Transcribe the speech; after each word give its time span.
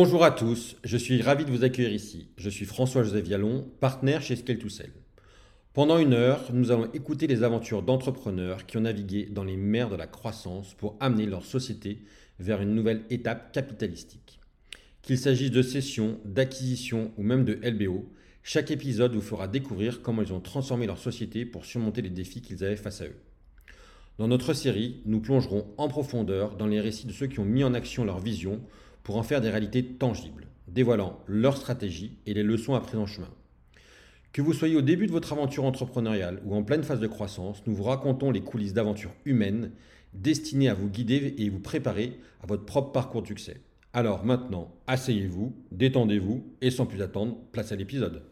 Bonjour 0.00 0.22
à 0.22 0.30
tous, 0.30 0.76
je 0.84 0.96
suis 0.96 1.20
ravi 1.22 1.44
de 1.44 1.50
vous 1.50 1.64
accueillir 1.64 1.92
ici. 1.92 2.28
Je 2.36 2.48
suis 2.48 2.66
François-Joseph 2.66 3.24
Vialon, 3.24 3.68
partenaire 3.80 4.22
chez 4.22 4.36
Scale 4.36 4.58
to 4.58 4.68
Sell. 4.68 4.92
Pendant 5.72 5.98
une 5.98 6.12
heure, 6.12 6.44
nous 6.52 6.70
allons 6.70 6.88
écouter 6.92 7.26
les 7.26 7.42
aventures 7.42 7.82
d'entrepreneurs 7.82 8.64
qui 8.64 8.76
ont 8.76 8.82
navigué 8.82 9.26
dans 9.28 9.42
les 9.42 9.56
mers 9.56 9.88
de 9.90 9.96
la 9.96 10.06
croissance 10.06 10.74
pour 10.74 10.96
amener 11.00 11.26
leur 11.26 11.44
société 11.44 12.04
vers 12.38 12.62
une 12.62 12.76
nouvelle 12.76 13.02
étape 13.10 13.50
capitalistique. 13.50 14.38
Qu'il 15.02 15.18
s'agisse 15.18 15.50
de 15.50 15.62
cession, 15.62 16.20
d'acquisition 16.24 17.10
ou 17.16 17.24
même 17.24 17.44
de 17.44 17.58
LBO, 17.68 18.08
chaque 18.44 18.70
épisode 18.70 19.16
vous 19.16 19.20
fera 19.20 19.48
découvrir 19.48 20.00
comment 20.00 20.22
ils 20.22 20.32
ont 20.32 20.38
transformé 20.38 20.86
leur 20.86 20.98
société 20.98 21.44
pour 21.44 21.64
surmonter 21.64 22.02
les 22.02 22.10
défis 22.10 22.40
qu'ils 22.40 22.62
avaient 22.62 22.76
face 22.76 23.00
à 23.00 23.06
eux. 23.06 23.16
Dans 24.18 24.28
notre 24.28 24.52
série, 24.52 25.02
nous 25.06 25.18
plongerons 25.18 25.66
en 25.76 25.88
profondeur 25.88 26.56
dans 26.56 26.68
les 26.68 26.80
récits 26.80 27.08
de 27.08 27.12
ceux 27.12 27.26
qui 27.26 27.40
ont 27.40 27.44
mis 27.44 27.64
en 27.64 27.74
action 27.74 28.04
leur 28.04 28.20
vision 28.20 28.60
pour 29.08 29.16
en 29.16 29.22
faire 29.22 29.40
des 29.40 29.48
réalités 29.48 29.82
tangibles, 29.82 30.48
dévoilant 30.66 31.18
leur 31.26 31.56
stratégie 31.56 32.18
et 32.26 32.34
les 32.34 32.42
leçons 32.42 32.74
apprises 32.74 33.00
en 33.00 33.06
chemin. 33.06 33.30
Que 34.34 34.42
vous 34.42 34.52
soyez 34.52 34.76
au 34.76 34.82
début 34.82 35.06
de 35.06 35.12
votre 35.12 35.32
aventure 35.32 35.64
entrepreneuriale 35.64 36.42
ou 36.44 36.54
en 36.54 36.62
pleine 36.62 36.82
phase 36.82 37.00
de 37.00 37.06
croissance, 37.06 37.62
nous 37.66 37.74
vous 37.74 37.84
racontons 37.84 38.30
les 38.30 38.42
coulisses 38.42 38.74
d'aventures 38.74 39.14
humaines 39.24 39.70
destinées 40.12 40.68
à 40.68 40.74
vous 40.74 40.90
guider 40.90 41.36
et 41.38 41.48
vous 41.48 41.58
préparer 41.58 42.20
à 42.42 42.46
votre 42.46 42.66
propre 42.66 42.92
parcours 42.92 43.22
de 43.22 43.28
succès. 43.28 43.62
Alors 43.94 44.26
maintenant, 44.26 44.74
asseyez-vous, 44.86 45.56
détendez-vous 45.72 46.44
et 46.60 46.70
sans 46.70 46.84
plus 46.84 47.00
attendre, 47.00 47.38
place 47.50 47.72
à 47.72 47.76
l'épisode. 47.76 48.24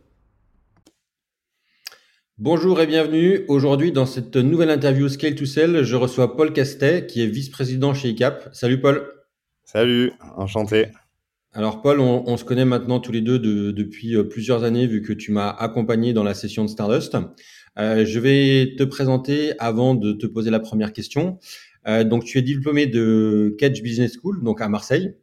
Bonjour 2.36 2.82
et 2.82 2.86
bienvenue. 2.86 3.46
Aujourd'hui, 3.48 3.92
dans 3.92 4.04
cette 4.04 4.36
nouvelle 4.36 4.68
interview 4.68 5.08
Scale 5.08 5.36
to 5.36 5.46
Sell, 5.46 5.84
je 5.84 5.96
reçois 5.96 6.36
Paul 6.36 6.52
Castet, 6.52 7.06
qui 7.06 7.22
est 7.22 7.28
vice-président 7.28 7.94
chez 7.94 8.10
ICAP. 8.10 8.50
Salut 8.52 8.78
Paul. 8.78 9.15
Salut, 9.68 10.12
enchanté. 10.36 10.86
Alors 11.52 11.82
Paul, 11.82 11.98
on, 11.98 12.36
se 12.36 12.44
connaît 12.44 12.64
maintenant 12.64 13.00
tous 13.00 13.10
les 13.10 13.20
deux 13.20 13.40
depuis 13.40 14.14
euh, 14.14 14.22
plusieurs 14.22 14.62
années 14.62 14.86
vu 14.86 15.02
que 15.02 15.12
tu 15.12 15.32
m'as 15.32 15.50
accompagné 15.50 16.12
dans 16.12 16.22
la 16.22 16.34
session 16.34 16.64
de 16.64 16.68
Stardust. 16.68 17.16
Euh, 17.76 18.04
je 18.04 18.20
vais 18.20 18.76
te 18.78 18.84
présenter 18.84 19.54
avant 19.58 19.96
de 19.96 20.12
te 20.12 20.24
poser 20.28 20.50
la 20.50 20.60
première 20.60 20.92
question. 20.92 21.40
Euh, 21.88 22.04
donc 22.04 22.22
tu 22.22 22.38
es 22.38 22.42
diplômé 22.42 22.86
de 22.86 23.56
Catch 23.58 23.82
Business 23.82 24.16
School, 24.16 24.40
donc 24.44 24.60
à 24.60 24.68
Marseille, 24.68 25.16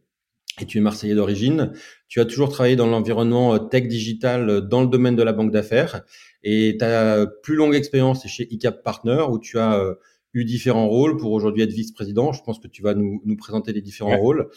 et 0.59 0.66
tu 0.66 0.77
es 0.77 0.81
marseillais 0.81 1.16
d'origine. 1.16 1.71
Tu 2.09 2.19
as 2.19 2.25
toujours 2.25 2.49
travaillé 2.49 2.75
dans 2.75 2.88
l'environnement 2.88 3.58
tech 3.59 3.88
digital 3.88 4.67
dans 4.67 4.81
le 4.81 4.88
domaine 4.88 5.16
de 5.16 5.23
la 5.23 5.31
banque 5.31 5.52
d'affaires, 5.52 6.02
et 6.44 6.75
ta 6.77 7.25
plus 7.44 7.55
longue 7.55 7.75
expérience 7.75 8.25
est 8.25 8.30
chez 8.30 8.53
ICAP 8.53 8.83
Partner 8.83 9.23
où 9.30 9.39
tu 9.39 9.58
as 9.58 9.95
eu 10.34 10.45
différents 10.45 10.88
rôles 10.88 11.17
pour 11.17 11.31
aujourd'hui 11.31 11.64
être 11.64 11.72
vice-président. 11.72 12.34
Je 12.34 12.42
pense 12.44 12.59
que 12.59 12.67
tu 12.67 12.81
vas 12.81 12.94
nous, 12.94 13.38
présenter 13.38 13.73
les 13.73 13.81
différents 13.81 14.17
rôles. 14.17 14.50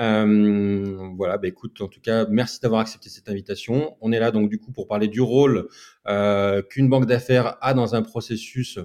Euh, 0.00 1.08
voilà, 1.16 1.38
bah 1.38 1.48
écoute, 1.48 1.80
en 1.80 1.88
tout 1.88 2.00
cas, 2.00 2.26
merci 2.28 2.60
d'avoir 2.60 2.80
accepté 2.80 3.08
cette 3.08 3.28
invitation. 3.28 3.96
On 4.00 4.12
est 4.12 4.20
là 4.20 4.30
donc 4.30 4.48
du 4.48 4.58
coup 4.58 4.70
pour 4.70 4.86
parler 4.86 5.08
du 5.08 5.20
rôle 5.20 5.68
euh, 6.06 6.62
qu'une 6.62 6.88
banque 6.88 7.06
d'affaires 7.06 7.56
a 7.60 7.74
dans 7.74 7.96
un 7.96 8.02
processus 8.02 8.78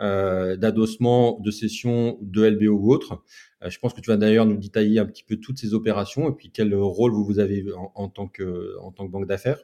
euh, 0.00 0.56
d'adossement, 0.56 1.38
de 1.38 1.52
cession, 1.52 2.18
de 2.20 2.44
LBO 2.44 2.72
ou 2.72 2.92
autre. 2.92 3.22
Euh, 3.62 3.70
je 3.70 3.78
pense 3.78 3.94
que 3.94 4.00
tu 4.00 4.10
vas 4.10 4.16
d'ailleurs 4.16 4.44
nous 4.44 4.56
détailler 4.56 4.98
un 4.98 5.06
petit 5.06 5.22
peu 5.22 5.36
toutes 5.36 5.56
ces 5.56 5.72
opérations 5.72 6.28
et 6.28 6.32
puis 6.32 6.50
quel 6.50 6.74
rôle 6.74 7.12
vous, 7.12 7.24
vous 7.24 7.38
avez 7.38 7.64
en, 7.94 8.08
tant, 8.08 8.26
que, 8.26 8.76
en 8.80 8.90
tant 8.90 9.06
que 9.06 9.12
banque 9.12 9.28
d'affaires. 9.28 9.58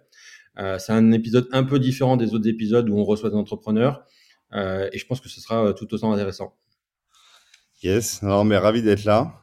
Euh, 0.59 0.79
c'est 0.79 0.93
un 0.93 1.11
épisode 1.11 1.49
un 1.51 1.65
peu 1.65 1.81
différent 1.81 2.17
des 2.17 2.33
autres 2.33 2.49
épisodes 2.49 2.89
où 2.89 2.97
on 2.97 3.03
reçoit 3.03 3.31
des 3.31 3.37
entrepreneurs 3.37 4.05
et 4.53 4.99
je 4.99 5.07
pense 5.07 5.21
que 5.21 5.29
ce 5.29 5.41
sera 5.41 5.73
tout 5.75 5.93
autant 5.95 6.13
intéressant. 6.13 6.57
Yes, 7.83 8.23
alors 8.23 8.45
mais 8.45 8.59
ravi 8.59 8.83
d'être 8.83 9.05
là 9.05 9.43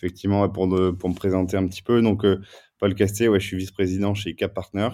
effectivement, 0.00 0.48
pour, 0.48 0.66
me 0.66 1.14
présenter 1.14 1.56
un 1.56 1.66
petit 1.66 1.82
peu. 1.82 2.00
Donc, 2.00 2.24
euh, 2.24 2.40
Paul 2.78 2.94
Castet, 2.94 3.28
ouais, 3.28 3.40
je 3.40 3.46
suis 3.46 3.56
vice-président 3.56 4.14
chez 4.14 4.34
Cap 4.34 4.54
Partner. 4.54 4.88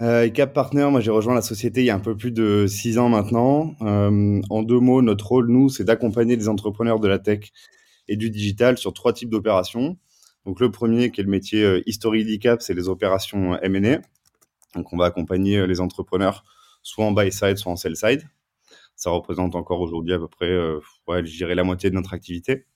Euh, 0.00 0.28
Cap 0.30 0.54
Partner, 0.54 0.88
moi 0.92 1.00
j'ai 1.00 1.10
rejoint 1.10 1.34
la 1.34 1.42
société 1.42 1.80
il 1.80 1.86
y 1.86 1.90
a 1.90 1.96
un 1.96 2.00
peu 2.00 2.16
plus 2.16 2.30
de 2.30 2.66
six 2.68 2.98
ans 2.98 3.08
maintenant. 3.08 3.74
Euh, 3.82 4.40
en 4.48 4.62
deux 4.62 4.78
mots, 4.78 5.02
notre 5.02 5.26
rôle, 5.26 5.50
nous, 5.50 5.68
c'est 5.68 5.82
d'accompagner 5.82 6.36
les 6.36 6.48
entrepreneurs 6.48 7.00
de 7.00 7.08
la 7.08 7.18
tech 7.18 7.50
et 8.06 8.16
du 8.16 8.30
digital 8.30 8.78
sur 8.78 8.92
trois 8.92 9.12
types 9.12 9.28
d'opérations. 9.28 9.96
Donc 10.46 10.60
le 10.60 10.70
premier, 10.70 11.10
qui 11.10 11.20
est 11.20 11.24
le 11.24 11.30
métier 11.30 11.64
euh, 11.64 11.82
historique 11.86 12.26
d'ICAP, 12.26 12.62
c'est 12.62 12.74
les 12.74 12.88
opérations 12.88 13.58
M&A. 13.60 13.98
Donc 14.76 14.92
on 14.92 14.96
va 14.96 15.06
accompagner 15.06 15.66
les 15.66 15.80
entrepreneurs 15.80 16.44
soit 16.88 17.04
en 17.04 17.12
buy 17.12 17.30
side, 17.30 17.56
soit 17.56 17.72
en 17.72 17.76
sell 17.76 17.96
side. 17.96 18.22
Ça 18.96 19.10
représente 19.10 19.54
encore 19.54 19.80
aujourd'hui 19.80 20.14
à 20.14 20.18
peu 20.18 20.28
près, 20.28 20.58
ouais, 21.06 21.24
je 21.24 21.36
dirais 21.36 21.54
la 21.54 21.62
moitié 21.62 21.88
de 21.90 21.94
notre 21.94 22.14
activité. 22.14 22.66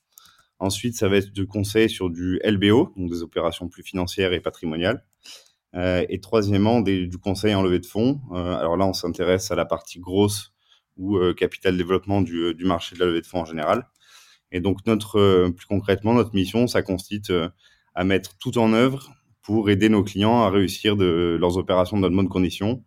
Ensuite, 0.63 0.95
ça 0.95 1.09
va 1.09 1.17
être 1.17 1.33
du 1.33 1.49
conseil 1.49 1.91
sur 1.91 2.09
du 2.09 2.41
LBO, 2.45 2.93
donc 2.97 3.11
des 3.11 3.23
opérations 3.23 3.69
plus 3.69 3.83
financières 3.83 4.33
et 4.33 4.39
patrimoniales. 4.39 5.05
Euh, 5.75 6.05
et 6.09 6.21
troisièmement, 6.21 6.81
du 6.81 7.19
conseil 7.19 7.53
en 7.57 7.63
levée 7.63 7.81
de 7.81 7.87
fonds. 7.87 8.21
Euh, 8.31 8.55
alors 8.57 8.77
là, 8.77 8.87
on 8.87 8.93
s'intéresse 8.93 9.51
à 9.51 9.57
la 9.57 9.65
partie 9.65 9.99
grosse 9.99 10.53
ou 10.97 11.17
euh, 11.17 11.35
capital 11.35 11.77
développement 11.77 12.21
du, 12.21 12.55
du, 12.55 12.65
marché 12.65 12.95
de 12.95 13.01
la 13.01 13.07
levée 13.07 13.23
de 13.23 13.27
fonds 13.27 13.41
en 13.41 13.45
général. 13.45 13.89
Et 14.53 14.61
donc, 14.61 14.87
notre, 14.87 15.49
plus 15.49 15.67
concrètement, 15.67 16.15
notre 16.15 16.33
mission, 16.33 16.69
ça 16.69 16.83
consiste 16.83 17.33
à 17.97 18.05
mettre 18.05 18.39
tout 18.39 18.57
en 18.59 18.73
œuvre 18.73 19.11
pour 19.43 19.69
aider 19.69 19.89
nos 19.89 20.05
clients 20.05 20.43
à 20.43 20.51
réussir 20.51 20.97
de 20.97 21.37
leurs 21.41 21.57
opérations 21.57 21.99
dans 21.99 22.09
de 22.09 22.15
bonnes 22.15 22.29
conditions. 22.29 22.85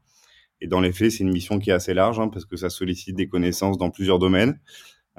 Et 0.66 0.68
dans 0.68 0.82
les 0.82 0.92
faits, 0.92 1.12
c'est 1.12 1.20
une 1.20 1.32
mission 1.32 1.60
qui 1.60 1.70
est 1.70 1.74
assez 1.74 1.94
large 1.94 2.20
hein, 2.20 2.28
parce 2.28 2.44
que 2.44 2.58
ça 2.58 2.72
sollicite 2.72 3.16
des 3.16 3.28
connaissances 3.28 3.78
dans 3.78 3.92
plusieurs 3.92 4.18
domaines 4.18 4.60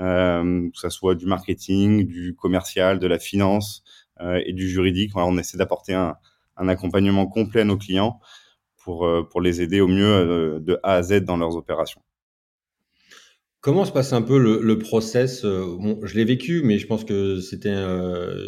euh, 0.01 0.69
que 0.73 0.79
ça 0.81 0.91
soit 0.91 1.15
du 1.15 1.27
marketing, 1.27 2.05
du 2.05 2.35
commercial, 2.35 2.99
de 2.99 3.07
la 3.07 3.21
finance 3.21 3.85
euh, 4.21 4.43
et 4.45 4.53
du 4.53 4.69
juridique. 4.69 5.13
on 5.15 5.39
essaie 5.39 5.57
d'apporter 5.57 5.95
un, 5.95 6.17
accompagnement 6.57 7.29
complet 7.29 7.61
à 7.61 7.65
nos 7.65 7.77
clients 7.77 8.19
pour, 8.77 9.07
euh, 9.07 9.23
les 9.41 9.63
aider 9.63 9.81
au 9.81 9.87
mieux 9.87 10.59
de 10.61 10.81
A 10.83 10.95
à 10.95 11.03
Z 11.05 11.21
dans 11.21 11.37
leurs 11.37 11.55
opérations. 11.55 12.03
Comment 13.61 13.85
se 13.85 13.93
passe 13.93 14.13
un 14.13 14.23
peu 14.23 14.39
le, 14.39 14.61
le 14.61 14.79
process 14.81 15.43
Je 15.45 16.15
l'ai 16.17 16.25
vécu, 16.25 16.63
mais 16.65 16.81
je 16.81 16.89
pense 16.89 17.05
que 17.05 17.39
c'était, 17.39 17.77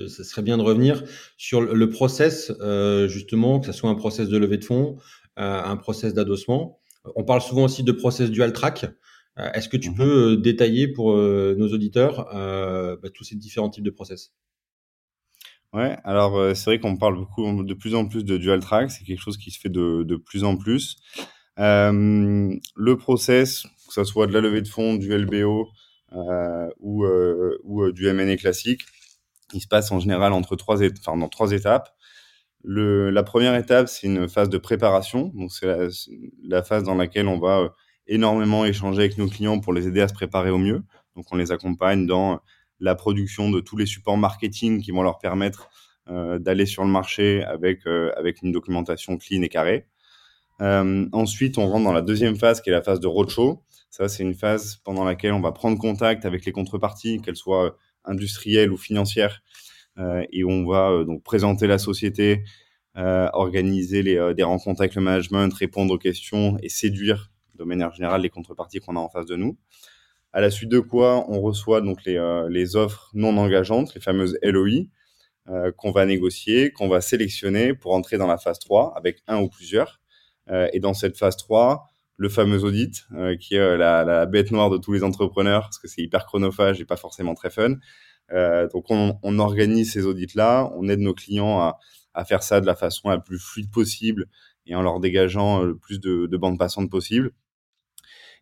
serait 0.09 0.43
bien 0.43 0.59
de 0.59 0.63
revenir 0.63 1.05
sur 1.37 1.61
le 1.61 1.91
process, 1.91 2.53
justement, 3.07 3.61
que 3.61 3.67
ce 3.67 3.73
soit 3.73 3.89
un 3.89 3.95
process 3.95 4.29
de 4.29 4.37
levée 4.37 4.59
de 4.59 4.65
fonds, 4.65 4.97
un 5.37 5.77
process 5.77 6.13
d'adossement. 6.13 6.78
On 7.17 7.25
parle 7.25 7.41
souvent 7.41 7.65
aussi 7.65 7.83
de 7.83 7.93
process 7.93 8.31
dual 8.31 8.53
track. 8.53 8.87
Euh, 9.39 9.51
est-ce 9.53 9.69
que 9.69 9.77
tu 9.77 9.91
mmh 9.91 9.95
peux 9.95 10.33
euh, 10.33 10.37
détailler 10.37 10.89
pour 10.89 11.13
euh, 11.13 11.55
nos 11.59 11.69
auditeurs 11.69 12.27
bah, 13.01 13.11
tous 13.15 13.25
ces 13.25 13.37
différents 13.37 13.71
types 13.71 13.85
de 13.85 13.91
process? 13.91 14.33
Ouais, 15.75 15.99
alors 16.03 16.57
c'est 16.57 16.65
vrai 16.65 16.81
qu'on 16.81 16.97
parle 16.97 17.17
beaucoup 17.17 17.63
de 17.63 17.75
plus 17.75 17.95
en 17.95 18.07
plus 18.07 18.25
de 18.25 18.39
dual 18.39 18.61
track, 18.61 18.91
c'est 18.91 19.05
quelque 19.05 19.21
chose 19.21 19.37
qui 19.37 19.51
se 19.51 19.61
fait 19.61 19.69
de, 19.69 20.03
de 20.03 20.17
plus 20.17 20.43
en 20.45 20.57
plus. 20.57 20.97
Euh, 21.59 22.55
le 22.77 22.97
process, 22.97 23.65
que 23.89 23.95
ce 23.95 24.05
soit 24.05 24.27
de 24.27 24.33
la 24.33 24.41
levée 24.41 24.63
de 24.63 24.69
fonds, 24.69 24.95
du 24.95 25.13
LBO 25.17 25.69
euh, 26.13 26.69
ou, 26.79 27.05
euh, 27.05 27.59
ou 27.65 27.91
du 27.91 28.07
M&A 28.07 28.37
classique, 28.37 28.83
il 29.53 29.61
se 29.61 29.67
passe 29.67 29.91
en 29.91 29.99
général 29.99 30.33
entre 30.33 30.57
trois, 30.57 30.83
enfin, 30.83 31.17
dans 31.17 31.29
trois 31.29 31.53
étapes. 31.53 31.91
La 32.65 33.23
première 33.23 33.55
étape, 33.55 33.89
c'est 33.89 34.07
une 34.07 34.29
phase 34.29 34.49
de 34.49 34.59
préparation, 34.59 35.31
donc 35.35 35.53
c'est 35.53 35.67
la, 36.43 36.63
phase 36.63 36.83
dans 36.83 36.95
laquelle 36.95 37.29
on 37.29 37.39
va 37.39 37.75
énormément 38.07 38.65
échanger 38.65 39.01
avec 39.01 39.19
nos 39.19 39.29
clients 39.29 39.61
pour 39.61 39.73
les 39.73 39.87
aider 39.87 40.01
à 40.01 40.09
se 40.09 40.15
préparer 40.15 40.51
au 40.51 40.59
mieux. 40.59 40.83
Donc, 41.15 41.27
on 41.31 41.37
les 41.37 41.53
accompagne 41.53 42.07
dans 42.07 42.41
la 42.81 42.95
production 42.95 43.51
de 43.51 43.61
tous 43.61 43.77
les 43.77 43.87
supports 43.87 44.17
marketing 44.17 44.81
qui 44.83 44.91
vont 44.91 45.03
leur 45.03 45.19
permettre 45.19 45.69
euh, 46.09 46.39
d'aller 46.39 46.67
sur 46.67 46.85
le 46.85 46.91
marché 46.91 47.43
avec, 47.45 47.87
euh, 47.87 48.13
avec 48.17 48.43
une 48.43 48.53
documentation 48.53 49.19
clean 49.19 49.43
et 49.43 49.49
carrée. 49.49 49.87
Euh, 50.61 51.07
ensuite, 51.13 51.59
on 51.59 51.69
rentre 51.69 51.85
dans 51.85 51.93
la 51.93 52.03
deuxième 52.03 52.37
phase 52.37 52.61
qui 52.61 52.71
est 52.71 52.73
la 52.73 52.83
phase 52.83 53.01
de 53.01 53.07
roadshow. 53.07 53.63
Ça, 53.91 54.09
c'est 54.09 54.23
une 54.23 54.35
phase 54.35 54.77
pendant 54.85 55.05
laquelle 55.05 55.33
on 55.33 55.41
va 55.41 55.53
prendre 55.53 55.79
contact 55.79 56.25
avec 56.25 56.45
les 56.45 56.53
contreparties, 56.53 57.21
qu'elles 57.21 57.37
soient 57.37 57.77
industrielles 58.05 58.73
ou 58.73 58.77
financières, 58.77 59.41
euh, 59.41 59.68
et 60.31 60.45
on 60.45 60.67
va 60.67 60.91
euh, 60.91 61.05
donc 61.05 61.23
présenter 61.23 61.67
la 61.67 61.79
société, 61.79 62.45
euh, 62.97 63.29
organiser 63.33 64.03
des 64.03 64.43
rencontres 64.43 64.81
avec 64.81 64.95
le 64.95 65.03
management, 65.03 65.53
répondre 65.53 65.95
aux 65.95 65.99
questions 65.99 66.57
et 66.63 66.69
séduire 66.69 67.31
de 67.55 67.65
manière 67.65 67.93
générale 67.93 68.23
les 68.23 68.31
contreparties 68.31 68.81
qu'on 68.81 68.97
a 68.97 69.01
en 69.01 69.09
face 69.09 69.27
de 69.27 69.37
nous. 69.37 69.59
À 70.33 70.41
la 70.41 70.51
suite 70.51 70.69
de 70.69 70.81
quoi, 70.81 71.25
on 71.29 71.41
reçoit 71.41 71.81
donc 71.81 72.05
les, 72.05 72.17
euh, 72.17 72.67
offres 72.75 73.11
non 73.15 73.37
engageantes, 73.39 73.95
les 73.95 74.01
fameuses 74.01 74.39
LOI, 74.43 74.85
euh, 75.49 75.73
qu'on 75.73 75.91
va 75.91 76.05
négocier, 76.05 76.71
qu'on 76.71 76.89
va 76.89 77.01
sélectionner 77.01 77.73
pour 77.73 77.95
entrer 77.95 78.19
dans 78.19 78.27
la 78.27 78.37
phase 78.37 78.59
3 78.59 78.93
avec 78.97 79.23
un 79.27 79.41
ou 79.41 79.49
plusieurs. 79.49 80.01
Euh, 80.51 80.69
et 80.73 80.81
dans 80.81 80.95
cette 80.95 81.17
phase 81.17 81.37
3, 81.37 81.87
le 82.19 82.29
fameux 82.29 82.63
audit, 82.65 83.07
euh, 83.15 83.37
qui 83.37 83.55
est 83.55 83.77
la, 83.79 84.05
la, 84.05 84.27
bête 84.27 84.51
noire 84.51 84.69
de 84.71 84.77
tous 84.77 84.93
les 84.93 85.03
entrepreneurs, 85.03 85.63
parce 85.63 85.79
que 85.79 85.89
c'est 85.89 86.03
hyper 86.03 86.27
chronophage 86.27 86.81
et 86.81 86.85
pas 86.85 86.97
forcément 86.97 87.35
très 87.35 87.51
fun. 87.51 87.77
Euh, 88.33 88.69
donc 88.69 88.87
on, 88.91 89.39
organise 89.39 89.93
ces 89.93 90.07
audits-là, 90.07 90.71
on 90.77 90.89
aide 90.89 91.01
nos 91.01 91.15
clients 91.15 91.61
à, 92.15 92.25
faire 92.25 92.43
ça 92.43 92.61
de 92.61 92.67
la 92.67 92.75
façon 92.75 93.11
la 93.11 93.19
plus 93.19 93.39
fluide 93.39 93.71
possible 93.71 94.27
et 94.67 94.75
en 94.75 94.83
leur 94.83 94.99
dégageant 94.99 95.63
le 95.63 95.77
plus 95.77 96.01
de, 96.01 96.27
de 96.27 96.37
bandes 96.37 96.59
passantes 96.59 96.91
possible. 96.91 97.33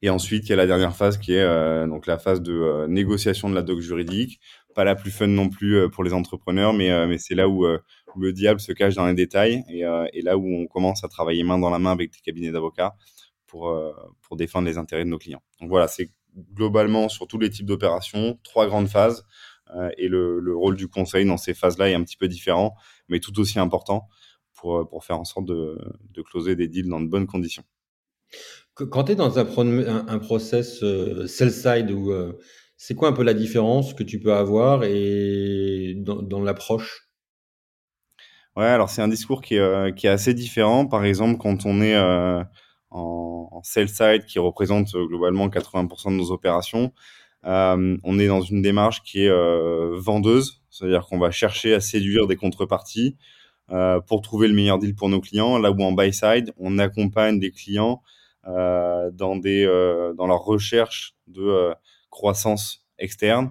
Et 0.01 0.09
ensuite, 0.09 0.47
il 0.47 0.51
y 0.51 0.53
a 0.55 0.57
la 0.57 0.67
dernière 0.67 0.97
phase 0.97 1.19
qui 1.19 1.35
est 1.35 1.87
donc 1.87 2.07
la 2.07 2.19
phase 2.19 2.41
de 2.41 2.87
négociation 2.87 3.51
de 3.51 3.55
la 3.55 3.63
doc 3.63 3.81
juridique. 3.81 4.41
Pas 4.75 4.85
la 4.85 4.95
plus 4.95 5.11
fun 5.11 5.27
non 5.27 5.49
plus 5.49 5.91
pour 5.91 6.05
les 6.05 6.13
entrepreneurs, 6.13 6.73
mais, 6.73 7.19
c'est 7.19 7.35
là 7.35 7.49
où, 7.49 7.67
le 7.67 8.33
diable 8.33 8.61
se 8.61 8.73
cache 8.73 8.95
dans 8.95 9.07
les 9.07 9.15
détails 9.15 9.63
et, 9.69 10.23
là 10.23 10.37
où 10.39 10.47
on 10.47 10.67
commence 10.67 11.05
à 11.05 11.09
travailler 11.09 11.45
main 11.45 11.59
dans 11.59 11.71
la 11.71 11.79
main 11.79 11.93
avec 11.93 12.13
des 12.13 12.21
cabinets 12.25 12.53
d'avocats 12.53 12.95
pour 13.47 13.71
défendre 14.33 14.67
les 14.67 14.79
intérêts 14.79 15.05
de 15.05 15.11
nos 15.11 15.19
clients. 15.19 15.43
Donc 15.61 15.69
voilà, 15.69 15.89
c'est 15.89 16.11
globalement 16.53 17.09
sur 17.09 17.27
tous 17.27 17.39
les 17.39 17.51
types 17.51 17.67
d'opérations, 17.67 18.39
trois 18.43 18.67
grandes 18.67 18.89
phases. 18.89 19.25
Euh, 19.75 19.91
et 19.99 20.09
le, 20.09 20.39
le, 20.39 20.57
rôle 20.57 20.77
du 20.77 20.89
conseil 20.89 21.25
dans 21.25 21.37
ces 21.37 21.55
phases-là 21.55 21.91
est 21.91 21.95
un 21.95 22.03
petit 22.03 22.17
peu 22.17 22.29
différent, 22.29 22.77
mais 23.09 23.19
tout 23.19 23.39
aussi 23.41 23.59
important 23.59 24.09
pour, 24.55 24.89
pour 24.89 25.05
faire 25.05 25.19
en 25.19 25.25
sorte 25.25 25.47
de, 25.47 25.77
de 26.11 26.23
closer 26.23 26.55
des 26.55 26.69
deals 26.69 26.89
dans 26.89 27.01
de 27.01 27.09
bonnes 27.09 27.27
conditions. 27.27 27.65
Quand 28.75 29.05
tu 29.05 29.13
es 29.13 29.15
dans 29.15 29.39
un, 29.39 30.07
un, 30.09 30.19
process 30.19 30.83
euh, 30.83 31.27
sell-side, 31.27 31.91
euh, 31.91 32.33
c'est 32.77 32.95
quoi 32.95 33.09
un 33.09 33.13
peu 33.13 33.23
la 33.23 33.35
différence 33.35 33.95
que 33.95 34.03
tu 34.03 34.21
peux 34.21 34.35
avoir 34.35 34.85
et 34.85 35.95
dans, 35.97 36.23
dans 36.23 36.43
l'approche? 36.43 37.09
Ouais, 38.55 38.67
alors 38.67 38.91
c'est 38.91 39.03
un 39.03 39.09
discours 39.09 39.43
qui 39.43 39.57
est, 39.57 39.95
qui 39.97 40.07
est, 40.07 40.11
assez 40.11 40.35
différent. 40.35 40.87
Par 40.87 41.05
exemple, 41.05 41.39
quand 41.39 41.67
on 41.67 41.81
est 41.81 41.99
en, 41.99 42.47
en 42.91 43.63
sell-side, 43.63 44.25
qui 44.27 44.39
représente 44.39 44.93
globalement 44.93 45.49
80% 45.49 46.11
de 46.11 46.17
nos 46.17 46.31
opérations, 46.31 46.93
euh, 47.47 47.97
on 48.03 48.19
est 48.19 48.27
dans 48.27 48.41
une 48.41 48.61
démarche 48.61 49.03
qui 49.03 49.25
est 49.25 49.31
euh, 49.31 49.97
vendeuse, 49.97 50.63
c'est-à-dire 50.71 51.07
qu'on 51.07 51.19
va 51.19 51.31
chercher 51.31 51.75
à 51.75 51.81
séduire 51.81 52.27
des 52.27 52.37
contreparties 52.37 53.17
euh, 53.71 54.01
pour 54.01 54.21
trouver 54.21 54.49
le 54.49 54.55
meilleur 54.55 54.79
deal 54.79 54.95
pour 54.95 55.09
nos 55.09 55.21
clients. 55.21 55.59
Là 55.59 55.71
où 55.71 55.81
en 55.83 55.93
buy 55.93 56.13
side, 56.13 56.53
on 56.59 56.79
accompagne 56.79 57.39
des 57.39 57.51
clients 57.51 58.03
dans 58.45 60.27
leur 60.29 60.45
recherche 60.45 61.17
de 61.27 61.75
croissance 62.11 62.87
externe, 62.97 63.51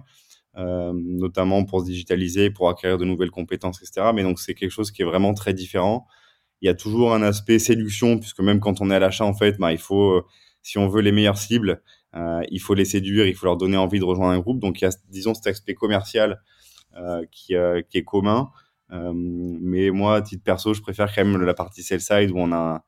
notamment 0.56 1.64
pour 1.66 1.82
se 1.82 1.84
digitaliser, 1.84 2.48
pour 2.48 2.70
acquérir 2.70 2.96
de 2.96 3.04
nouvelles 3.04 3.30
compétences, 3.30 3.82
etc. 3.82 4.12
Mais 4.14 4.22
donc 4.22 4.38
c'est 4.38 4.54
quelque 4.54 4.70
chose 4.70 4.90
qui 4.90 5.02
est 5.02 5.04
vraiment 5.04 5.34
très 5.34 5.52
différent. 5.52 6.06
Il 6.62 6.66
y 6.66 6.70
a 6.70 6.74
toujours 6.74 7.12
un 7.12 7.20
aspect 7.20 7.58
séduction, 7.58 8.18
puisque 8.18 8.40
même 8.40 8.58
quand 8.58 8.80
on 8.80 8.90
est 8.90 8.94
à 8.94 8.98
l'achat, 8.98 9.26
en 9.26 9.34
fait, 9.34 9.58
bah, 9.58 9.70
il 9.70 9.78
faut, 9.78 10.22
si 10.62 10.78
on 10.78 10.88
veut 10.88 11.02
les 11.02 11.12
meilleures 11.12 11.36
cibles, 11.36 11.82
il 12.14 12.60
faut 12.60 12.74
les 12.74 12.84
séduire, 12.84 13.26
il 13.26 13.34
faut 13.34 13.46
leur 13.46 13.56
donner 13.56 13.76
envie 13.76 13.98
de 13.98 14.04
rejoindre 14.04 14.32
un 14.32 14.38
groupe. 14.38 14.60
Donc 14.60 14.80
il 14.80 14.84
y 14.84 14.88
a, 14.88 14.90
disons, 15.08 15.34
cet 15.34 15.46
aspect 15.48 15.74
commercial 15.74 16.40
euh, 16.96 17.24
qui, 17.30 17.54
euh, 17.54 17.82
qui, 17.82 17.98
est 17.98 18.04
commun. 18.04 18.50
mais 18.90 19.90
moi, 19.90 20.16
à 20.16 20.22
titre 20.22 20.42
perso, 20.42 20.72
je 20.72 20.80
préfère 20.80 21.14
quand 21.14 21.24
même 21.24 21.42
la 21.42 21.54
partie 21.54 21.82
sell 21.82 22.00
side 22.00 22.30
où 22.30 22.38
on 22.38 22.52
a, 22.52 22.84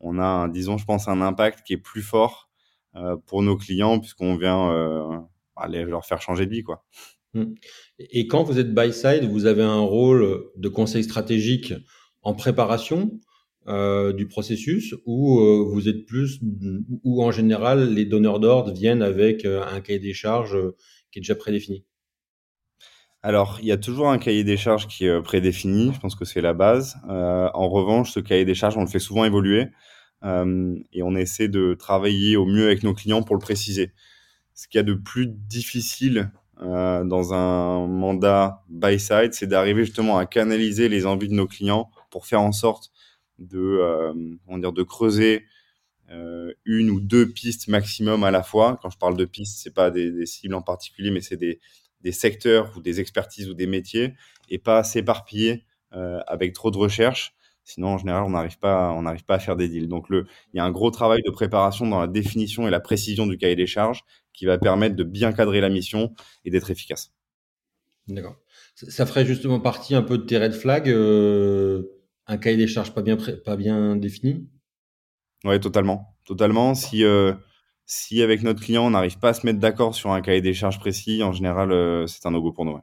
on 0.00 0.18
a, 0.18 0.48
disons, 0.48 0.78
je 0.78 0.84
pense, 0.86 1.08
un 1.08 1.20
impact 1.20 1.66
qui 1.66 1.74
est 1.74 1.78
plus 1.78 2.02
fort 2.02 2.48
pour 3.26 3.42
nos 3.42 3.56
clients 3.56 4.00
puisqu'on 4.00 4.36
vient 4.36 5.28
aller 5.56 5.84
leur 5.84 6.06
faire 6.06 6.22
changer 6.22 6.46
de 6.46 6.50
vie, 6.50 6.62
quoi. 6.62 6.84
Mmh. 7.34 7.44
Et 7.98 8.26
quand 8.26 8.42
vous 8.42 8.58
êtes 8.58 8.74
buy 8.74 8.92
side, 8.92 9.24
vous 9.24 9.46
avez 9.46 9.62
un 9.62 9.80
rôle 9.80 10.50
de 10.56 10.68
conseil 10.68 11.04
stratégique 11.04 11.74
en 12.22 12.34
préparation 12.34 13.10
euh, 13.68 14.14
du 14.14 14.26
processus 14.26 14.94
ou 15.04 15.38
euh, 15.38 15.62
vous 15.70 15.86
êtes 15.86 16.06
plus 16.06 16.40
ou 17.04 17.22
en 17.22 17.30
général 17.30 17.92
les 17.92 18.06
donneurs 18.06 18.40
d'ordre 18.40 18.72
viennent 18.72 19.02
avec 19.02 19.44
euh, 19.44 19.62
un 19.62 19.82
cahier 19.82 19.98
des 19.98 20.14
charges 20.14 20.56
qui 21.12 21.18
est 21.18 21.20
déjà 21.20 21.34
prédéfini? 21.34 21.84
Alors, 23.22 23.58
il 23.60 23.66
y 23.66 23.72
a 23.72 23.76
toujours 23.76 24.08
un 24.08 24.16
cahier 24.16 24.44
des 24.44 24.56
charges 24.56 24.88
qui 24.88 25.04
est 25.04 25.22
prédéfini, 25.22 25.92
je 25.92 26.00
pense 26.00 26.14
que 26.14 26.24
c'est 26.24 26.40
la 26.40 26.54
base. 26.54 26.96
en 27.06 27.68
revanche, 27.68 28.12
ce 28.12 28.18
cahier 28.18 28.46
des 28.46 28.54
charges, 28.54 28.78
on 28.78 28.80
le 28.80 28.86
fait 28.86 28.98
souvent 28.98 29.26
évoluer 29.26 29.66
et 30.24 31.02
on 31.02 31.14
essaie 31.14 31.48
de 31.48 31.74
travailler 31.74 32.38
au 32.38 32.46
mieux 32.46 32.64
avec 32.64 32.82
nos 32.82 32.94
clients 32.94 33.22
pour 33.22 33.36
le 33.36 33.40
préciser. 33.40 33.92
Ce 34.54 34.68
qu'il 34.68 34.78
y 34.78 34.80
a 34.80 34.84
de 34.84 34.94
plus 34.94 35.26
difficile 35.26 36.30
dans 36.62 37.34
un 37.34 37.86
mandat 37.86 38.64
buy-side, 38.70 39.34
c'est 39.34 39.46
d'arriver 39.46 39.84
justement 39.84 40.16
à 40.16 40.24
canaliser 40.24 40.88
les 40.88 41.04
envies 41.04 41.28
de 41.28 41.34
nos 41.34 41.46
clients 41.46 41.90
pour 42.10 42.24
faire 42.24 42.40
en 42.40 42.52
sorte 42.52 42.90
de, 43.40 43.58
euh, 43.58 44.12
on 44.46 44.58
dire, 44.58 44.72
de 44.72 44.82
creuser 44.82 45.44
euh, 46.10 46.52
une 46.64 46.90
ou 46.90 47.00
deux 47.00 47.28
pistes 47.32 47.68
maximum 47.68 48.24
à 48.24 48.30
la 48.30 48.42
fois. 48.42 48.78
Quand 48.82 48.90
je 48.90 48.98
parle 48.98 49.16
de 49.16 49.24
pistes, 49.24 49.58
c'est 49.62 49.74
pas 49.74 49.90
des, 49.90 50.26
cibles 50.26 50.54
en 50.54 50.62
particulier, 50.62 51.10
mais 51.10 51.20
c'est 51.20 51.36
des, 51.36 51.60
des, 52.02 52.12
secteurs 52.12 52.72
ou 52.76 52.80
des 52.80 53.00
expertises 53.00 53.48
ou 53.48 53.54
des 53.54 53.66
métiers, 53.66 54.14
et 54.48 54.58
pas 54.58 54.84
s'éparpiller 54.84 55.64
euh, 55.94 56.20
avec 56.26 56.52
trop 56.52 56.70
de 56.70 56.78
recherches. 56.78 57.34
Sinon, 57.64 57.88
en 57.88 57.98
général, 57.98 58.24
on 58.24 58.30
n'arrive 58.30 58.58
pas, 58.58 58.96
pas 59.26 59.34
à 59.34 59.38
faire 59.38 59.54
des 59.54 59.68
deals. 59.68 59.86
Donc, 59.86 60.06
il 60.10 60.24
y 60.54 60.58
a 60.58 60.64
un 60.64 60.72
gros 60.72 60.90
travail 60.90 61.22
de 61.24 61.30
préparation 61.30 61.86
dans 61.86 62.00
la 62.00 62.08
définition 62.08 62.66
et 62.66 62.70
la 62.70 62.80
précision 62.80 63.26
du 63.26 63.38
cahier 63.38 63.54
des 63.54 63.66
charges 63.66 64.02
qui 64.32 64.44
va 64.44 64.58
permettre 64.58 64.96
de 64.96 65.04
bien 65.04 65.32
cadrer 65.32 65.60
la 65.60 65.68
mission 65.68 66.12
et 66.44 66.50
d'être 66.50 66.70
efficace. 66.70 67.12
D'accord. 68.08 68.36
Ça 68.74 69.06
ferait 69.06 69.26
justement 69.26 69.60
partie 69.60 69.94
un 69.94 70.02
peu 70.02 70.18
de 70.18 70.24
tes 70.24 70.38
red 70.38 70.52
flags. 70.52 70.88
Un 72.30 72.38
cahier 72.38 72.56
des 72.56 72.68
charges 72.68 72.94
pas 72.94 73.02
bien, 73.02 73.18
pas 73.44 73.56
bien 73.56 73.96
défini? 73.96 74.48
Oui, 75.44 75.58
totalement. 75.58 76.16
Totalement. 76.24 76.74
Si, 76.74 77.04
euh, 77.04 77.34
si 77.86 78.22
avec 78.22 78.42
notre 78.42 78.60
client, 78.60 78.86
on 78.86 78.90
n'arrive 78.90 79.18
pas 79.18 79.30
à 79.30 79.34
se 79.34 79.44
mettre 79.44 79.58
d'accord 79.58 79.94
sur 79.94 80.12
un 80.12 80.20
cahier 80.20 80.40
des 80.40 80.54
charges 80.54 80.78
précis, 80.78 81.22
en 81.24 81.32
général, 81.32 81.72
euh, 81.72 82.06
c'est 82.06 82.24
un 82.26 82.30
no-go 82.30 82.52
pour 82.52 82.64
nous. 82.64 82.78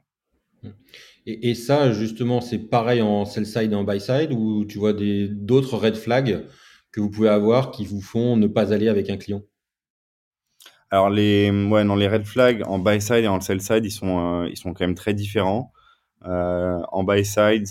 Et, 1.24 1.54
ça, 1.54 1.92
justement, 1.92 2.40
c'est 2.40 2.58
pareil 2.58 3.02
en 3.02 3.24
sell-side 3.24 3.72
et 3.72 3.74
en 3.74 3.84
buy-side, 3.84 4.32
ou 4.32 4.64
tu 4.64 4.78
vois 4.78 4.94
d'autres 4.94 5.76
red 5.76 5.96
flags 5.96 6.46
que 6.90 7.00
vous 7.00 7.10
pouvez 7.10 7.28
avoir 7.28 7.70
qui 7.70 7.84
vous 7.84 8.00
font 8.00 8.36
ne 8.36 8.46
pas 8.46 8.72
aller 8.72 8.88
avec 8.88 9.10
un 9.10 9.16
client? 9.16 9.42
Alors 10.90 11.10
les 11.10 11.50
ouais 11.50 11.84
non 11.84 11.96
les 11.96 12.08
red 12.08 12.24
flags 12.24 12.62
en 12.66 12.78
buy 12.78 12.98
side 13.02 13.24
et 13.24 13.28
en 13.28 13.42
sell 13.42 13.60
side 13.60 13.84
ils 13.84 13.90
sont 13.90 14.44
euh, 14.44 14.48
ils 14.48 14.56
sont 14.56 14.72
quand 14.72 14.86
même 14.86 14.94
très 14.94 15.12
différents. 15.12 15.70
en 16.22 17.04
buy 17.04 17.26
side 17.26 17.68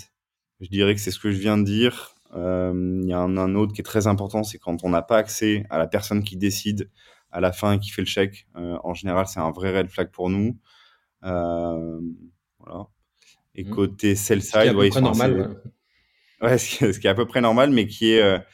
je 0.60 0.68
dirais 0.68 0.94
que 0.94 1.00
c'est 1.00 1.10
ce 1.10 1.18
que 1.18 1.30
je 1.30 1.38
viens 1.38 1.58
de 1.58 1.64
dire. 1.64 2.14
Euh, 2.34 3.00
il 3.02 3.08
y 3.08 3.12
a 3.12 3.20
un, 3.20 3.54
autre 3.54 3.72
qui 3.72 3.80
est 3.80 3.84
très 3.84 4.06
important, 4.06 4.42
c'est 4.42 4.58
quand 4.58 4.84
on 4.84 4.90
n'a 4.90 5.02
pas 5.02 5.16
accès 5.16 5.64
à 5.70 5.78
la 5.78 5.86
personne 5.86 6.22
qui 6.22 6.36
décide 6.36 6.90
à 7.30 7.40
la 7.40 7.52
fin 7.52 7.72
et 7.72 7.78
qui 7.78 7.90
fait 7.90 8.02
le 8.02 8.06
chèque. 8.06 8.46
Euh, 8.56 8.76
en 8.84 8.94
général, 8.94 9.26
c'est 9.26 9.40
un 9.40 9.50
vrai 9.50 9.76
red 9.76 9.88
flag 9.88 10.10
pour 10.10 10.30
nous. 10.30 10.58
Euh, 11.24 12.00
voilà. 12.58 12.86
Et 13.54 13.64
mmh. 13.64 13.70
côté 13.70 14.14
sell 14.14 14.42
side, 14.42 14.52
ce 14.52 14.88
qui 14.90 14.98
est 14.98 15.00
normal. 15.00 15.62
Ouais, 16.40 16.58
ce, 16.58 16.98
qui 16.98 17.06
est, 17.06 17.10
à 17.10 17.14
peu 17.14 17.26
près 17.26 17.40
normal, 17.40 17.70
mais 17.70 17.86
qui 17.86 18.12
est 18.12 18.44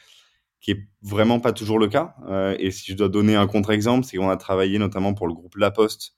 qui 0.61 0.71
est 0.71 0.87
vraiment 1.03 1.39
pas 1.39 1.53
toujours 1.53 1.77
le 1.77 1.87
cas. 1.87 2.15
et 2.57 2.71
si 2.71 2.91
je 2.91 2.97
dois 2.97 3.07
donner 3.07 3.35
un 3.35 3.45
contre-exemple, 3.45 4.03
c'est 4.03 4.17
qu'on 4.17 4.29
a 4.29 4.37
travaillé 4.37 4.79
notamment 4.79 5.13
pour 5.13 5.27
le 5.27 5.33
groupe 5.35 5.55
La 5.57 5.69
Poste 5.69 6.13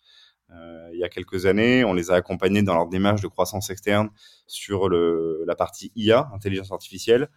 il 0.94 1.00
y 1.00 1.04
a 1.04 1.10
quelques 1.10 1.46
années. 1.46 1.84
On 1.84 1.94
les 1.94 2.12
a 2.12 2.16
accompagnés 2.16 2.64
dans 2.64 2.74
leur 2.74 2.88
démarche 2.88 3.22
de 3.22 3.28
croissance 3.28 3.70
externe 3.70 4.10
sur 4.48 4.90
la 4.90 5.56
partie 5.56 5.92
IA, 5.96 6.30
intelligence 6.34 6.72
artificielle. 6.72 7.30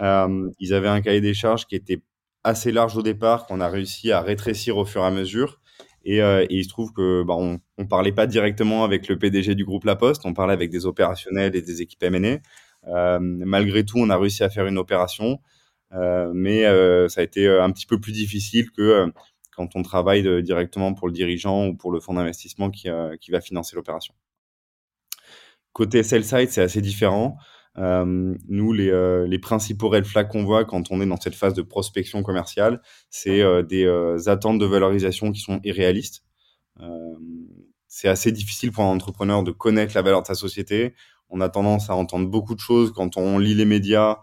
Euh, 0.00 0.50
ils 0.58 0.74
avaient 0.74 0.88
un 0.88 1.00
cahier 1.00 1.20
des 1.20 1.34
charges 1.34 1.66
qui 1.66 1.74
était 1.74 2.02
assez 2.44 2.72
large 2.72 2.96
au 2.96 3.02
départ, 3.02 3.46
qu'on 3.46 3.60
a 3.60 3.68
réussi 3.68 4.12
à 4.12 4.20
rétrécir 4.20 4.76
au 4.76 4.84
fur 4.84 5.02
et 5.02 5.06
à 5.06 5.10
mesure. 5.10 5.60
Et, 6.04 6.22
euh, 6.22 6.46
il 6.48 6.64
se 6.64 6.68
trouve 6.70 6.92
que 6.92 7.22
bah, 7.22 7.34
on, 7.36 7.86
parlait 7.86 8.12
pas 8.12 8.26
directement 8.26 8.84
avec 8.84 9.08
le 9.08 9.18
PDG 9.18 9.54
du 9.54 9.64
groupe 9.64 9.84
La 9.84 9.96
Poste, 9.96 10.24
on 10.24 10.32
parlait 10.32 10.54
avec 10.54 10.70
des 10.70 10.86
opérationnels 10.86 11.54
et 11.54 11.62
des 11.62 11.82
équipes 11.82 12.02
M&A. 12.02 12.38
Euh, 12.88 13.18
malgré 13.20 13.84
tout, 13.84 13.98
on 13.98 14.08
a 14.08 14.16
réussi 14.16 14.42
à 14.42 14.48
faire 14.48 14.66
une 14.66 14.78
opération, 14.78 15.40
euh, 15.92 16.30
mais 16.34 16.64
euh, 16.64 17.08
ça 17.08 17.20
a 17.20 17.24
été 17.24 17.46
un 17.46 17.70
petit 17.70 17.84
peu 17.86 18.00
plus 18.00 18.12
difficile 18.12 18.70
que 18.70 19.12
quand 19.54 19.76
on 19.76 19.82
travaille 19.82 20.42
directement 20.42 20.94
pour 20.94 21.08
le 21.08 21.12
dirigeant 21.12 21.66
ou 21.68 21.76
pour 21.76 21.92
le 21.92 22.00
fonds 22.00 22.14
d'investissement 22.14 22.70
qui, 22.70 22.88
euh, 22.88 23.16
va 23.30 23.40
financer 23.40 23.76
l'opération. 23.76 24.14
Côté 25.72 26.02
sell 26.02 26.24
side, 26.24 26.50
c'est 26.50 26.62
assez 26.62 26.80
différent. 26.80 27.36
Euh, 27.78 28.34
nous, 28.48 28.74
euh, 28.74 29.26
les, 29.26 29.38
principaux 29.38 29.88
red 29.88 30.04
flags 30.04 30.28
qu'on 30.28 30.44
voit 30.44 30.64
quand 30.64 30.90
on 30.90 31.00
est 31.00 31.06
dans 31.06 31.20
cette 31.20 31.36
phase 31.36 31.54
de 31.54 31.62
prospection 31.62 32.22
commerciale, 32.22 32.82
c'est 33.10 33.42
des 33.64 33.86
attentes 34.28 34.58
de 34.58 34.66
valorisation 34.66 35.30
qui 35.32 35.40
sont 35.40 35.60
irréalistes. 35.64 36.24
c'est 37.86 38.08
assez 38.08 38.32
difficile 38.32 38.72
pour 38.72 38.84
un 38.84 38.94
entrepreneur 38.94 39.42
de 39.42 39.50
connaître 39.50 39.92
la 39.94 40.02
valeur 40.02 40.22
de 40.22 40.26
sa 40.26 40.34
société. 40.34 40.94
On 41.28 41.40
a 41.40 41.48
tendance 41.48 41.90
à 41.90 41.94
entendre 41.94 42.28
beaucoup 42.28 42.54
de 42.54 42.60
choses 42.60 42.92
quand 42.92 43.16
on 43.16 43.38
lit 43.38 43.54
les 43.54 43.64
médias, 43.64 44.18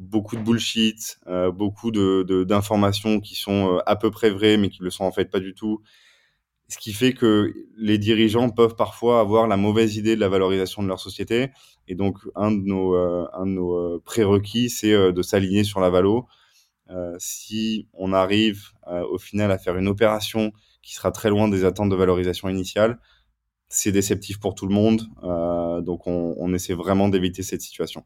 beaucoup 0.00 0.34
de 0.34 0.40
bullshit, 0.40 1.20
euh, 1.26 1.52
beaucoup 1.52 1.90
de, 1.90 2.44
d'informations 2.44 3.20
qui 3.20 3.34
sont 3.34 3.76
euh, 3.76 3.78
à 3.86 3.96
peu 3.96 4.10
près 4.10 4.30
vraies, 4.30 4.56
mais 4.56 4.70
qui 4.70 4.82
le 4.82 4.90
sont 4.90 5.04
en 5.04 5.12
fait 5.12 5.26
pas 5.26 5.40
du 5.40 5.54
tout. 5.54 5.82
Ce 6.68 6.78
qui 6.78 6.92
fait 6.92 7.12
que 7.12 7.52
les 7.76 7.98
dirigeants 7.98 8.48
peuvent 8.48 8.76
parfois 8.76 9.20
avoir 9.20 9.46
la 9.46 9.56
mauvaise 9.56 9.96
idée 9.96 10.16
de 10.16 10.20
la 10.20 10.28
valorisation 10.28 10.82
de 10.82 10.88
leur 10.88 11.00
société. 11.00 11.50
Et 11.86 11.94
donc, 11.96 12.16
un 12.34 12.50
de 12.52 12.62
nos, 12.62 12.94
euh, 12.94 13.26
un 13.34 13.44
de 13.44 13.52
nos 13.52 14.00
prérequis, 14.00 14.70
c'est 14.70 15.12
de 15.12 15.22
s'aligner 15.22 15.64
sur 15.64 15.80
la 15.80 15.90
valo. 15.90 16.26
si 17.18 17.88
on 17.92 18.12
arrive 18.12 18.70
au 18.86 19.18
final 19.18 19.50
à 19.52 19.58
faire 19.58 19.76
une 19.76 19.88
opération 19.88 20.52
qui 20.82 20.94
sera 20.94 21.12
très 21.12 21.30
loin 21.30 21.48
des 21.48 21.64
attentes 21.64 21.90
de 21.90 21.96
valorisation 21.96 22.48
initiale, 22.48 22.98
c'est 23.68 23.92
déceptif 23.92 24.40
pour 24.40 24.54
tout 24.54 24.66
le 24.66 24.74
monde. 24.74 25.02
donc, 25.84 26.06
on, 26.06 26.34
on 26.38 26.54
essaie 26.54 26.74
vraiment 26.74 27.08
d'éviter 27.08 27.42
cette 27.42 27.62
situation. 27.62 28.04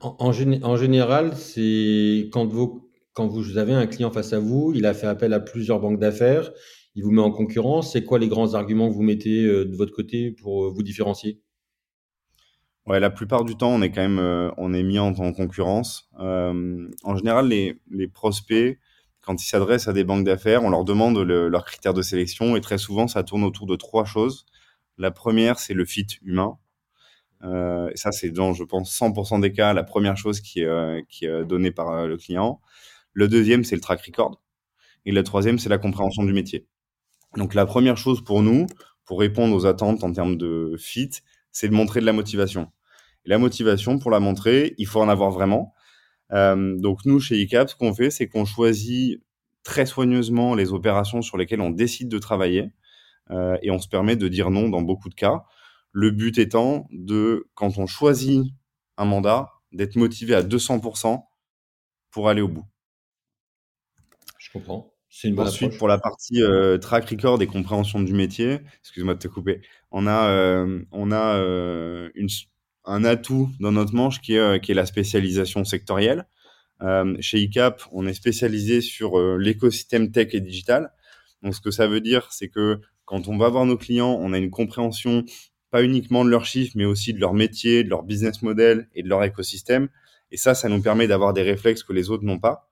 En, 0.00 0.32
général, 0.32 1.36
c'est 1.36 2.28
quand, 2.32 2.46
vous 2.46 3.58
avez 3.58 3.72
un 3.72 3.86
client 3.86 4.10
face 4.10 4.32
à 4.32 4.38
vous, 4.38 4.72
il 4.74 4.86
a 4.86 4.94
fait 4.94 5.06
appel 5.06 5.32
à 5.32 5.40
plusieurs 5.40 5.80
banques 5.80 5.98
d'affaires, 5.98 6.50
il 6.94 7.04
vous 7.04 7.10
met 7.10 7.22
en 7.22 7.30
concurrence, 7.30 7.92
c'est 7.92 8.04
quoi 8.04 8.18
les 8.18 8.28
grands 8.28 8.54
arguments 8.54 8.88
que 8.88 8.94
vous 8.94 9.02
mettez 9.02 9.42
de 9.42 9.76
votre 9.76 9.94
côté 9.94 10.32
pour 10.32 10.70
vous 10.70 10.82
différencier? 10.82 11.40
Ouais, 12.86 12.98
la 12.98 13.10
plupart 13.10 13.44
du 13.44 13.56
temps, 13.56 13.70
on 13.70 13.82
est 13.82 13.90
quand 13.90 14.08
même 14.08 14.52
on 14.56 14.72
est 14.72 14.82
mis 14.82 14.98
en, 14.98 15.12
concurrence. 15.32 16.10
en 16.18 17.16
général, 17.16 17.48
les 17.48 18.08
prospects, 18.08 18.78
quand 19.20 19.42
ils 19.42 19.46
s'adressent 19.46 19.88
à 19.88 19.92
des 19.92 20.04
banques 20.04 20.24
d'affaires, 20.24 20.64
on 20.64 20.70
leur 20.70 20.84
demande 20.84 21.18
leurs 21.18 21.64
critères 21.64 21.94
de 21.94 22.02
sélection 22.02 22.56
et 22.56 22.60
très 22.60 22.78
souvent, 22.78 23.06
ça 23.06 23.22
tourne 23.22 23.44
autour 23.44 23.66
de 23.66 23.76
trois 23.76 24.04
choses. 24.04 24.46
La 24.98 25.10
première, 25.10 25.58
c'est 25.58 25.74
le 25.74 25.84
fit 25.84 26.06
humain. 26.22 26.58
Euh, 27.42 27.90
et 27.90 27.96
ça, 27.96 28.12
c'est 28.12 28.30
dans, 28.30 28.52
je 28.52 28.64
pense, 28.64 28.92
100% 28.98 29.40
des 29.40 29.52
cas, 29.52 29.72
la 29.72 29.84
première 29.84 30.16
chose 30.16 30.40
qui 30.40 30.60
est, 30.60 30.66
euh, 30.66 31.00
est 31.22 31.44
donnée 31.44 31.70
par 31.70 31.90
euh, 31.90 32.06
le 32.06 32.16
client. 32.16 32.60
Le 33.12 33.28
deuxième, 33.28 33.64
c'est 33.64 33.74
le 33.74 33.80
track 33.80 34.02
record. 34.06 34.42
Et 35.06 35.12
le 35.12 35.22
troisième, 35.22 35.58
c'est 35.58 35.68
la 35.68 35.78
compréhension 35.78 36.24
du 36.24 36.32
métier. 36.32 36.66
Donc, 37.36 37.54
la 37.54 37.66
première 37.66 37.96
chose 37.96 38.22
pour 38.22 38.42
nous, 38.42 38.66
pour 39.04 39.20
répondre 39.20 39.54
aux 39.54 39.66
attentes 39.66 40.04
en 40.04 40.12
termes 40.12 40.36
de 40.36 40.76
fit, 40.78 41.10
c'est 41.52 41.68
de 41.68 41.74
montrer 41.74 42.00
de 42.00 42.06
la 42.06 42.12
motivation. 42.12 42.70
Et 43.24 43.30
la 43.30 43.38
motivation, 43.38 43.98
pour 43.98 44.10
la 44.10 44.20
montrer, 44.20 44.74
il 44.78 44.86
faut 44.86 45.00
en 45.00 45.08
avoir 45.08 45.30
vraiment. 45.30 45.74
Euh, 46.32 46.76
donc 46.78 47.00
nous, 47.04 47.20
chez 47.20 47.40
ICAP, 47.40 47.70
ce 47.70 47.76
qu'on 47.76 47.92
fait, 47.92 48.10
c'est 48.10 48.28
qu'on 48.28 48.44
choisit 48.44 49.20
très 49.62 49.86
soigneusement 49.86 50.54
les 50.54 50.72
opérations 50.72 51.22
sur 51.22 51.36
lesquelles 51.36 51.60
on 51.60 51.70
décide 51.70 52.08
de 52.08 52.18
travailler 52.18 52.70
euh, 53.30 53.56
et 53.62 53.70
on 53.70 53.78
se 53.78 53.88
permet 53.88 54.16
de 54.16 54.28
dire 54.28 54.50
non 54.50 54.68
dans 54.68 54.82
beaucoup 54.82 55.08
de 55.08 55.14
cas. 55.14 55.44
Le 55.92 56.10
but 56.10 56.38
étant 56.38 56.86
de, 56.90 57.48
quand 57.54 57.78
on 57.78 57.86
choisit 57.86 58.44
un 58.96 59.04
mandat, 59.04 59.50
d'être 59.72 59.96
motivé 59.96 60.34
à 60.34 60.42
200% 60.42 61.22
pour 62.10 62.28
aller 62.28 62.42
au 62.42 62.48
bout. 62.48 62.64
Je 64.38 64.50
comprends. 64.52 64.92
C'est 65.08 65.28
une 65.28 65.34
bonne 65.34 65.48
Ensuite, 65.48 65.76
pour 65.76 65.88
la 65.88 65.98
partie 65.98 66.40
euh, 66.40 66.78
track 66.78 67.08
record 67.10 67.42
et 67.42 67.46
compréhension 67.46 68.00
du 68.00 68.12
métier, 68.12 68.60
excuse-moi 68.80 69.14
de 69.14 69.18
te 69.18 69.28
couper, 69.28 69.60
on 69.90 70.06
a, 70.06 70.28
euh, 70.30 70.84
on 70.92 71.10
a 71.10 71.36
euh, 71.36 72.10
une, 72.14 72.28
un 72.84 73.04
atout 73.04 73.50
dans 73.58 73.72
notre 73.72 73.92
manche 73.94 74.20
qui 74.20 74.36
est, 74.36 74.60
qui 74.60 74.70
est 74.70 74.74
la 74.74 74.86
spécialisation 74.86 75.64
sectorielle. 75.64 76.26
Chez 77.20 77.38
ICAP, 77.40 77.82
on 77.92 78.06
est 78.06 78.14
spécialisé 78.14 78.80
sur 78.80 79.18
l'écosystème 79.36 80.12
tech 80.12 80.28
et 80.32 80.40
digital. 80.40 80.90
Donc, 81.42 81.54
ce 81.54 81.60
que 81.60 81.70
ça 81.70 81.86
veut 81.86 82.00
dire, 82.00 82.32
c'est 82.32 82.48
que 82.48 82.80
quand 83.04 83.28
on 83.28 83.36
va 83.36 83.50
voir 83.50 83.66
nos 83.66 83.76
clients, 83.76 84.16
on 84.18 84.32
a 84.32 84.38
une 84.38 84.50
compréhension 84.50 85.24
pas 85.70 85.82
uniquement 85.82 86.24
de 86.24 86.30
leurs 86.30 86.44
chiffres, 86.44 86.72
mais 86.76 86.84
aussi 86.84 87.12
de 87.14 87.20
leur 87.20 87.34
métier, 87.34 87.84
de 87.84 87.88
leur 87.88 88.02
business 88.02 88.42
model 88.42 88.88
et 88.94 89.02
de 89.02 89.08
leur 89.08 89.22
écosystème. 89.24 89.88
Et 90.30 90.36
ça, 90.36 90.54
ça 90.54 90.68
nous 90.68 90.80
permet 90.82 91.06
d'avoir 91.06 91.32
des 91.32 91.42
réflexes 91.42 91.82
que 91.82 91.92
les 91.92 92.10
autres 92.10 92.24
n'ont 92.24 92.38
pas. 92.38 92.70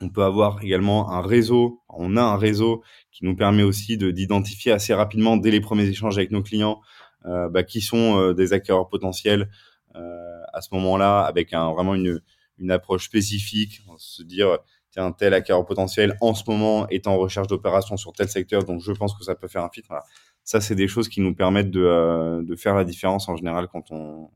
On 0.00 0.08
peut 0.08 0.22
avoir 0.22 0.62
également 0.62 1.10
un 1.12 1.22
réseau, 1.22 1.82
on 1.88 2.16
a 2.16 2.22
un 2.22 2.36
réseau 2.36 2.82
qui 3.12 3.24
nous 3.24 3.36
permet 3.36 3.62
aussi 3.62 3.96
d'identifier 3.96 4.72
assez 4.72 4.92
rapidement, 4.92 5.36
dès 5.36 5.50
les 5.50 5.60
premiers 5.60 5.86
échanges 5.86 6.18
avec 6.18 6.30
nos 6.30 6.42
clients, 6.42 6.80
euh, 7.26 7.48
bah, 7.48 7.62
qui 7.62 7.80
sont 7.80 8.18
euh, 8.18 8.34
des 8.34 8.52
acquéreurs 8.52 8.88
potentiels 8.88 9.48
euh, 9.94 10.40
à 10.52 10.60
ce 10.60 10.68
moment-là, 10.74 11.20
avec 11.22 11.52
un, 11.52 11.72
vraiment 11.72 11.94
une, 11.94 12.20
une 12.58 12.70
approche 12.70 13.04
spécifique, 13.04 13.82
se 13.98 14.22
dire 14.22 14.58
tiens 14.90 15.12
tel 15.12 15.34
acquéreur 15.34 15.64
potentiel 15.64 16.16
en 16.20 16.34
ce 16.34 16.44
moment 16.46 16.86
est 16.88 17.06
en 17.06 17.16
recherche 17.16 17.48
d'opérations 17.48 17.96
sur 17.96 18.12
tel 18.12 18.28
secteur, 18.28 18.64
donc 18.64 18.80
je 18.80 18.92
pense 18.92 19.14
que 19.14 19.24
ça 19.24 19.34
peut 19.34 19.48
faire 19.48 19.64
un 19.64 19.70
fit. 19.70 19.82
Voilà. 19.88 20.04
Ça, 20.44 20.60
c'est 20.60 20.74
des 20.74 20.88
choses 20.88 21.08
qui 21.08 21.20
nous 21.20 21.34
permettent 21.34 21.70
de, 21.70 22.42
de, 22.42 22.56
faire 22.56 22.74
la 22.74 22.84
différence 22.84 23.28
en 23.28 23.36
général 23.36 23.66
quand 23.72 23.90
on, 23.90 24.30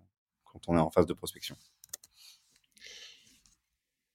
est 0.69 0.79
en 0.79 0.91
phase 0.91 1.07
de 1.07 1.12
prospection. 1.12 1.55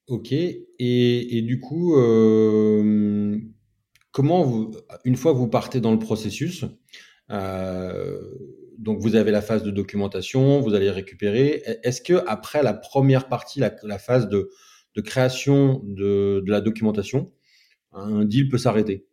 Ok. 0.07 0.33
Et, 0.33 1.41
du 1.43 1.59
coup, 1.59 1.95
euh, 1.95 3.37
comment 4.11 4.71
une 5.05 5.15
fois 5.15 5.33
vous 5.33 5.47
partez 5.47 5.79
dans 5.79 5.91
le 5.91 5.99
processus, 5.99 6.65
euh, 7.29 8.19
donc 8.77 8.99
vous 8.99 9.15
avez 9.15 9.31
la 9.31 9.41
phase 9.41 9.63
de 9.63 9.71
documentation, 9.71 10.59
vous 10.61 10.73
allez 10.73 10.89
récupérer. 10.89 11.63
Est-ce 11.83 12.01
que 12.01 12.23
après 12.27 12.63
la 12.63 12.73
première 12.73 13.29
partie, 13.29 13.59
la, 13.59 13.99
phase 13.99 14.27
de, 14.27 14.49
création 15.01 15.81
de, 15.85 16.43
la 16.47 16.59
documentation, 16.59 17.31
un 17.91 18.25
deal 18.25 18.49
peut 18.49 18.57
s'arrêter? 18.57 19.05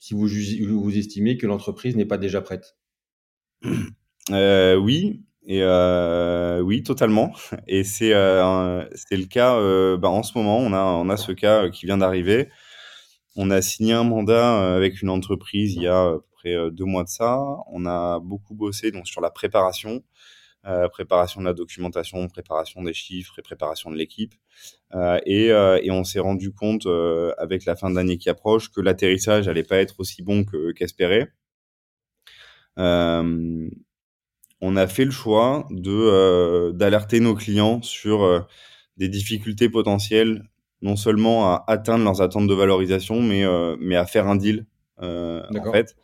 Si 0.00 0.14
vous, 0.14 0.26
vous 0.26 0.98
estimez 0.98 1.36
que 1.36 1.46
l'entreprise 1.46 1.94
n'est 1.94 2.06
pas 2.06 2.18
déjà 2.18 2.40
prête? 2.40 2.76
Euh, 4.30 4.76
Oui, 4.76 5.24
euh, 5.48 6.60
oui, 6.60 6.82
totalement. 6.82 7.32
Et 7.66 7.84
c'est 7.84 8.12
euh, 8.12 8.84
le 9.10 9.24
cas 9.24 9.56
euh, 9.56 9.96
bah, 9.96 10.08
en 10.08 10.22
ce 10.22 10.36
moment. 10.36 10.58
On 10.58 10.72
a 10.72 10.82
on 10.82 11.08
a 11.08 11.16
ce 11.16 11.32
cas 11.32 11.68
qui 11.70 11.86
vient 11.86 11.98
d'arriver. 11.98 12.48
On 13.36 13.50
a 13.50 13.62
signé 13.62 13.92
un 13.94 14.04
mandat 14.04 14.74
avec 14.74 15.02
une 15.02 15.08
entreprise 15.10 15.74
il 15.74 15.82
y 15.82 15.86
a 15.88 16.18
après 16.34 16.70
deux 16.72 16.84
mois 16.84 17.04
de 17.04 17.08
ça. 17.08 17.40
On 17.68 17.86
a 17.86 18.20
beaucoup 18.20 18.54
bossé 18.54 18.90
donc 18.90 19.06
sur 19.06 19.20
la 19.20 19.30
préparation, 19.30 20.02
euh, 20.66 20.88
préparation 20.88 21.40
de 21.40 21.46
la 21.46 21.54
documentation, 21.54 22.26
préparation 22.28 22.82
des 22.82 22.92
chiffres 22.92 23.38
et 23.38 23.42
préparation 23.42 23.90
de 23.90 23.96
l'équipe. 23.96 24.34
Euh, 24.94 25.18
et, 25.26 25.50
euh, 25.50 25.80
et, 25.82 25.90
on 25.90 26.04
s'est 26.04 26.20
rendu 26.20 26.52
compte 26.52 26.86
avec 27.38 27.64
la 27.64 27.76
fin 27.76 27.90
d'année 27.90 28.18
qui 28.18 28.28
approche 28.28 28.70
que 28.70 28.80
l'atterrissage 28.80 29.48
allait 29.48 29.64
pas 29.64 29.78
être 29.78 30.00
aussi 30.00 30.22
bon 30.22 30.44
qu'espéré. 30.76 31.28
on 32.76 33.70
a 34.76 34.86
fait 34.86 35.04
le 35.04 35.10
choix 35.10 35.66
de 35.70 36.70
d'alerter 36.72 37.20
nos 37.20 37.34
clients 37.34 37.82
sur 37.82 38.46
des 38.96 39.08
difficultés 39.08 39.68
potentielles 39.70 40.44
non 40.82 40.96
seulement 40.96 41.52
à 41.52 41.64
atteindre 41.66 42.04
leurs 42.04 42.22
attentes 42.22 42.46
de 42.46 42.54
valorisation, 42.54 43.20
mais, 43.20 43.44
euh, 43.44 43.76
mais 43.80 43.96
à 43.96 44.06
faire 44.06 44.26
un 44.26 44.36
deal, 44.36 44.66
euh, 45.02 45.42
en 45.50 45.72
fait. 45.72 45.96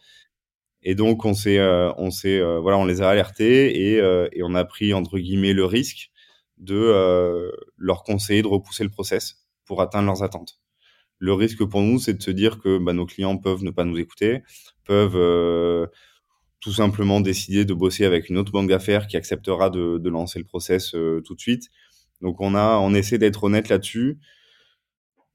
Et 0.83 0.95
donc, 0.95 1.25
on 1.25 1.35
s'est, 1.35 1.59
euh, 1.59 1.93
on 1.97 2.11
s'est, 2.11 2.39
euh, 2.39 2.61
voilà, 2.61 2.79
on 2.79 2.85
les 2.85 3.03
a 3.03 3.09
alertés 3.09 3.91
et, 3.91 4.01
euh, 4.01 4.29
et, 4.33 4.43
on 4.43 4.55
a 4.55 4.65
pris 4.65 4.95
entre 4.95 5.19
guillemets 5.19 5.53
le 5.53 5.65
risque 5.65 6.11
de 6.59 7.53
leur 7.77 8.03
conseiller 8.03 8.41
de 8.41 8.47
repousser 8.47 8.83
le 8.83 8.91
process 8.91 9.45
pour 9.67 9.83
atteindre 9.83 10.07
leurs 10.07 10.23
attentes. 10.23 10.59
Le 11.19 11.35
risque 11.35 11.65
pour 11.65 11.83
nous, 11.83 11.99
c'est 11.99 12.15
de 12.15 12.23
se 12.23 12.31
dire 12.31 12.61
que 12.61 12.79
bah, 12.79 12.95
nos 12.95 13.05
clients 13.05 13.37
peuvent 13.37 13.63
ne 13.63 13.71
pas 13.71 13.85
nous 13.85 13.99
écouter, 13.99 14.43
peuvent 14.85 15.91
tout 16.61 16.73
simplement 16.73 17.21
décider 17.21 17.67
de 17.67 17.75
bosser 17.75 18.07
avec 18.07 18.31
une 18.31 18.39
autre 18.39 18.53
banque 18.53 18.71
d'affaires 18.71 19.07
qui 19.07 19.19
acceptera 19.19 19.69
de, 19.69 19.99
de 19.99 20.09
lancer 20.09 20.39
le 20.39 20.47
process 20.47 20.93
tout 20.93 21.35
de 21.35 21.41
suite. 21.41 21.69
Donc, 22.23 22.41
on 22.41 22.55
a, 22.55 22.79
on 22.79 22.95
essaie 22.95 23.19
d'être 23.19 23.45
honnête 23.45 23.69
là-dessus. 23.69 24.19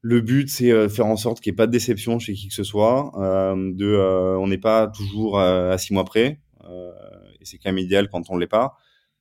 Le 0.04 0.20
but, 0.20 0.50
c'est 0.50 0.70
de 0.70 0.88
faire 0.88 1.06
en 1.06 1.16
sorte 1.16 1.40
qu'il 1.40 1.52
n'y 1.52 1.54
ait 1.54 1.56
pas 1.56 1.68
de 1.68 1.72
déception 1.72 2.18
chez 2.18 2.34
qui 2.34 2.48
que 2.48 2.54
ce 2.54 2.64
soit. 2.64 3.12
Euh, 3.22 3.72
de, 3.72 3.86
euh, 3.86 4.36
on 4.36 4.48
n'est 4.48 4.58
pas 4.58 4.88
toujours 4.88 5.38
à 5.38 5.78
six 5.78 5.94
mois 5.94 6.04
près. 6.04 6.40
Euh, 6.64 6.90
et 7.40 7.44
c'est 7.44 7.58
quand 7.58 7.70
même 7.70 7.78
idéal 7.78 8.08
quand 8.08 8.28
on 8.28 8.34
ne 8.34 8.40
l'est 8.40 8.48
pas. 8.48 8.76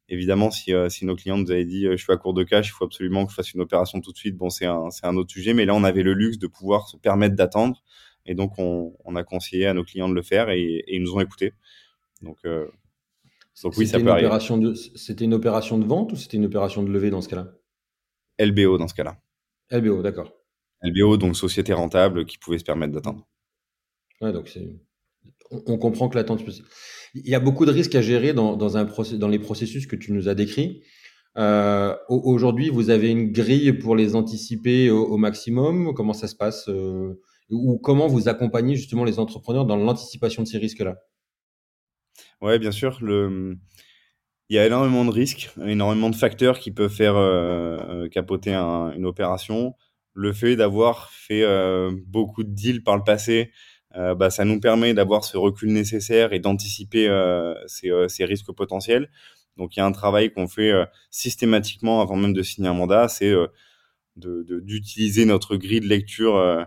Évidemment, 0.09 0.49
si, 0.49 0.73
si 0.89 1.05
nos 1.05 1.15
clients 1.15 1.37
nous 1.37 1.51
avaient 1.51 1.65
dit 1.65 1.85
je 1.85 1.95
suis 1.95 2.11
à 2.11 2.17
court 2.17 2.33
de 2.33 2.43
cash, 2.43 2.67
il 2.67 2.71
faut 2.71 2.83
absolument 2.83 3.25
que 3.25 3.31
je 3.31 3.35
fasse 3.35 3.53
une 3.53 3.61
opération 3.61 4.01
tout 4.01 4.11
de 4.11 4.17
suite, 4.17 4.35
bon, 4.35 4.49
c'est 4.49 4.65
un, 4.65 4.89
un 5.03 5.15
autre 5.15 5.31
sujet. 5.31 5.53
Mais 5.53 5.65
là, 5.65 5.73
on 5.75 5.83
avait 5.83 6.03
le 6.03 6.13
luxe 6.13 6.39
de 6.39 6.47
pouvoir 6.47 6.89
se 6.89 6.97
permettre 6.97 7.35
d'attendre. 7.35 7.81
Et 8.25 8.33
donc, 8.33 8.57
on, 8.57 8.93
on, 9.05 9.15
a 9.15 9.23
conseillé 9.23 9.67
à 9.67 9.73
nos 9.73 9.83
clients 9.83 10.09
de 10.09 10.15
le 10.15 10.21
faire 10.21 10.49
et, 10.49 10.61
et 10.61 10.95
ils 10.95 11.01
nous 11.01 11.13
ont 11.13 11.21
écoutés. 11.21 11.53
Donc, 12.21 12.39
donc 12.43 13.77
oui, 13.77 13.87
ça 13.87 13.99
peut 13.99 14.09
arriver. 14.09 14.29
C'était 14.95 15.25
une 15.25 15.33
opération 15.33 15.77
de 15.77 15.85
vente 15.85 16.11
ou 16.11 16.15
c'était 16.15 16.37
une 16.37 16.45
opération 16.45 16.83
de 16.83 16.91
levée 16.91 17.11
dans 17.11 17.21
ce 17.21 17.29
cas-là? 17.29 17.53
LBO 18.39 18.77
dans 18.77 18.87
ce 18.87 18.95
cas-là. 18.95 19.21
LBO, 19.71 20.01
d'accord. 20.01 20.40
LBO, 20.83 21.17
donc 21.17 21.35
société 21.35 21.73
rentable 21.73 22.25
qui 22.25 22.37
pouvait 22.37 22.57
se 22.57 22.63
permettre 22.63 22.93
d'attendre. 22.93 23.27
Ouais, 24.21 24.31
donc 24.31 24.51
on, 25.51 25.61
on, 25.67 25.77
comprend 25.77 26.09
que 26.09 26.15
l'attente. 26.15 26.43
Il 27.13 27.29
y 27.29 27.35
a 27.35 27.39
beaucoup 27.39 27.65
de 27.65 27.71
risques 27.71 27.95
à 27.95 28.01
gérer 28.01 28.33
dans, 28.33 28.55
dans, 28.55 28.77
un 28.77 28.85
process, 28.85 29.17
dans 29.17 29.27
les 29.27 29.39
processus 29.39 29.87
que 29.87 29.95
tu 29.95 30.11
nous 30.11 30.29
as 30.29 30.35
décrits. 30.35 30.83
Euh, 31.37 31.95
Aujourd'hui, 32.09 32.69
vous 32.69 32.89
avez 32.89 33.09
une 33.09 33.31
grille 33.31 33.73
pour 33.73 33.95
les 33.95 34.15
anticiper 34.15 34.89
au, 34.89 35.05
au 35.05 35.17
maximum. 35.17 35.93
Comment 35.93 36.13
ça 36.13 36.27
se 36.27 36.35
passe 36.35 36.67
euh, 36.67 37.19
Ou 37.49 37.77
comment 37.77 38.07
vous 38.07 38.27
accompagnez 38.27 38.75
justement 38.75 39.03
les 39.03 39.19
entrepreneurs 39.19 39.65
dans 39.65 39.77
l'anticipation 39.77 40.43
de 40.43 40.47
ces 40.47 40.57
risques-là? 40.57 40.97
Ouais, 42.41 42.59
bien 42.59 42.71
sûr. 42.71 42.97
Le... 43.01 43.57
Il 44.49 44.55
y 44.55 44.59
a 44.59 44.65
énormément 44.65 45.05
de 45.05 45.11
risques, 45.11 45.49
énormément 45.65 46.09
de 46.09 46.15
facteurs 46.15 46.59
qui 46.59 46.71
peuvent 46.71 46.91
faire 46.91 47.15
euh, 47.15 47.77
euh 47.87 48.09
capoter 48.09 48.53
un, 48.53 48.91
une 48.91 49.05
opération 49.05 49.75
le 50.13 50.33
fait 50.33 50.55
d'avoir 50.55 51.11
fait 51.11 51.43
euh, 51.43 51.91
beaucoup 52.07 52.43
de 52.43 52.49
deals 52.49 52.83
par 52.83 52.97
le 52.97 53.03
passé, 53.03 53.51
euh, 53.95 54.15
bah, 54.15 54.29
ça 54.29 54.45
nous 54.45 54.59
permet 54.59 54.93
d'avoir 54.93 55.23
ce 55.23 55.37
recul 55.37 55.71
nécessaire 55.71 56.33
et 56.33 56.39
d'anticiper 56.39 57.07
euh, 57.07 57.53
ces, 57.67 58.25
risques 58.25 58.51
potentiels. 58.51 59.09
Donc 59.57 59.75
il 59.75 59.79
y 59.79 59.81
a 59.81 59.85
un 59.85 59.91
travail 59.91 60.31
qu'on 60.31 60.47
fait 60.47 60.71
systématiquement 61.09 62.01
avant 62.01 62.15
même 62.15 62.33
de 62.33 62.41
signer 62.41 62.69
un 62.69 62.73
mandat, 62.73 63.09
c'est 63.09 63.33
d'utiliser 64.15 65.25
notre 65.25 65.57
grille 65.57 65.81
de 65.81 65.87
lecture 65.87 66.65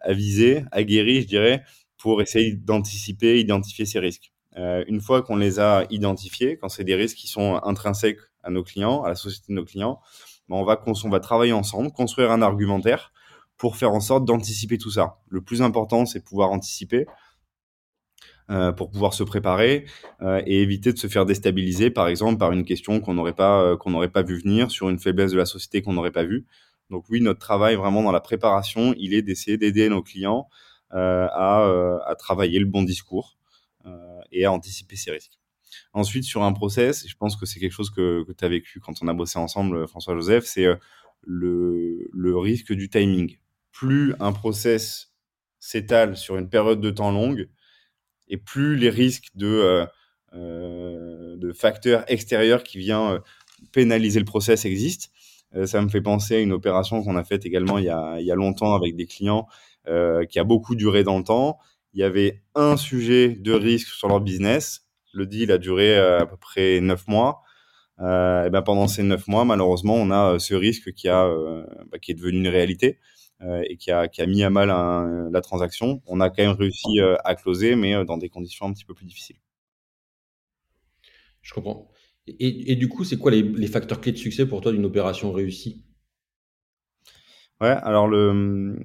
avisée, 0.00 0.64
aguerrie, 0.72 1.20
je 1.20 1.26
dirais, 1.26 1.62
pour 1.98 2.22
essayer 2.22 2.54
d'anticiper, 2.54 3.38
identifier 3.38 3.84
ces 3.84 3.98
risques. 3.98 4.32
une 4.56 5.02
fois 5.02 5.22
qu'on 5.22 5.36
les 5.36 5.60
a 5.60 5.84
identifiés, 5.90 6.56
quand 6.56 6.70
c'est 6.70 6.84
des 6.84 6.94
risques 6.94 7.18
qui 7.18 7.28
sont 7.28 7.60
intrinsèques 7.62 8.20
à 8.42 8.50
nos 8.50 8.62
clients, 8.62 9.02
à 9.02 9.10
la 9.10 9.14
société 9.14 9.46
de 9.50 9.54
nos 9.54 9.64
clients, 9.66 10.00
ben, 10.48 10.56
on, 10.56 11.08
va 11.08 11.20
travailler 11.20 11.52
ensemble, 11.52 11.90
construire 11.92 12.30
un 12.30 12.42
argumentaire 12.42 13.12
pour 13.56 13.76
faire 13.76 13.92
en 13.92 14.00
sorte 14.00 14.24
d'anticiper 14.24 14.78
tout 14.78 14.90
ça. 14.90 15.18
Le 15.28 15.40
plus 15.40 15.62
important, 15.62 16.06
c'est 16.06 16.22
pouvoir 16.22 16.50
anticiper 16.50 17.06
euh, 18.50 18.72
pour 18.72 18.90
pouvoir 18.90 19.14
se 19.14 19.22
préparer 19.22 19.86
euh, 20.20 20.42
et 20.44 20.60
éviter 20.60 20.92
de 20.92 20.98
se 20.98 21.06
faire 21.06 21.24
déstabiliser, 21.24 21.90
par 21.90 22.08
exemple, 22.08 22.36
par 22.36 22.52
une 22.52 22.66
question 22.66 23.00
qu'on 23.00 23.14
n'aurait 23.14 23.32
pas, 23.32 23.62
euh, 23.62 23.76
qu'on 23.78 23.90
n'aurait 23.90 24.10
pas 24.10 24.22
vu 24.22 24.38
venir, 24.38 24.70
sur 24.70 24.90
une 24.90 24.98
faiblesse 24.98 25.32
de 25.32 25.38
la 25.38 25.46
société 25.46 25.80
qu'on 25.80 25.94
n'aurait 25.94 26.10
pas 26.10 26.24
vue. 26.24 26.44
Donc 26.90 27.06
oui, 27.08 27.22
notre 27.22 27.40
travail 27.40 27.76
vraiment 27.76 28.02
dans 28.02 28.12
la 28.12 28.20
préparation, 28.20 28.94
il 28.98 29.14
est 29.14 29.22
d'essayer 29.22 29.56
d'aider 29.56 29.88
nos 29.88 30.02
clients 30.02 30.48
à, 30.90 32.14
travailler 32.18 32.60
le 32.60 32.66
bon 32.66 32.84
discours 32.84 33.36
et 34.30 34.44
à 34.44 34.52
anticiper 34.52 34.94
ces 34.94 35.10
risques. 35.10 35.40
Ensuite, 35.92 36.24
sur 36.24 36.42
un 36.42 36.52
process, 36.52 37.06
je 37.08 37.14
pense 37.16 37.36
que 37.36 37.46
c'est 37.46 37.60
quelque 37.60 37.72
chose 37.72 37.90
que, 37.90 38.24
que 38.24 38.32
tu 38.32 38.44
as 38.44 38.48
vécu 38.48 38.80
quand 38.80 38.94
on 39.02 39.08
a 39.08 39.14
bossé 39.14 39.38
ensemble, 39.38 39.86
François-Joseph, 39.88 40.44
c'est 40.44 40.66
le, 41.22 42.08
le 42.12 42.38
risque 42.38 42.72
du 42.72 42.88
timing. 42.88 43.38
Plus 43.72 44.14
un 44.20 44.32
process 44.32 45.12
s'étale 45.58 46.16
sur 46.16 46.36
une 46.36 46.48
période 46.48 46.80
de 46.80 46.90
temps 46.90 47.10
longue, 47.10 47.48
et 48.28 48.36
plus 48.36 48.76
les 48.76 48.90
risques 48.90 49.28
de, 49.34 49.46
euh, 49.46 49.86
euh, 50.34 51.36
de 51.36 51.52
facteurs 51.52 52.04
extérieurs 52.08 52.62
qui 52.62 52.78
viennent 52.78 53.14
euh, 53.14 53.18
pénaliser 53.72 54.18
le 54.18 54.24
process 54.24 54.64
existent. 54.64 55.08
ça 55.64 55.80
me 55.80 55.88
fait 55.88 56.02
penser 56.02 56.36
à 56.36 56.40
une 56.40 56.52
opération 56.52 57.02
qu'on 57.02 57.16
a 57.16 57.24
faite 57.24 57.46
également 57.46 57.78
il 57.78 57.84
y 57.84 57.88
a, 57.88 58.18
il 58.20 58.26
y 58.26 58.32
a 58.32 58.34
longtemps 58.34 58.74
avec 58.74 58.96
des 58.96 59.06
clients 59.06 59.46
qui 60.28 60.38
a 60.38 60.44
beaucoup 60.44 60.74
duré 60.74 61.04
dans 61.04 61.18
le 61.18 61.24
temps. 61.24 61.58
Il 61.92 62.00
y 62.00 62.02
avait 62.02 62.42
un 62.54 62.76
sujet 62.76 63.28
de 63.28 63.52
risque 63.52 63.88
sur 63.88 64.08
leur 64.08 64.20
business. 64.20 64.83
Le 65.14 65.26
deal 65.26 65.52
a 65.52 65.58
duré 65.58 65.96
à 65.96 66.26
peu 66.26 66.36
près 66.36 66.80
neuf 66.80 67.06
mois. 67.08 67.42
et 68.00 68.50
ben 68.50 68.62
pendant 68.62 68.88
ces 68.88 69.02
neuf 69.02 69.26
mois, 69.28 69.44
malheureusement, 69.44 69.94
on 69.94 70.10
a 70.10 70.38
ce 70.38 70.54
risque 70.54 70.92
qui, 70.92 71.08
a, 71.08 71.28
bah, 71.90 71.98
qui 71.98 72.12
est 72.12 72.14
devenu 72.14 72.38
une 72.38 72.48
réalité. 72.48 72.98
Euh, 73.42 73.62
et 73.68 73.76
qui 73.76 73.90
a, 73.90 74.08
qui 74.08 74.22
a, 74.22 74.26
mis 74.26 74.42
à 74.42 74.50
mal 74.50 74.68
la 74.68 75.40
transaction. 75.40 76.00
On 76.06 76.20
a 76.20 76.30
quand 76.30 76.42
même 76.42 76.56
réussi 76.56 77.00
euh, 77.00 77.16
à 77.24 77.34
closer, 77.34 77.74
mais 77.74 77.94
euh, 77.94 78.04
dans 78.04 78.16
des 78.16 78.28
conditions 78.28 78.66
un 78.66 78.72
petit 78.72 78.84
peu 78.84 78.94
plus 78.94 79.04
difficiles. 79.06 79.36
Je 81.42 81.52
comprends. 81.52 81.90
Et, 82.26 82.72
et 82.72 82.76
du 82.76 82.88
coup, 82.88 83.04
c'est 83.04 83.18
quoi 83.18 83.30
les, 83.32 83.42
les, 83.42 83.66
facteurs 83.66 84.00
clés 84.00 84.12
de 84.12 84.16
succès 84.16 84.46
pour 84.46 84.60
toi 84.60 84.72
d'une 84.72 84.84
opération 84.86 85.30
réussie? 85.32 85.84
Ouais, 87.60 87.76
alors 87.82 88.08
le, 88.08 88.78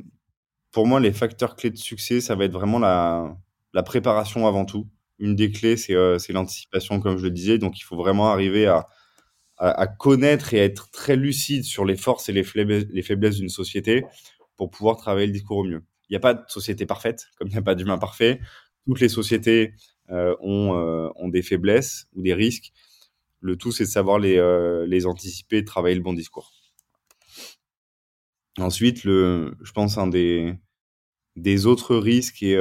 pour 0.71 0.85
moi, 0.85 0.99
les 0.99 1.13
facteurs 1.13 1.55
clés 1.55 1.69
de 1.69 1.77
succès, 1.77 2.19
ça 2.19 2.35
va 2.35 2.45
être 2.45 2.51
vraiment 2.51 2.79
la, 2.79 3.37
la 3.73 3.83
préparation 3.83 4.45
avant 4.45 4.65
tout. 4.65 4.87
Une 5.19 5.35
des 5.35 5.51
clés, 5.51 5.77
c'est 5.77 5.93
l'anticipation, 6.29 6.99
comme 6.99 7.17
je 7.17 7.23
le 7.23 7.31
disais. 7.31 7.57
Donc, 7.57 7.79
il 7.79 7.83
faut 7.83 7.97
vraiment 7.97 8.29
arriver 8.29 8.67
à, 8.67 9.87
connaître 9.99 10.53
et 10.53 10.61
à 10.61 10.63
être 10.63 10.89
très 10.91 11.17
lucide 11.17 11.65
sur 11.65 11.83
les 11.83 11.97
forces 11.97 12.29
et 12.29 12.31
les 12.31 12.43
faiblesses, 12.43 12.85
les 12.89 13.01
faiblesses 13.01 13.35
d'une 13.35 13.49
société 13.49 14.05
pour 14.55 14.69
pouvoir 14.69 14.95
travailler 14.95 15.27
le 15.27 15.33
discours 15.33 15.57
au 15.57 15.63
mieux. 15.65 15.83
Il 16.09 16.13
n'y 16.13 16.17
a 16.17 16.21
pas 16.21 16.33
de 16.33 16.41
société 16.47 16.85
parfaite, 16.85 17.27
comme 17.37 17.49
il 17.49 17.51
n'y 17.51 17.57
a 17.57 17.61
pas 17.61 17.75
d'humain 17.75 17.97
parfait. 17.97 18.39
Toutes 18.85 19.01
les 19.01 19.09
sociétés 19.09 19.73
euh, 20.11 20.35
ont, 20.39 20.75
euh, 20.75 21.09
ont, 21.15 21.27
des 21.27 21.43
faiblesses 21.43 22.07
ou 22.13 22.21
des 22.23 22.33
risques. 22.33 22.71
Le 23.41 23.57
tout, 23.57 23.71
c'est 23.71 23.83
de 23.83 23.89
savoir 23.89 24.17
les, 24.17 24.37
euh, 24.37 25.05
anticiper 25.05 25.57
et 25.57 25.65
travailler 25.65 25.95
le 25.95 26.01
bon 26.01 26.13
discours. 26.13 26.51
Ensuite, 28.57 29.01
je 29.03 29.71
pense 29.73 29.97
un 29.97 30.07
des, 30.07 30.55
des 31.35 31.67
autres 31.67 31.95
risques 31.95 32.41
et, 32.41 32.57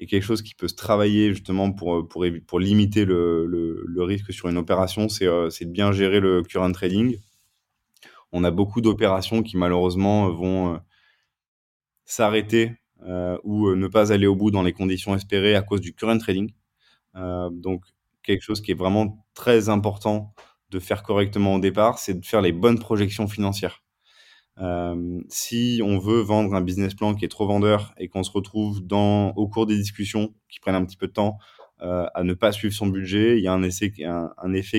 et, 0.00 0.06
quelque 0.06 0.22
chose 0.22 0.42
qui 0.42 0.54
peut 0.54 0.68
se 0.68 0.74
travailler 0.74 1.32
justement 1.32 1.72
pour, 1.72 2.06
pour, 2.08 2.24
pour 2.46 2.60
limiter 2.60 3.04
le, 3.04 3.46
le, 3.46 4.02
risque 4.02 4.32
sur 4.32 4.48
une 4.48 4.56
opération, 4.56 5.08
c'est 5.08 5.24
de 5.26 5.70
bien 5.70 5.92
gérer 5.92 6.20
le 6.20 6.42
current 6.42 6.72
trading. 6.72 7.18
On 8.32 8.44
a 8.44 8.50
beaucoup 8.50 8.80
d'opérations 8.80 9.42
qui 9.42 9.56
malheureusement 9.56 10.30
vont 10.30 10.80
s'arrêter 12.04 12.72
euh, 13.02 13.38
ou 13.44 13.68
euh, 13.68 13.76
ne 13.76 13.86
pas 13.86 14.12
aller 14.12 14.26
au 14.26 14.34
bout 14.34 14.50
dans 14.50 14.62
les 14.62 14.72
conditions 14.72 15.14
espérées 15.14 15.54
à 15.54 15.62
cause 15.62 15.80
du 15.80 15.94
current 15.94 16.18
trading. 16.18 16.52
Euh, 17.14 17.48
donc, 17.52 17.84
quelque 18.22 18.42
chose 18.42 18.60
qui 18.60 18.72
est 18.72 18.74
vraiment 18.74 19.24
très 19.34 19.68
important 19.68 20.34
de 20.70 20.80
faire 20.80 21.02
correctement 21.02 21.54
au 21.54 21.60
départ, 21.60 21.98
c'est 21.98 22.14
de 22.14 22.26
faire 22.26 22.40
les 22.40 22.52
bonnes 22.52 22.78
projections 22.78 23.28
financières. 23.28 23.82
Euh, 24.60 25.20
si 25.28 25.80
on 25.84 25.98
veut 25.98 26.20
vendre 26.20 26.54
un 26.54 26.60
business 26.60 26.94
plan 26.94 27.14
qui 27.14 27.24
est 27.24 27.28
trop 27.28 27.46
vendeur 27.46 27.94
et 27.96 28.08
qu'on 28.08 28.24
se 28.24 28.30
retrouve 28.30 28.84
dans, 28.84 29.30
au 29.30 29.46
cours 29.48 29.66
des 29.66 29.76
discussions 29.76 30.34
qui 30.48 30.58
prennent 30.58 30.74
un 30.74 30.84
petit 30.84 30.96
peu 30.96 31.06
de 31.06 31.12
temps 31.12 31.38
euh, 31.80 32.06
à 32.14 32.24
ne 32.24 32.34
pas 32.34 32.50
suivre 32.50 32.74
son 32.74 32.88
budget, 32.88 33.38
il 33.38 33.44
y 33.44 33.46
a 33.46 33.52
un, 33.52 33.62
effet 33.62 33.92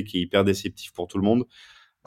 qui 0.04 0.18
est 0.18 0.22
hyper 0.22 0.44
déceptif 0.44 0.92
pour 0.92 1.08
tout 1.08 1.18
le 1.18 1.24
monde 1.24 1.46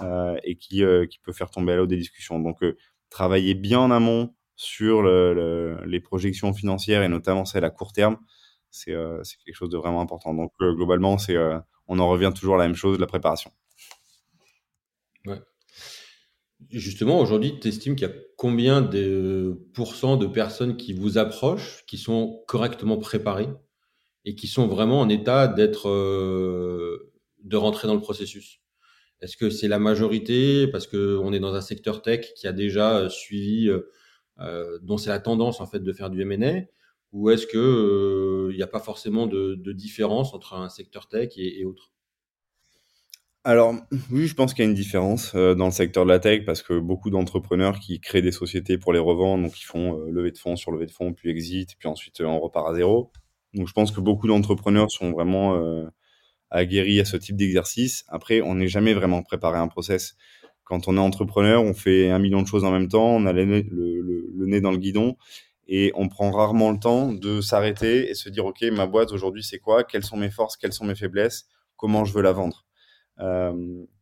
euh, 0.03 0.37
et 0.45 0.57
qui, 0.57 0.83
peut 1.23 1.33
faire 1.33 1.51
tomber 1.51 1.73
à 1.73 1.77
l'eau 1.77 1.87
des 1.87 1.97
discussions. 1.97 2.39
Donc, 2.41 2.63
travailler 3.09 3.55
bien 3.55 3.79
en 3.81 3.91
amont, 3.91 4.35
sur 4.55 5.03
les 5.03 6.01
projections 6.01 6.53
financières 6.53 7.03
et 7.03 7.09
notamment 7.09 7.45
celles 7.45 7.65
à 7.65 7.71
court 7.71 7.93
terme, 7.93 8.19
c'est 8.71 8.93
quelque 8.93 9.55
chose 9.55 9.71
de 9.71 9.79
vraiment 9.79 10.01
important. 10.01 10.35
Donc 10.35 10.53
globalement, 10.61 11.17
on 11.89 11.99
en 11.99 12.09
revient 12.09 12.31
toujours 12.35 12.55
à 12.55 12.59
la 12.59 12.65
même 12.65 12.77
chose, 12.77 13.01
la 13.01 13.07
préparation. 13.07 13.51
Ouais. 15.27 15.41
Justement, 16.71 17.21
aujourd'hui, 17.21 17.59
tu 17.61 17.69
estimes 17.69 17.97
qu'il 17.97 18.09
y 18.09 18.11
a 18.11 18.15
combien 18.37 18.83
de 18.83 19.59
pourcents 19.75 20.17
de 20.17 20.27
personnes 20.27 20.77
qui 20.77 20.93
vous 20.93 21.19
approchent, 21.19 21.85
qui 21.87 21.99
sont 21.99 22.43
correctement 22.47 22.99
préparées 22.99 23.49
et 24.25 24.35
qui 24.35 24.47
sont 24.47 24.67
vraiment 24.67 25.01
en 25.01 25.09
état 25.09 25.49
d'être, 25.49 25.89
de 25.89 27.57
rentrer 27.57 27.89
dans 27.89 27.95
le 27.95 28.01
processus? 28.01 28.61
Est-ce 29.23 29.37
que 29.37 29.51
c'est 29.51 29.69
la 29.69 29.79
majorité 29.79 30.67
parce 30.67 30.87
qu'on 30.87 31.33
est 31.33 31.41
dans 31.41 31.55
un 31.55 31.61
secteur 31.61 32.03
tech 32.03 32.35
qui 32.35 32.49
a 32.49 32.53
déjà 32.53 33.09
suivi 33.09 33.71
euh, 34.41 34.79
dont 34.83 34.97
c'est 34.97 35.11
la 35.11 35.21
tendance 35.21 35.61
en 35.61 35.67
fait 35.67 35.81
de 35.81 35.93
faire 35.93 36.11
du 36.11 36.23
M&A 36.23 36.63
ou 37.13 37.31
est-ce 37.31 37.47
que 37.47 38.51
il 38.51 38.55
euh, 38.55 38.57
n'y 38.57 38.63
a 38.63 38.67
pas 38.67 38.81
forcément 38.81 39.27
de, 39.27 39.73
différence 39.73 40.35
entre 40.35 40.55
un 40.55 40.69
secteur 40.69 41.07
tech 41.07 41.35
et, 41.37 41.61
et 41.61 41.65
autre? 41.65 41.93
Alors 43.45 43.75
oui, 44.11 44.27
je 44.29 44.35
pense 44.35 44.55
qu'il 44.55 44.65
y 44.65 44.67
a 44.67 44.71
une 44.71 44.77
différence 44.77 45.33
euh, 45.35 45.55
dans 45.55 45.67
le 45.67 45.73
secteur 45.73 46.05
de 46.05 46.11
la 46.11 46.21
tech 46.21 46.45
parce 46.45 46.63
que 46.63 46.79
beaucoup 46.79 47.11
d'entrepreneurs 47.11 47.81
qui 47.81 48.01
créent 48.01 48.23
des 48.23 48.33
sociétés 48.33 48.79
pour 48.79 48.93
les 48.93 49.01
revendre, 49.01 49.43
donc 49.43 49.61
ils 49.61 49.65
font 49.65 49.99
euh, 49.99 50.11
levée 50.11 50.31
de 50.31 50.39
fonds 50.39 50.55
sur 50.55 50.71
levée 50.71 50.87
de 50.87 50.93
fonds, 50.93 51.13
puis 51.13 51.29
exit, 51.31 51.75
puis 51.79 51.89
ensuite 51.89 52.21
on 52.21 52.39
repart 52.39 52.69
à 52.69 52.75
zéro. 52.75 53.11
Donc 53.55 53.67
je 53.67 53.73
pense 53.73 53.91
que 53.91 54.01
beaucoup 54.01 54.29
d'entrepreneurs 54.29 54.91
sont 54.91 55.11
vraiment 55.11 55.59
aguerris 56.51 57.01
à 57.01 57.05
ce 57.05 57.17
type 57.17 57.37
d'exercice. 57.37 58.05
Après, 58.09 58.41
on 58.41 58.55
n'est 58.55 58.69
jamais 58.69 58.95
vraiment 58.95 59.23
préparé 59.23 59.59
à 59.59 59.61
un 59.63 59.69
process. 59.69 60.15
Quand 60.65 60.89
on 60.89 60.97
est 60.97 61.01
entrepreneur, 61.01 61.63
on 61.63 61.75
fait 61.75 62.11
un 62.11 62.19
million 62.19 62.43
de 62.43 62.47
choses 62.47 62.65
en 62.65 62.71
même 62.71 62.89
temps, 62.89 63.09
on 63.17 63.27
a 63.27 63.33
le, 63.33 63.45
le, 63.45 64.47
nez 64.47 64.61
dans 64.61 64.71
le 64.71 64.79
guidon 64.79 65.17
et 65.69 65.93
on 65.95 66.09
prend 66.09 66.31
rarement 66.31 66.71
le 66.71 66.79
temps 66.79 67.13
de 67.13 67.41
s'arrêter 67.41 68.09
et 68.11 68.15
se 68.15 68.29
dire 68.29 68.47
ok 68.47 68.63
ma 68.73 68.87
boîte 68.87 69.13
aujourd'hui 69.13 69.43
c'est 69.43 69.59
quoi? 69.59 69.85
Quelles 69.85 70.05
sont 70.05 70.17
mes 70.17 70.31
forces? 70.31 70.57
Quelles 70.57 70.73
sont 70.73 70.85
mes 70.85 70.95
faiblesses? 70.95 71.47
Comment 71.77 72.05
je 72.05 72.15
veux 72.15 72.23
la 72.23 72.33
vendre? 72.33 72.65
euh, 72.65 72.72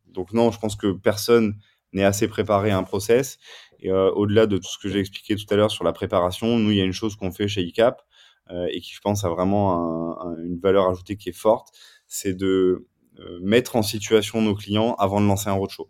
donc 0.06 0.32
non 0.32 0.50
je 0.50 0.58
pense 0.58 0.76
que 0.76 0.92
personne 0.92 1.54
n'est 1.92 2.04
assez 2.04 2.28
préparé 2.28 2.70
à 2.70 2.78
un 2.78 2.82
process. 2.82 3.38
Et 3.80 3.90
euh, 3.90 4.10
au-delà 4.12 4.46
de 4.46 4.58
tout 4.58 4.68
ce 4.68 4.78
que 4.78 4.88
j'ai 4.88 5.00
expliqué 5.00 5.36
tout 5.36 5.46
à 5.50 5.56
l'heure 5.56 5.70
sur 5.70 5.84
la 5.84 5.92
préparation 5.92 6.58
nous 6.58 6.70
il 6.70 6.76
y 6.76 6.80
a 6.80 6.84
une 6.84 6.92
chose 6.92 7.16
qu'on 7.16 7.32
fait 7.32 7.48
chez 7.48 7.62
ICAP 7.62 8.02
euh, 8.50 8.66
et 8.70 8.80
qui 8.80 8.92
je 8.92 9.00
pense 9.00 9.24
a 9.24 9.30
vraiment 9.30 10.20
un, 10.20 10.36
une 10.44 10.58
valeur 10.60 10.86
ajoutée 10.88 11.16
qui 11.16 11.30
est 11.30 11.36
forte 11.36 11.68
c'est 12.06 12.34
de 12.34 12.86
euh, 13.18 13.38
mettre 13.42 13.76
en 13.76 13.82
situation 13.82 14.42
nos 14.42 14.54
clients 14.54 14.94
avant 14.98 15.20
de 15.20 15.26
lancer 15.26 15.48
un 15.48 15.54
roadshow 15.54 15.88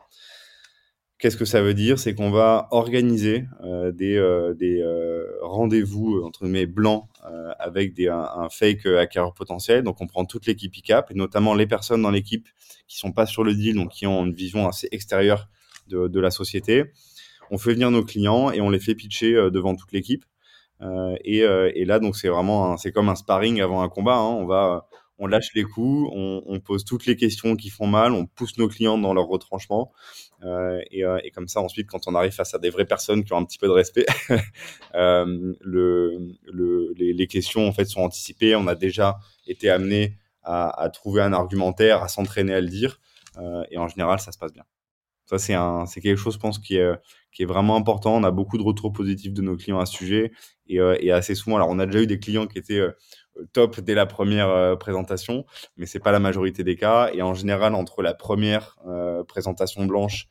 Qu'est-ce 1.21 1.37
que 1.37 1.45
ça 1.45 1.61
veut 1.61 1.75
dire? 1.75 1.99
C'est 1.99 2.15
qu'on 2.15 2.31
va 2.31 2.67
organiser 2.71 3.45
euh, 3.63 3.93
des, 3.93 4.17
euh, 4.17 4.55
des 4.55 4.81
euh, 4.81 5.27
rendez-vous 5.43 6.23
entre 6.25 6.47
mes 6.47 6.65
blancs 6.65 7.05
avec 7.59 7.93
des, 7.93 8.09
un, 8.09 8.49
fake 8.49 8.87
acquéreur 8.87 9.35
potentiel. 9.35 9.83
Donc 9.83 10.01
on 10.01 10.07
prend 10.07 10.25
toute 10.25 10.47
l'équipe 10.47 10.75
ICAP 10.75 11.11
et 11.11 11.15
notamment 11.15 11.55
les 11.55 11.67
personnes 11.67 12.01
dans 12.01 12.11
l'équipe 12.11 12.49
qui 12.89 12.97
sont 12.97 13.13
pas 13.13 13.27
sur 13.27 13.45
le 13.45 13.55
deal, 13.55 13.77
donc 13.77 13.91
qui 13.91 14.07
ont 14.07 14.25
une 14.25 14.33
vision 14.33 14.67
assez 14.67 14.89
extérieure 14.93 15.51
de, 15.89 16.09
de 16.09 16.21
la 16.21 16.31
société. 16.31 16.85
On 17.51 17.59
fait 17.59 17.75
venir 17.75 17.91
nos 17.91 18.03
clients 18.03 18.51
et 18.51 18.63
on 18.63 18.71
les 18.71 18.81
fait 18.81 18.95
pitcher 18.95 19.35
devant 19.51 19.77
toute 19.77 19.93
l'équipe. 19.93 20.25
Et, 21.25 21.41
et, 21.41 21.85
là 21.85 21.99
donc 21.99 22.17
c'est 22.17 22.29
vraiment 22.29 22.79
c'est 22.79 22.93
comme 22.93 23.11
un 23.11 23.15
sparring 23.15 23.61
avant 23.61 23.83
un 23.83 23.91
combat. 23.91 24.17
Hein. 24.17 24.37
On 24.41 24.47
va 24.47 24.89
on 25.19 25.27
lâche 25.27 25.51
les 25.55 25.65
coups, 25.65 26.11
on, 26.15 26.43
on, 26.47 26.61
pose 26.61 26.87
toutes 26.87 27.05
les 27.05 27.15
questions 27.15 27.55
qui 27.55 27.69
font 27.69 27.87
mal, 27.87 28.13
on 28.13 28.25
pousse 28.25 28.57
nos 28.57 28.69
clients 28.69 28.97
dans 28.97 29.13
leur 29.13 29.27
retranchement. 29.27 29.93
Euh, 30.43 30.81
et, 30.91 31.05
euh, 31.05 31.21
et, 31.23 31.31
comme 31.31 31.49
ça, 31.49 31.61
ensuite, 31.61 31.89
quand 31.89 32.07
on 32.07 32.15
arrive 32.15 32.33
face 32.33 32.55
à 32.55 32.59
des 32.59 32.71
vraies 32.71 32.87
personnes 32.87 33.25
qui 33.25 33.33
ont 33.33 33.37
un 33.37 33.45
petit 33.45 33.59
peu 33.59 33.67
de 33.67 33.73
respect, 33.73 34.07
euh, 34.95 35.55
le, 35.61 36.19
le, 36.45 36.93
les, 36.97 37.27
questions 37.27 37.67
en 37.69 37.73
fait 37.73 37.85
sont 37.85 38.01
anticipées. 38.01 38.57
On 38.57 38.67
a 38.67 38.75
déjà 38.75 39.19
été 39.47 39.71
amené 39.71 40.17
à, 40.43 40.91
trouver 40.93 41.23
un 41.23 41.33
argumentaire, 41.33 42.03
à 42.03 42.09
s'entraîner 42.09 42.55
à 42.55 42.61
le 42.61 42.69
dire, 42.69 43.01
et 43.71 43.79
en 43.79 43.87
général, 43.87 44.19
ça 44.19 44.33
se 44.33 44.39
passe 44.39 44.53
bien. 44.53 44.65
Ça, 45.27 45.39
c'est 45.39 46.01
quelque 46.01 46.17
chose, 46.17 46.35
je 46.35 46.39
pense, 46.41 46.59
qui 46.59 46.77
est, 46.77 46.91
qui 47.31 47.43
est 47.43 47.47
vraiment 47.47 47.77
important. 47.77 48.17
On 48.17 48.25
a 48.25 48.33
beaucoup 48.33 48.59
de 48.59 48.63
retours 48.63 48.93
positifs 48.93 49.33
de 49.33 49.43
nos 49.43 49.57
clients 49.57 49.79
à 49.79 49.87
ce 49.87 49.95
sujet, 49.95 50.33
et, 50.67 50.77
et 50.77 51.13
assez 51.13 51.35
souvent, 51.37 51.57
alors 51.57 51.69
on 51.69 51.79
a 51.79 51.87
déjà 51.87 52.01
eu 52.01 52.07
des 52.07 52.19
clients 52.19 52.47
qui 52.47 52.59
étaient 52.59 52.83
top 53.53 53.81
dès 53.81 53.95
la 53.95 54.07
première 54.07 54.49
euh, 54.49 54.77
présentation, 54.77 55.45
mais 55.77 55.87
c'est 55.87 56.01
pas 56.01 56.13
la 56.13 56.21
majorité 56.21 56.65
des 56.65 56.77
cas. 56.77 57.11
Et 57.13 57.23
en 57.23 57.35
général, 57.35 57.75
entre 57.75 58.03
la 58.03 58.15
première 58.15 58.79
euh, 58.87 59.25
présentation 59.25 59.85
blanche 59.87 60.29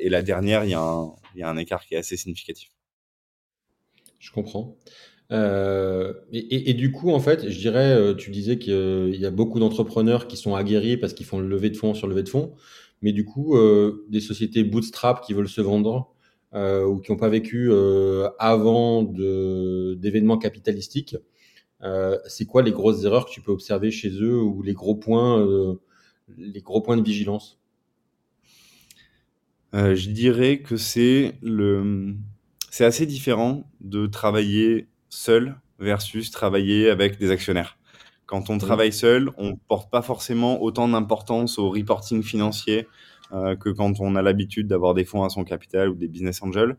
et 0.00 0.10
la 0.10 0.22
dernière, 0.22 0.64
il 0.64 0.70
y, 0.70 0.74
a 0.74 1.48
un, 1.48 1.56
écart 1.56 1.86
qui 1.86 1.94
est 1.94 1.96
assez 1.96 2.18
significatif. 2.18 2.68
Je 4.18 4.30
comprends. 4.30 4.76
Euh, 5.32 6.12
et, 6.30 6.74
du 6.74 6.92
coup, 6.92 7.10
en 7.10 7.20
fait, 7.20 7.48
je 7.48 7.58
dirais, 7.58 7.92
euh, 7.92 8.14
tu 8.14 8.30
disais 8.30 8.58
qu'il 8.58 9.16
y 9.16 9.24
a 9.24 9.30
beaucoup 9.30 9.60
d'entrepreneurs 9.60 10.26
qui 10.28 10.36
sont 10.36 10.54
aguerris 10.54 10.98
parce 10.98 11.14
qu'ils 11.14 11.26
font 11.26 11.38
le 11.38 11.48
lever 11.48 11.70
de 11.70 11.76
fonds 11.76 11.94
sur 11.94 12.06
lever 12.06 12.22
de 12.22 12.28
fonds, 12.28 12.54
mais 13.00 13.12
du 13.12 13.24
coup, 13.24 13.56
euh, 13.56 14.04
des 14.10 14.20
sociétés 14.20 14.62
bootstrap 14.62 15.24
qui 15.24 15.32
veulent 15.32 15.48
se 15.48 15.62
vendre 15.62 16.12
euh, 16.54 16.84
ou 16.84 17.00
qui 17.00 17.10
n'ont 17.10 17.18
pas 17.18 17.30
vécu 17.30 17.68
euh, 17.70 18.28
avant 18.38 19.02
d'événements 19.02 20.38
capitalistiques, 20.38 21.16
c'est 22.26 22.46
quoi 22.46 22.62
les 22.62 22.72
grosses 22.72 23.04
erreurs 23.04 23.26
que 23.26 23.30
tu 23.30 23.40
peux 23.40 23.52
observer 23.52 23.90
chez 23.90 24.10
eux 24.10 24.40
ou 24.40 24.62
les 24.62 24.72
gros 24.72 24.94
points, 24.94 25.44
les 26.36 26.60
gros 26.60 26.80
points 26.80 26.96
de 26.96 27.02
vigilance? 27.02 27.60
Je 29.72 30.10
dirais 30.10 30.58
que 30.60 30.76
c'est 30.76 31.34
le, 31.42 32.14
c'est 32.70 32.86
assez 32.86 33.04
différent 33.04 33.70
de 33.80 34.06
travailler 34.06 34.88
seul 35.10 35.56
versus 35.78 36.30
travailler 36.30 36.88
avec 36.88 37.18
des 37.18 37.30
actionnaires. 37.30 37.76
Quand 38.24 38.48
on 38.48 38.56
travaille 38.56 38.94
seul, 38.94 39.30
on 39.36 39.56
porte 39.56 39.90
pas 39.90 40.00
forcément 40.00 40.62
autant 40.62 40.88
d'importance 40.88 41.58
au 41.58 41.68
reporting 41.68 42.22
financier 42.22 42.88
euh, 43.32 43.56
que 43.56 43.68
quand 43.68 44.00
on 44.00 44.16
a 44.16 44.22
l'habitude 44.22 44.68
d'avoir 44.68 44.94
des 44.94 45.04
fonds 45.04 45.22
à 45.22 45.28
son 45.28 45.44
capital 45.44 45.90
ou 45.90 45.94
des 45.94 46.08
business 46.08 46.42
angels. 46.42 46.78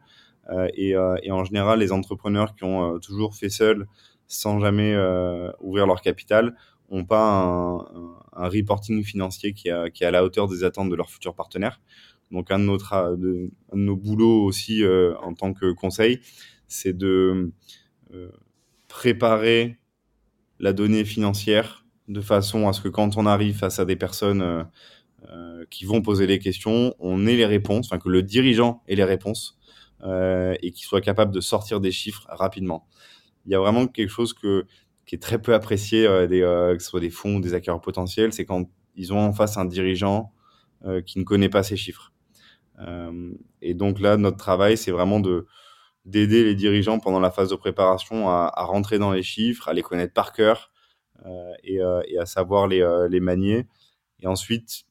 Euh, 0.49 0.67
et, 0.73 0.95
euh, 0.95 1.15
et, 1.21 1.31
en 1.31 1.43
général, 1.43 1.79
les 1.79 1.91
entrepreneurs 1.91 2.55
qui 2.55 2.63
ont 2.63 2.95
euh, 2.95 2.97
toujours 2.97 3.35
fait 3.35 3.49
seul 3.49 3.85
sans 4.33 4.59
jamais 4.59 4.93
euh, 4.93 5.51
ouvrir 5.59 5.87
leur 5.87 6.01
capital 6.01 6.55
ont 6.89 7.05
pas 7.05 7.43
un, 8.35 8.47
reporting 8.49 9.03
financier 9.03 9.53
qui, 9.53 9.69
est 9.69 10.03
à 10.03 10.11
la 10.11 10.23
hauteur 10.23 10.47
des 10.47 10.63
attentes 10.63 10.89
de 10.89 10.95
leurs 10.95 11.09
futurs 11.09 11.33
partenaires. 11.33 11.81
Donc 12.31 12.51
un 12.51 12.59
de, 12.59 12.65
notre, 12.65 13.15
de, 13.17 13.49
un 13.71 13.77
de 13.77 13.81
nos 13.81 13.95
boulots 13.95 14.43
aussi 14.43 14.83
en 15.21 15.33
tant 15.33 15.53
que 15.53 15.71
conseil, 15.71 16.19
c'est 16.67 16.97
de 16.97 17.51
euh, 18.13 18.29
préparer 18.87 19.79
la 20.59 20.71
donnée 20.71 21.03
financière 21.03 21.83
de 22.07 22.21
façon 22.21 22.67
à 22.67 22.73
ce 22.73 22.81
que 22.81 22.89
quand 22.89 23.17
on 23.17 23.25
arrive 23.25 23.57
face 23.57 23.79
à 23.79 23.85
des 23.85 23.95
personnes 23.95 24.41
euh, 24.41 24.63
euh, 25.29 25.65
qui 25.71 25.85
vont 25.85 26.01
poser 26.01 26.27
les 26.27 26.37
questions, 26.37 26.93
on 26.99 27.25
ait 27.25 27.35
les 27.35 27.45
réponses, 27.45 27.87
enfin 27.87 27.97
que 27.97 28.09
le 28.09 28.21
dirigeant 28.21 28.83
ait 28.87 28.95
les 28.95 29.03
réponses 29.03 29.57
et 30.05 30.71
qu'il 30.71 30.83
soit 30.83 30.99
capable 30.99 31.33
de 31.33 31.39
sortir 31.39 31.79
des 31.79 31.91
chiffres 31.91 32.25
rapidement. 32.27 32.85
Il 33.45 33.51
y 33.51 33.55
a 33.55 33.59
vraiment 33.59 33.87
quelque 33.87 34.09
chose 34.09 34.33
que, 34.33 34.65
qui 35.05 35.15
est 35.15 35.19
très 35.19 35.41
peu 35.41 35.53
apprécié, 35.53 36.03
des, 36.27 36.39
que 36.39 36.77
ce 36.79 36.89
soit 36.89 36.99
des 36.99 37.09
fonds 37.09 37.37
ou 37.37 37.41
des 37.41 37.53
acquéreurs 37.53 37.81
potentiels, 37.81 38.33
c'est 38.33 38.45
quand 38.45 38.69
ils 38.95 39.13
ont 39.13 39.19
en 39.19 39.33
face 39.33 39.57
un 39.57 39.65
dirigeant 39.65 40.31
qui 41.05 41.19
ne 41.19 41.23
connaît 41.23 41.49
pas 41.49 41.63
ces 41.63 41.75
chiffres. 41.75 42.13
et 43.61 43.73
donc 43.73 43.99
là, 43.99 44.17
notre 44.17 44.37
travail, 44.37 44.77
c'est 44.77 44.91
vraiment 44.91 45.19
de, 45.19 45.45
d'aider 46.05 46.43
les 46.43 46.55
dirigeants 46.55 46.99
pendant 46.99 47.19
la 47.19 47.31
phase 47.31 47.49
de 47.49 47.55
préparation 47.55 48.29
à, 48.29 48.51
rentrer 48.57 48.99
dans 48.99 49.11
les 49.11 49.23
chiffres, 49.23 49.67
à 49.69 49.73
les 49.73 49.81
connaître 49.81 50.13
par 50.13 50.33
cœur 50.33 50.71
euh, 51.25 51.53
et, 51.63 51.81
euh, 51.81 52.01
à 52.19 52.25
savoir 52.25 52.67
les, 52.67 52.81
euh, 52.81 53.07
les, 53.07 53.19
manier. 53.19 53.67
Et 54.19 54.27
ensuite, 54.27 54.83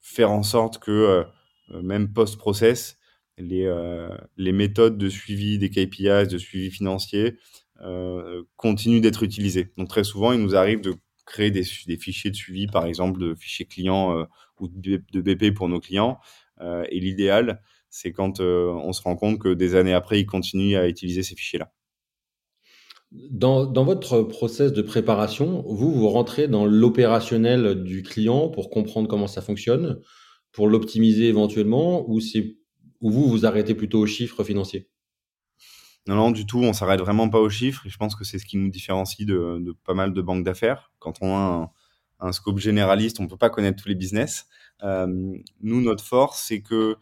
faire 0.00 0.30
en 0.30 0.42
sorte 0.42 0.78
que, 0.78 0.90
euh, 1.70 1.82
même 1.82 2.12
post-process, 2.12 2.98
les, 3.38 3.66
euh, 3.66 4.08
les 4.36 4.52
méthodes 4.52 4.98
de 4.98 5.08
suivi 5.08 5.58
des 5.58 5.70
KPIs, 5.70 6.28
de 6.28 6.38
suivi 6.38 6.70
financier, 6.70 7.36
continuent 8.56 9.00
d'être 9.00 9.22
utilisées. 9.22 9.72
Donc 9.76 9.88
très 9.88 10.04
souvent, 10.04 10.32
il 10.32 10.40
nous 10.40 10.54
arrive 10.56 10.80
de 10.80 10.94
créer 11.26 11.50
des, 11.50 11.64
fichiers 11.64 12.30
de 12.30 12.36
suivi, 12.36 12.66
par 12.66 12.86
exemple 12.86 13.20
de 13.20 13.34
fichiers 13.34 13.66
clients 13.66 14.26
ou 14.60 14.68
de 14.68 15.20
BP 15.20 15.54
pour 15.54 15.68
nos 15.68 15.80
clients. 15.80 16.18
et 16.60 17.00
l'idéal, 17.00 17.60
c'est 17.96 18.12
quand 18.12 18.40
euh, 18.40 18.68
on 18.68 18.92
se 18.92 19.02
rend 19.02 19.16
compte 19.16 19.38
que 19.38 19.54
des 19.54 19.74
années 19.74 19.94
après, 19.94 20.20
ils 20.20 20.26
continuent 20.26 20.76
à 20.76 20.86
utiliser 20.86 21.22
ces 21.22 21.34
fichiers-là. 21.34 21.72
Dans, 23.10 23.64
dans, 23.64 23.84
votre 23.84 24.22
process 24.22 24.72
de 24.72 24.82
préparation, 24.82 25.62
vous, 25.66 25.92
vous 25.92 26.08
rentrez 26.08 26.48
dans 26.48 26.66
l'opérationnel 26.66 27.82
du 27.84 28.02
client 28.02 28.48
pour 28.48 28.68
comprendre 28.68 29.08
comment 29.08 29.28
ça 29.28 29.40
fonctionne, 29.40 30.00
pour 30.52 30.68
l'optimiser 30.68 31.28
éventuellement, 31.28 32.04
ou, 32.10 32.20
ou 33.00 33.10
vous, 33.10 33.28
vous 33.28 33.46
arrêtez 33.46 33.74
plutôt 33.74 34.00
aux 34.00 34.06
chiffres 34.06 34.44
financiers? 34.44 34.88
Non, 36.06 36.14
non, 36.14 36.30
du 36.30 36.46
tout, 36.46 36.60
on 36.60 36.72
s'arrête 36.72 37.00
vraiment 37.00 37.28
pas 37.28 37.40
aux 37.40 37.50
chiffres, 37.50 37.84
et 37.86 37.88
je 37.90 37.96
pense 37.96 38.14
que 38.14 38.24
c'est 38.24 38.38
ce 38.38 38.46
qui 38.46 38.56
nous 38.56 38.68
différencie 38.68 39.26
de, 39.26 39.74
pas 39.84 39.94
mal 39.94 40.12
de 40.12 40.22
banques 40.22 40.44
d'affaires. 40.44 40.92
Quand 41.00 41.14
on 41.20 41.34
a 41.36 41.72
un, 42.20 42.32
scope 42.32 42.58
généraliste, 42.58 43.18
on 43.18 43.26
peut 43.26 43.36
pas 43.36 43.50
connaître 43.50 43.82
tous 43.82 43.88
les 43.88 43.96
business. 43.96 44.46
Euh, 44.84 45.36
nous, 45.62 45.80
notre 45.80 46.04
force, 46.04 46.44
c'est 46.46 46.60
que 46.62 46.96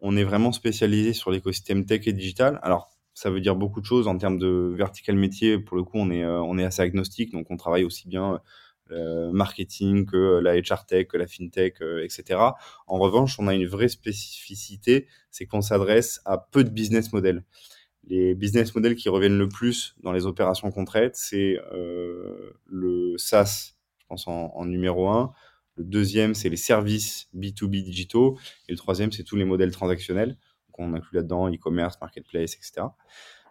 on 0.00 0.16
est 0.16 0.24
vraiment 0.24 0.50
spécialisé 0.50 1.12
sur 1.12 1.30
l'écosystème 1.30 1.84
tech 1.86 2.06
et 2.06 2.12
digital. 2.12 2.58
Alors, 2.62 2.90
ça 3.14 3.30
veut 3.30 3.40
dire 3.40 3.54
beaucoup 3.54 3.80
de 3.80 3.86
choses 3.86 4.08
en 4.08 4.18
termes 4.18 4.38
de 4.38 4.74
vertical 4.76 5.14
métier. 5.14 5.58
Pour 5.58 5.76
le 5.76 5.84
coup, 5.84 5.98
on 5.98 6.10
est, 6.10 6.24
euh, 6.24 6.66
assez 6.66 6.82
agnostique, 6.82 7.32
donc 7.32 7.46
on 7.50 7.56
travaille 7.56 7.84
aussi 7.84 8.08
bien 8.08 8.40
euh, 8.90 9.30
marketing 9.30 10.06
que 10.06 10.40
la 10.40 10.56
HR 10.56 10.86
tech, 10.86 11.06
que 11.06 11.16
la 11.16 11.28
fintech, 11.28 11.76
etc. 12.02 12.40
En 12.88 12.98
revanche, 12.98 13.38
on 13.38 13.46
a 13.46 13.54
une 13.54 13.66
vraie 13.66 13.88
spécificité, 13.88 15.06
c'est 15.30 15.46
qu'on 15.46 15.62
s'adresse 15.62 16.20
à 16.24 16.38
peu 16.38 16.64
de 16.64 16.70
business 16.70 17.12
models. 17.12 17.44
Les 18.08 18.34
business 18.34 18.74
models 18.74 18.96
qui 18.96 19.08
reviennent 19.08 19.38
le 19.38 19.48
plus 19.48 19.94
dans 20.02 20.12
les 20.12 20.26
opérations 20.26 20.70
qu'on 20.70 20.84
traite, 20.84 21.16
c'est 21.16 21.58
euh, 21.72 22.52
le 22.66 23.16
SaaS, 23.18 23.74
je 23.98 24.06
pense 24.06 24.26
en, 24.26 24.64
numéro 24.64 25.08
un, 25.08 25.32
le 25.76 25.84
deuxième, 25.84 26.34
c'est 26.34 26.48
les 26.48 26.56
services 26.56 27.28
B2B 27.34 27.82
digitaux. 27.82 28.38
Et 28.68 28.72
le 28.72 28.78
troisième, 28.78 29.12
c'est 29.12 29.22
tous 29.22 29.36
les 29.36 29.44
modèles 29.44 29.70
transactionnels 29.70 30.36
qu'on 30.72 30.94
inclut 30.94 31.16
là-dedans, 31.16 31.48
e-commerce, 31.48 32.00
marketplace, 32.00 32.54
etc. 32.54 32.88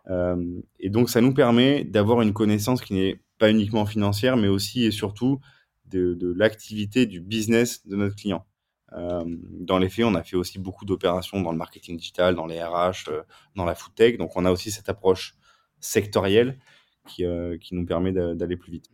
Euh, 0.09 0.61
et 0.79 0.89
donc, 0.89 1.09
ça 1.09 1.21
nous 1.21 1.33
permet 1.33 1.83
d'avoir 1.83 2.21
une 2.21 2.33
connaissance 2.33 2.81
qui 2.81 2.93
n'est 2.93 3.21
pas 3.37 3.51
uniquement 3.51 3.85
financière, 3.85 4.35
mais 4.35 4.47
aussi 4.47 4.83
et 4.83 4.91
surtout 4.91 5.39
de 5.85 6.33
l'activité 6.37 7.07
du 7.07 7.19
business 7.19 7.87
de 7.87 7.95
notre 7.95 8.15
client. 8.15 8.45
Euh, 8.93 9.23
dans 9.51 9.77
les 9.77 9.89
faits, 9.89 10.05
on 10.05 10.15
a 10.15 10.23
fait 10.23 10.35
aussi 10.35 10.59
beaucoup 10.59 10.85
d'opérations 10.85 11.41
dans 11.41 11.51
le 11.51 11.57
marketing 11.57 11.97
digital, 11.97 12.35
dans 12.35 12.47
les 12.47 12.61
RH, 12.61 13.09
euh, 13.09 13.21
dans 13.55 13.65
la 13.65 13.75
food 13.75 13.93
tech. 13.95 14.17
Donc, 14.17 14.35
on 14.35 14.45
a 14.45 14.51
aussi 14.51 14.71
cette 14.71 14.89
approche 14.89 15.35
sectorielle 15.79 16.59
qui, 17.07 17.25
euh, 17.25 17.57
qui 17.57 17.75
nous 17.75 17.85
permet 17.85 18.11
d'aller 18.11 18.57
plus 18.57 18.71
vite. 18.71 18.89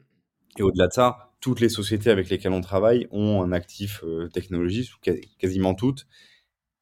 Et 0.57 0.63
au-delà 0.63 0.87
de 0.87 0.93
ça, 0.93 1.31
toutes 1.41 1.59
les 1.59 1.69
sociétés 1.69 2.09
avec 2.09 2.29
lesquelles 2.29 2.53
on 2.53 2.61
travaille 2.61 3.07
ont 3.11 3.41
un 3.41 3.51
actif 3.51 4.03
technologique, 4.33 4.89
quasiment 5.37 5.75
toutes. 5.75 6.07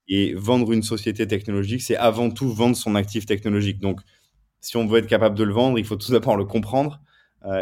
Et 0.07 0.33
vendre 0.33 0.71
une 0.73 0.83
société 0.83 1.27
technologique, 1.27 1.81
c'est 1.81 1.95
avant 1.95 2.29
tout 2.29 2.49
vendre 2.53 2.75
son 2.75 2.95
actif 2.95 3.25
technologique. 3.25 3.79
Donc, 3.79 4.01
si 4.59 4.77
on 4.77 4.85
veut 4.85 4.99
être 4.99 5.07
capable 5.07 5.37
de 5.37 5.43
le 5.43 5.53
vendre, 5.53 5.79
il 5.79 5.85
faut 5.85 5.95
tout 5.95 6.11
d'abord 6.11 6.37
le 6.37 6.45
comprendre. 6.45 7.01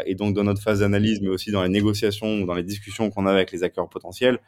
Et 0.06 0.14
donc, 0.14 0.34
dans 0.34 0.44
notre 0.44 0.62
phase 0.62 0.80
d'analyse, 0.80 1.20
mais 1.22 1.28
aussi 1.28 1.50
dans 1.50 1.62
les 1.62 1.68
négociations 1.68 2.42
ou 2.42 2.46
dans 2.46 2.54
les 2.54 2.62
discussions 2.62 3.10
qu'on 3.10 3.26
a 3.26 3.32
avec 3.32 3.52
les 3.52 3.62
acteurs 3.62 3.88
potentiels, 3.88 4.38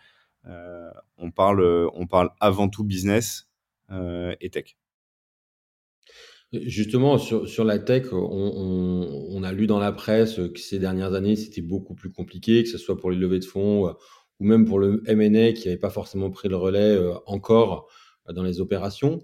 on, 0.46 1.30
parle, 1.30 1.88
on 1.94 2.07
parle 2.07 2.30
avant 2.40 2.68
tout 2.68 2.85
business 2.85 3.48
euh, 3.90 4.35
et 4.40 4.50
tech. 4.50 4.76
Justement, 6.62 7.18
sur, 7.18 7.48
sur 7.48 7.64
la 7.64 7.78
tech, 7.78 8.12
on, 8.12 8.16
on, 8.16 9.26
on, 9.30 9.42
a 9.42 9.52
lu 9.52 9.66
dans 9.66 9.80
la 9.80 9.90
presse 9.90 10.37
que 10.37 10.61
ces 10.61 10.78
dernières 10.78 11.12
années, 11.14 11.35
c'était 11.35 11.62
beaucoup 11.62 11.94
plus 11.94 12.12
compliqué, 12.12 12.62
que 12.62 12.68
ce 12.68 12.78
soit 12.78 12.96
pour 12.96 13.11
les 13.11 13.16
levées 13.16 13.40
de 13.40 13.44
fonds 13.44 13.88
euh, 13.88 13.92
ou 14.38 14.44
même 14.44 14.64
pour 14.64 14.78
le 14.78 15.02
M&A 15.07 15.52
qui 15.52 15.66
n'avait 15.66 15.80
pas 15.80 15.90
forcément 15.90 16.30
pris 16.30 16.48
le 16.48 16.57
relais 16.57 16.94
euh, 16.96 17.14
encore 17.26 17.88
euh, 18.28 18.33
dans 18.33 18.42
les 18.42 18.61
opérations. 18.61 19.20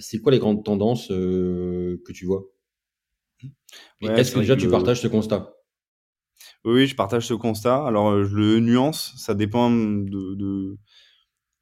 C'est 0.00 0.18
quoi 0.18 0.32
les 0.32 0.40
grandes 0.40 0.64
tendances 0.64 1.06
que 1.06 2.12
tu 2.12 2.26
vois? 2.26 2.42
Ouais, 4.02 4.20
Est-ce 4.20 4.32
que 4.32 4.40
déjà 4.40 4.56
que 4.56 4.60
tu 4.60 4.68
partages 4.68 5.00
ce 5.00 5.06
constat? 5.06 5.54
Oui, 6.68 6.86
je 6.86 6.94
partage 6.94 7.26
ce 7.26 7.32
constat. 7.32 7.86
Alors, 7.86 8.24
je 8.24 8.36
le 8.36 8.60
nuance, 8.60 9.14
ça 9.16 9.34
dépend 9.34 9.70
de, 9.70 10.76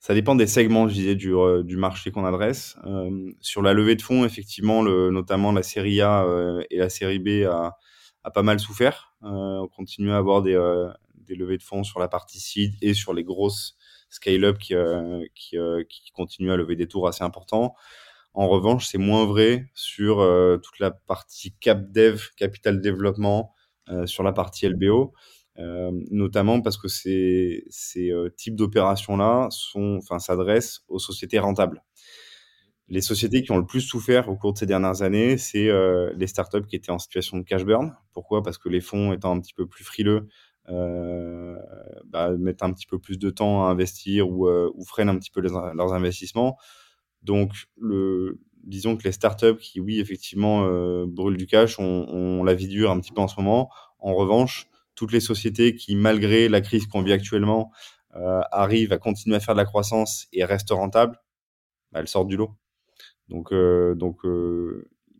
ça 0.00 0.14
dépend 0.14 0.34
des 0.34 0.48
segments, 0.48 0.88
je 0.88 0.94
disais, 0.94 1.14
du, 1.14 1.32
euh, 1.32 1.62
marché 1.76 2.10
qu'on 2.10 2.24
adresse. 2.24 2.76
Euh, 2.86 3.30
sur 3.40 3.62
la 3.62 3.72
levée 3.72 3.94
de 3.94 4.02
fonds, 4.02 4.24
effectivement, 4.24 4.82
notamment 4.82 5.52
la 5.52 5.62
série 5.62 6.00
A 6.00 6.24
euh, 6.24 6.60
et 6.70 6.78
la 6.78 6.88
série 6.88 7.20
B 7.20 7.46
a, 7.48 7.76
pas 8.32 8.42
mal 8.42 8.58
souffert. 8.58 9.14
Euh, 9.22 9.28
on 9.28 9.68
continue 9.68 10.10
à 10.10 10.16
avoir 10.16 10.42
des, 10.42 10.56
euh, 10.56 10.88
levées 11.28 11.58
de 11.58 11.62
fonds 11.62 11.84
sur 11.84 12.00
la 12.00 12.08
partie 12.08 12.40
seed 12.40 12.74
et 12.82 12.92
sur 12.92 13.14
les 13.14 13.22
grosses 13.22 13.76
scale-up 14.08 14.58
qui, 14.58 14.74
qui, 15.36 15.56
qui, 15.88 16.10
continuent 16.14 16.50
à 16.50 16.56
lever 16.56 16.74
des 16.74 16.88
tours 16.88 17.06
assez 17.06 17.22
importants. 17.22 17.76
En 18.34 18.48
revanche, 18.48 18.88
c'est 18.88 18.98
moins 18.98 19.24
vrai 19.24 19.70
sur 19.72 20.16
toute 20.62 20.80
la 20.80 20.90
partie 20.90 21.52
cap 21.60 21.92
dev, 21.92 22.22
capital 22.36 22.80
développement, 22.80 23.54
sur 24.06 24.22
la 24.22 24.32
partie 24.32 24.68
LBO. 24.68 25.12
Euh, 25.58 25.90
notamment 26.10 26.60
parce 26.60 26.76
que 26.76 26.88
ces, 26.88 27.64
euh, 27.96 28.28
types 28.36 28.56
d'opérations-là 28.56 29.48
s'adressent 30.18 30.84
aux 30.88 30.98
sociétés 30.98 31.38
rentables. 31.38 31.82
Les 32.88 33.00
sociétés 33.00 33.42
qui 33.42 33.50
ont 33.52 33.58
le 33.58 33.66
plus 33.66 33.80
souffert 33.80 34.28
au 34.28 34.36
cours 34.36 34.52
de 34.52 34.58
ces 34.58 34.66
dernières 34.66 35.02
années, 35.02 35.38
c'est 35.38 35.68
euh, 35.68 36.12
les 36.16 36.26
startups 36.26 36.66
qui 36.66 36.76
étaient 36.76 36.92
en 36.92 36.98
situation 36.98 37.38
de 37.38 37.42
cash 37.42 37.64
burn. 37.64 37.96
Pourquoi? 38.12 38.42
Parce 38.42 38.58
que 38.58 38.68
les 38.68 38.80
fonds 38.80 39.12
étant 39.12 39.34
un 39.34 39.40
petit 39.40 39.54
peu 39.54 39.66
plus 39.66 39.82
frileux, 39.82 40.28
euh, 40.68 41.56
bah, 42.04 42.30
mettent 42.36 42.62
un 42.62 42.72
petit 42.72 42.86
peu 42.86 42.98
plus 42.98 43.18
de 43.18 43.30
temps 43.30 43.66
à 43.66 43.70
investir 43.70 44.28
ou, 44.28 44.46
euh, 44.46 44.70
freinent 44.86 45.08
un 45.08 45.18
petit 45.18 45.30
peu 45.30 45.40
leurs 45.40 45.92
investissements. 45.94 46.58
Donc, 47.22 47.52
le, 47.76 48.38
disons 48.66 48.96
que 48.96 49.04
les 49.04 49.12
startups 49.12 49.56
qui, 49.60 49.80
oui, 49.80 50.00
effectivement, 50.00 50.66
brûlent 51.06 51.36
du 51.36 51.46
cash 51.46 51.78
ont, 51.78 52.44
la 52.44 52.54
vie 52.54 52.68
dure 52.68 52.90
un 52.90 53.00
petit 53.00 53.12
peu 53.12 53.20
en 53.20 53.28
ce 53.28 53.36
moment. 53.40 53.70
En 53.98 54.14
revanche, 54.14 54.68
toutes 54.94 55.12
les 55.12 55.20
sociétés 55.20 55.74
qui, 55.74 55.96
malgré 55.96 56.48
la 56.48 56.60
crise 56.60 56.86
qu'on 56.86 57.02
vit 57.02 57.12
actuellement, 57.12 57.70
arrivent 58.50 58.92
à 58.92 58.98
continuer 58.98 59.36
à 59.36 59.40
faire 59.40 59.54
de 59.54 59.60
la 59.60 59.64
croissance 59.64 60.26
et 60.32 60.44
restent 60.44 60.70
rentables, 60.70 61.18
bah, 61.92 62.00
elles 62.00 62.08
sortent 62.08 62.28
du 62.28 62.36
lot. 62.36 62.50
Donc, 63.28 63.52
donc 63.52 64.18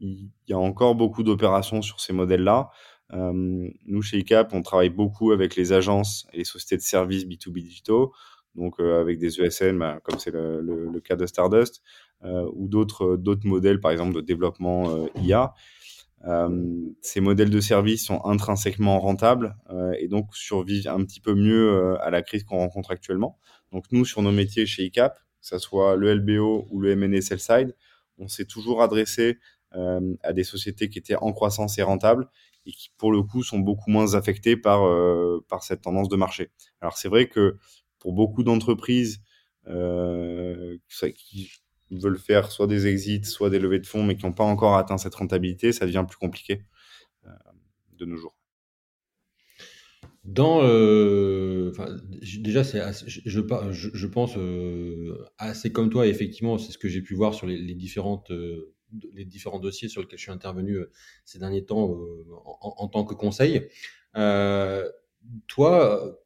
il 0.01 0.31
y 0.49 0.53
a 0.53 0.59
encore 0.59 0.95
beaucoup 0.95 1.23
d'opérations 1.23 1.83
sur 1.83 2.01
ces 2.01 2.13
modèles-là. 2.13 2.71
Euh, 3.13 3.69
nous, 3.87 4.03
chez 4.03 4.19
ICAP, 4.19 4.53
on 4.53 4.63
travaille 4.63 4.91
beaucoup 4.91 5.33
avec 5.33 5.57
les 5.57 5.73
agences 5.73 6.27
et 6.33 6.39
les 6.39 6.45
sociétés 6.45 6.77
de 6.77 6.83
services 6.83 7.25
B2B 7.25 7.63
digitaux, 7.63 8.13
donc 8.55 8.81
euh, 8.81 9.01
avec 9.01 9.19
des 9.19 9.41
ESN, 9.41 9.79
bah, 9.79 10.01
comme 10.03 10.19
c'est 10.19 10.33
le, 10.33 11.01
cas 11.05 11.17
de 11.17 11.27
Stardust, 11.27 11.83
euh, 11.83 12.06
ou 12.25 12.69
d'autres 12.69 13.17
d'autres 13.17 13.47
modèles, 13.47 13.81
par 13.81 13.91
exemple, 13.91 14.15
de 14.15 14.21
développement 14.21 15.07
IA. 15.17 15.55
ces 17.03 17.21
modèles 17.21 17.51
de 17.51 17.61
services 17.61 18.05
sont 18.07 18.25
intrinsèquement 18.25 18.99
rentables 18.99 19.57
et 19.99 20.09
donc 20.09 20.35
survivent 20.35 20.89
un 20.89 21.05
petit 21.05 21.21
peu 21.21 21.35
mieux 21.35 21.97
à 22.01 22.11
la 22.11 22.23
crise 22.23 22.45
qu'on 22.45 22.59
rencontre 22.59 22.91
actuellement. 22.91 23.39
Donc 23.73 23.85
nous, 23.93 24.05
sur 24.05 24.23
nos 24.23 24.33
métiers 24.33 24.67
chez 24.67 24.85
ICAP, 24.85 25.15
que 25.17 25.23
ce 25.41 25.59
soit 25.59 25.95
le 25.97 26.15
LBO 26.15 26.67
ou 26.71 26.81
le 26.81 26.91
M&A 26.93 27.21
sell 27.21 27.39
side, 27.39 27.77
on 28.19 28.27
s'est 28.29 28.47
toujours 28.47 28.83
adressé 28.83 29.39
à 29.73 30.33
des 30.33 30.45
sociétés 30.45 30.89
qui 30.89 30.99
étaient 30.99 31.17
en 31.17 31.33
croissance 31.33 31.79
et 31.79 31.83
rentables 31.83 32.29
et 32.67 32.73
qui 32.73 32.91
pour 32.99 33.13
le 33.13 33.23
coup 33.23 33.43
sont 33.43 33.61
beaucoup 33.61 33.91
moins 33.91 34.15
affectés 34.15 34.57
par, 34.57 34.85
euh, 34.85 35.45
par 35.49 35.63
cette 35.63 35.83
tendance 35.83 36.09
de 36.09 36.17
marché. 36.17 36.51
Alors 36.81 36.97
c'est 36.97 37.09
vrai 37.09 37.29
que 37.29 37.57
pour 37.99 38.13
beaucoup 38.13 38.43
d'entreprises 38.43 39.23
euh, 39.69 40.77
qui 41.17 41.51
veulent 41.91 42.19
faire 42.19 42.51
soit 42.51 42.67
des 42.67 42.87
exits, 42.87 43.25
soit 43.25 43.51
des 43.51 43.59
levées 43.59 43.81
de 43.81 43.87
fonds, 43.87 44.03
mais 44.03 44.17
qui 44.17 44.27
n'ont 44.27 44.33
pas 44.33 44.45
encore 44.45 44.77
atteint 44.77 44.99
cette 44.99 45.15
rentabilité, 45.15 45.73
ça 45.73 45.87
devient 45.87 46.05
plus 46.09 46.19
compliqué 46.19 46.63
euh, 47.27 47.31
de 47.99 48.05
nos 48.07 48.17
jours. 48.17 48.37
Dans, 50.27 50.61
euh, 50.65 51.73
déjà, 52.41 52.65
c'est 52.65 52.83
je, 53.07 53.21
je, 53.25 53.41
je, 53.71 54.07
pense 54.09 54.37
euh, 54.37 55.25
assez 55.39 55.71
comme 55.71 55.89
toi, 55.89 56.09
effectivement, 56.09 56.59
c'est 56.59 56.73
ce 56.73 56.79
que 56.79 56.89
j'ai 56.89 57.01
pu 57.01 57.15
voir 57.15 57.33
sur 57.33 57.47
les, 57.47 57.75
différentes 57.77 58.33
euh, 58.33 58.75
les 59.13 59.25
différents 59.25 59.61
dossiers 59.61 59.89
sur 59.89 60.01
lesquels 60.01 60.19
je 60.19 60.25
suis 60.25 60.33
intervenu 60.33 60.79
euh, 60.79 60.91
ces 61.25 61.39
derniers 61.39 61.65
temps 61.65 61.97
en, 62.45 62.89
tant 62.89 63.05
que 63.05 63.15
conseil. 63.15 63.69
Toi, 65.47 66.19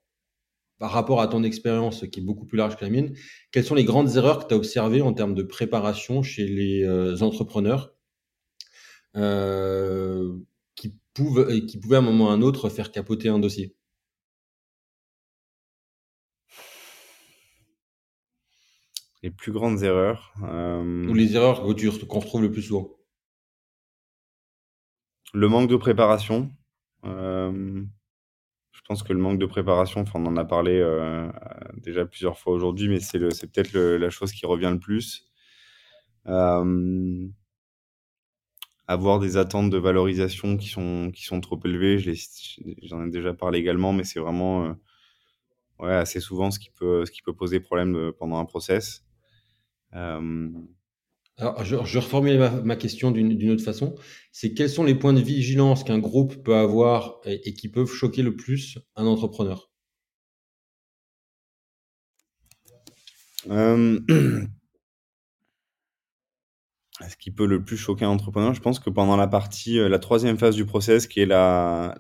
par 0.80 0.90
rapport 0.90 1.20
à 1.20 1.28
ton 1.28 1.44
expérience 1.44 2.04
qui 2.10 2.18
est 2.20 2.22
beaucoup 2.24 2.46
plus 2.46 2.56
large 2.58 2.76
que 2.76 2.84
la 2.84 2.90
mienne, 2.90 3.14
quelles 3.52 3.64
sont 3.64 3.76
les 3.76 3.84
grandes 3.84 4.16
erreurs 4.16 4.40
que 4.40 4.48
tu 4.48 4.54
as 4.54 4.56
observées 4.56 5.02
en 5.02 5.12
termes 5.12 5.34
de 5.34 5.44
préparation 5.44 6.22
chez 6.24 6.46
les 6.46 7.22
entrepreneurs 7.22 7.94
qui, 9.14 10.94
pouvent, 11.14 11.46
qui 11.66 11.78
pouvaient 11.78 11.96
à 11.96 11.98
un 12.00 12.02
moment 12.02 12.24
ou 12.24 12.28
à 12.28 12.32
un 12.32 12.42
autre 12.42 12.70
faire 12.70 12.90
capoter 12.90 13.28
un 13.28 13.38
dossier? 13.38 13.76
Les 19.22 19.30
plus 19.30 19.52
grandes 19.52 19.82
erreurs. 19.82 20.32
Euh, 20.44 21.06
Ou 21.06 21.12
les 21.12 21.36
erreurs 21.36 21.62
qu'on 21.62 22.20
retrouve 22.20 22.40
le 22.40 22.50
plus 22.50 22.62
souvent? 22.62 22.88
Le 25.34 25.46
manque 25.46 25.68
de 25.68 25.76
préparation. 25.76 26.50
Euh, 28.90 28.94
je 28.94 28.98
pense 28.98 29.03
que 29.03 29.12
le 29.12 29.20
manque 29.20 29.38
de 29.38 29.46
préparation, 29.46 30.00
enfin, 30.00 30.20
on 30.20 30.26
en 30.26 30.37
a 30.37 30.44
parlé 30.44 30.81
euh, 30.81 31.31
déjà 31.76 32.05
plusieurs 32.07 32.38
fois 32.38 32.53
aujourd'hui, 32.53 32.88
mais 32.88 33.00
c'est 33.00 33.18
peut-être 33.18 33.72
la 33.74 34.11
chose 34.11 34.33
qui 34.33 34.46
revient 34.46 34.70
le 34.72 34.81
plus. 34.81 35.29
avoir 38.87 39.20
des 39.20 39.37
attentes 39.37 39.70
de 39.70 39.79
valorisation 39.79 40.57
qui 40.57 40.68
sont, 40.68 41.12
qui 41.14 41.24
sont 41.24 41.40
trop 41.40 41.61
élevées, 41.64 41.98
j'en 42.83 43.07
ai 43.07 43.11
déjà 43.11 43.33
parlé 43.33 43.59
également, 43.61 43.92
mais 43.92 44.03
c'est 44.05 44.18
vraiment 44.18 44.74
ouais, 45.79 45.94
assez 45.94 46.20
souvent 46.20 46.50
ce 46.50 46.59
qui 46.59 46.70
peut, 46.70 47.05
ce 47.07 47.12
qui 47.12 47.22
peut 47.22 47.35
poser 47.35 47.61
problème 47.61 48.12
pendant 48.18 48.38
un 48.38 48.44
process. 48.44 49.05
Euh, 51.40 51.46
Alors, 51.46 51.64
je, 51.64 51.98
reformule 51.98 52.38
ma, 52.64 52.76
question 52.76 53.11
d'une 53.11 53.50
autre 53.50 53.64
façon. 53.64 53.94
C'est 54.33 54.55
quels 54.55 54.70
sont 54.70 54.85
les 54.85 54.94
points 54.94 55.12
de 55.12 55.20
vigilance 55.20 55.85
qu'un 55.85 55.98
groupe 55.98 56.42
peut 56.42 56.55
avoir 56.55 57.20
et, 57.24 57.55
qui 57.55 57.68
peuvent 57.68 57.90
choquer 57.90 58.22
le 58.22 58.37
plus 58.37 58.79
un 58.96 59.07
entrepreneur? 59.07 59.70
Euh, 63.50 63.98
Ce 67.09 67.16
qui 67.16 67.31
peut 67.31 67.46
le 67.46 67.64
plus 67.64 67.79
choquer 67.79 68.05
un 68.05 68.11
entrepreneur, 68.11 68.53
je 68.53 68.61
pense 68.61 68.79
que 68.79 68.90
pendant 68.90 69.16
la 69.16 69.26
partie, 69.26 69.79
euh, 69.79 69.88
la 69.88 69.98
troisième 69.98 70.37
phase 70.37 70.55
du 70.55 70.66
process, 70.66 71.07
qui 71.07 71.20
est 71.20 71.26
la, 71.26 71.96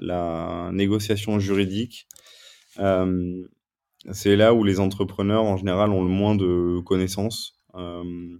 négociation 0.72 1.38
juridique, 1.38 2.06
c'est 4.12 4.36
là 4.36 4.54
où 4.54 4.64
les 4.64 4.80
entrepreneurs, 4.80 5.44
en 5.44 5.56
général, 5.56 5.90
ont 5.90 6.02
le 6.02 6.10
moins 6.10 6.34
de 6.34 6.80
connaissances 6.80 7.60
euh, 7.74 8.38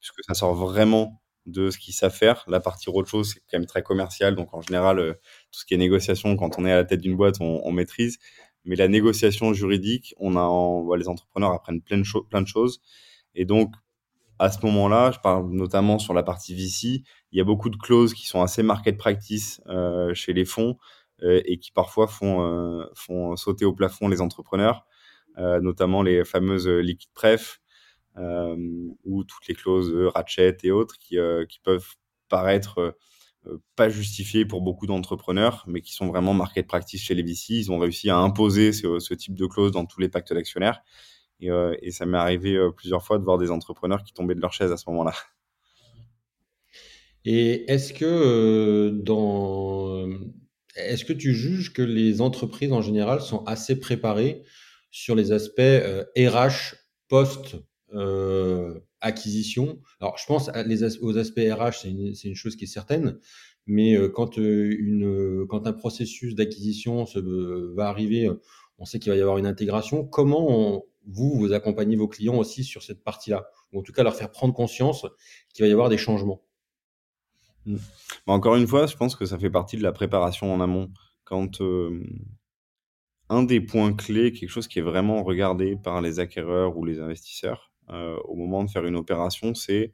puisque 0.00 0.22
ça 0.26 0.34
sort 0.34 0.54
vraiment 0.54 1.20
de 1.48 1.70
ce 1.70 1.78
qu'ils 1.78 1.94
savent 1.94 2.14
faire. 2.14 2.44
La 2.46 2.60
partie 2.60 2.90
chose, 3.06 3.32
c'est 3.32 3.40
quand 3.50 3.58
même 3.58 3.66
très 3.66 3.82
commercial. 3.82 4.34
Donc, 4.34 4.54
en 4.54 4.60
général, 4.60 4.98
euh, 4.98 5.12
tout 5.50 5.60
ce 5.60 5.64
qui 5.64 5.74
est 5.74 5.78
négociation, 5.78 6.36
quand 6.36 6.58
on 6.58 6.64
est 6.66 6.72
à 6.72 6.76
la 6.76 6.84
tête 6.84 7.00
d'une 7.00 7.16
boîte, 7.16 7.36
on, 7.40 7.72
maîtrise. 7.72 8.18
Mais 8.64 8.76
la 8.76 8.88
négociation 8.88 9.52
juridique, 9.54 10.14
on 10.18 10.36
a, 10.36 10.96
les 10.96 11.08
entrepreneurs 11.08 11.52
apprennent 11.52 11.80
plein 11.80 11.98
de, 11.98 12.28
plein 12.28 12.42
de 12.42 12.46
choses. 12.46 12.80
Et 13.34 13.44
donc, 13.44 13.74
à 14.38 14.50
ce 14.50 14.64
moment-là, 14.66 15.10
je 15.10 15.18
parle 15.18 15.50
notamment 15.50 15.98
sur 15.98 16.14
la 16.14 16.22
partie 16.22 16.54
VC, 16.54 17.02
il 17.32 17.38
y 17.38 17.40
a 17.40 17.44
beaucoup 17.44 17.70
de 17.70 17.76
clauses 17.76 18.14
qui 18.14 18.26
sont 18.26 18.40
assez 18.40 18.62
market 18.62 18.96
practice 18.96 19.60
euh, 19.66 20.14
chez 20.14 20.32
les 20.32 20.44
fonds 20.44 20.76
et 21.20 21.58
qui 21.58 21.72
parfois 21.72 22.06
font, 22.06 22.86
font 22.94 23.34
sauter 23.34 23.64
au 23.64 23.72
plafond 23.72 24.06
les 24.06 24.20
entrepreneurs, 24.20 24.86
notamment 25.36 26.00
les 26.04 26.24
fameuses 26.24 26.68
liquid 26.68 27.10
pref, 27.12 27.58
euh, 27.58 27.67
ou 29.04 29.24
toutes 29.24 29.46
les 29.48 29.54
clauses 29.54 29.92
ratchet 30.14 30.56
et 30.62 30.70
autres 30.70 30.98
qui, 30.98 31.18
euh, 31.18 31.44
qui 31.46 31.60
peuvent 31.60 31.86
paraître 32.28 32.96
euh, 33.46 33.58
pas 33.76 33.88
justifiées 33.88 34.44
pour 34.44 34.60
beaucoup 34.60 34.86
d'entrepreneurs, 34.86 35.64
mais 35.66 35.80
qui 35.80 35.92
sont 35.92 36.08
vraiment 36.08 36.34
market 36.34 36.66
practice 36.66 37.02
chez 37.02 37.14
les 37.14 37.22
VC. 37.22 37.54
Ils 37.54 37.72
ont 37.72 37.78
réussi 37.78 38.10
à 38.10 38.16
imposer 38.16 38.72
ce, 38.72 39.14
type 39.14 39.34
de 39.34 39.46
clauses 39.46 39.72
dans 39.72 39.86
tous 39.86 40.00
les 40.00 40.08
pactes 40.08 40.32
d'actionnaires. 40.32 40.82
Et, 41.40 41.90
ça 41.92 42.04
m'est 42.04 42.18
arrivé 42.18 42.58
plusieurs 42.76 43.04
fois 43.04 43.18
de 43.18 43.24
voir 43.24 43.38
des 43.38 43.52
entrepreneurs 43.52 44.02
qui 44.02 44.12
tombaient 44.12 44.34
de 44.34 44.40
leur 44.40 44.52
chaise 44.52 44.72
à 44.72 44.76
ce 44.76 44.90
moment-là. 44.90 45.14
Et 47.24 47.70
est-ce 47.70 47.92
que 47.92 48.90
dans 49.04 50.08
est-ce 50.74 51.04
que 51.04 51.12
tu 51.12 51.34
juges 51.34 51.72
que 51.72 51.82
les 51.82 52.20
entreprises 52.20 52.72
en 52.72 52.82
général 52.82 53.20
sont 53.20 53.44
assez 53.44 53.78
préparées 53.78 54.42
sur 54.90 55.14
les 55.14 55.32
aspects 55.32 55.60
RH 56.16 56.74
post 57.08 57.56
euh, 57.94 58.78
acquisition. 59.00 59.80
Alors, 60.00 60.18
je 60.18 60.26
pense 60.26 60.50
aux 61.00 61.18
aspects 61.18 61.40
RH, 61.40 61.72
c'est 61.82 62.28
une, 62.28 62.34
chose 62.34 62.56
qui 62.56 62.64
est 62.64 62.68
certaine, 62.68 63.18
mais 63.66 63.96
euh, 63.96 64.08
quand, 64.08 64.38
euh, 64.38 65.46
quand 65.48 65.66
un 65.66 65.72
processus 65.72 66.34
d'acquisition 66.34 67.06
va 67.74 67.88
arriver, 67.88 68.28
on 68.78 68.84
sait 68.84 68.98
qu'il 68.98 69.10
va 69.10 69.16
y 69.16 69.20
avoir 69.20 69.38
une 69.38 69.46
intégration. 69.46 70.04
Comment 70.04 70.84
vous, 71.06 71.38
vous 71.38 71.52
accompagnez 71.52 71.96
vos 71.96 72.08
clients 72.08 72.36
aussi 72.36 72.64
sur 72.64 72.82
cette 72.82 73.02
partie-là? 73.02 73.48
Ou 73.72 73.80
en 73.80 73.82
tout 73.82 73.92
cas, 73.92 74.02
leur 74.02 74.16
faire 74.16 74.30
prendre 74.30 74.52
conscience 74.52 75.06
qu'il 75.54 75.64
va 75.64 75.68
y 75.68 75.72
avoir 75.72 75.88
des 75.88 75.98
changements? 75.98 76.42
Mmh. 77.64 77.76
bah, 78.26 78.32
Encore 78.34 78.56
une 78.56 78.66
fois, 78.66 78.86
je 78.86 78.96
pense 78.96 79.16
que 79.16 79.24
ça 79.24 79.38
fait 79.38 79.50
partie 79.50 79.76
de 79.76 79.82
la 79.82 79.92
préparation 79.92 80.52
en 80.52 80.60
amont. 80.60 80.90
Quand 81.24 81.60
un 83.30 83.42
des 83.42 83.60
points 83.60 83.92
clés, 83.92 84.32
quelque 84.32 84.50
chose 84.50 84.68
qui 84.68 84.78
est 84.78 84.82
vraiment 84.82 85.22
regardé 85.22 85.76
par 85.76 86.00
les 86.00 86.18
acquéreurs 86.18 86.76
ou 86.76 86.84
les 86.84 87.00
investisseurs, 87.00 87.67
au 87.88 88.34
moment 88.34 88.64
de 88.64 88.70
faire 88.70 88.84
une 88.84 88.96
opération, 88.96 89.54
c'est 89.54 89.92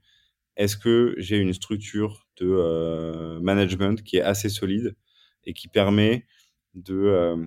est-ce 0.57 0.77
que 0.77 1.15
j'ai 1.19 1.39
une 1.39 1.53
structure 1.53 2.27
de 2.37 2.47
euh, 2.47 3.41
management 3.41 4.03
qui 4.03 4.17
est 4.17 4.23
assez 4.23 4.49
solide 4.49 4.97
et 5.45 5.53
qui 5.53 5.69
permet 5.69 6.27
de 6.75 6.95
euh, 6.95 7.45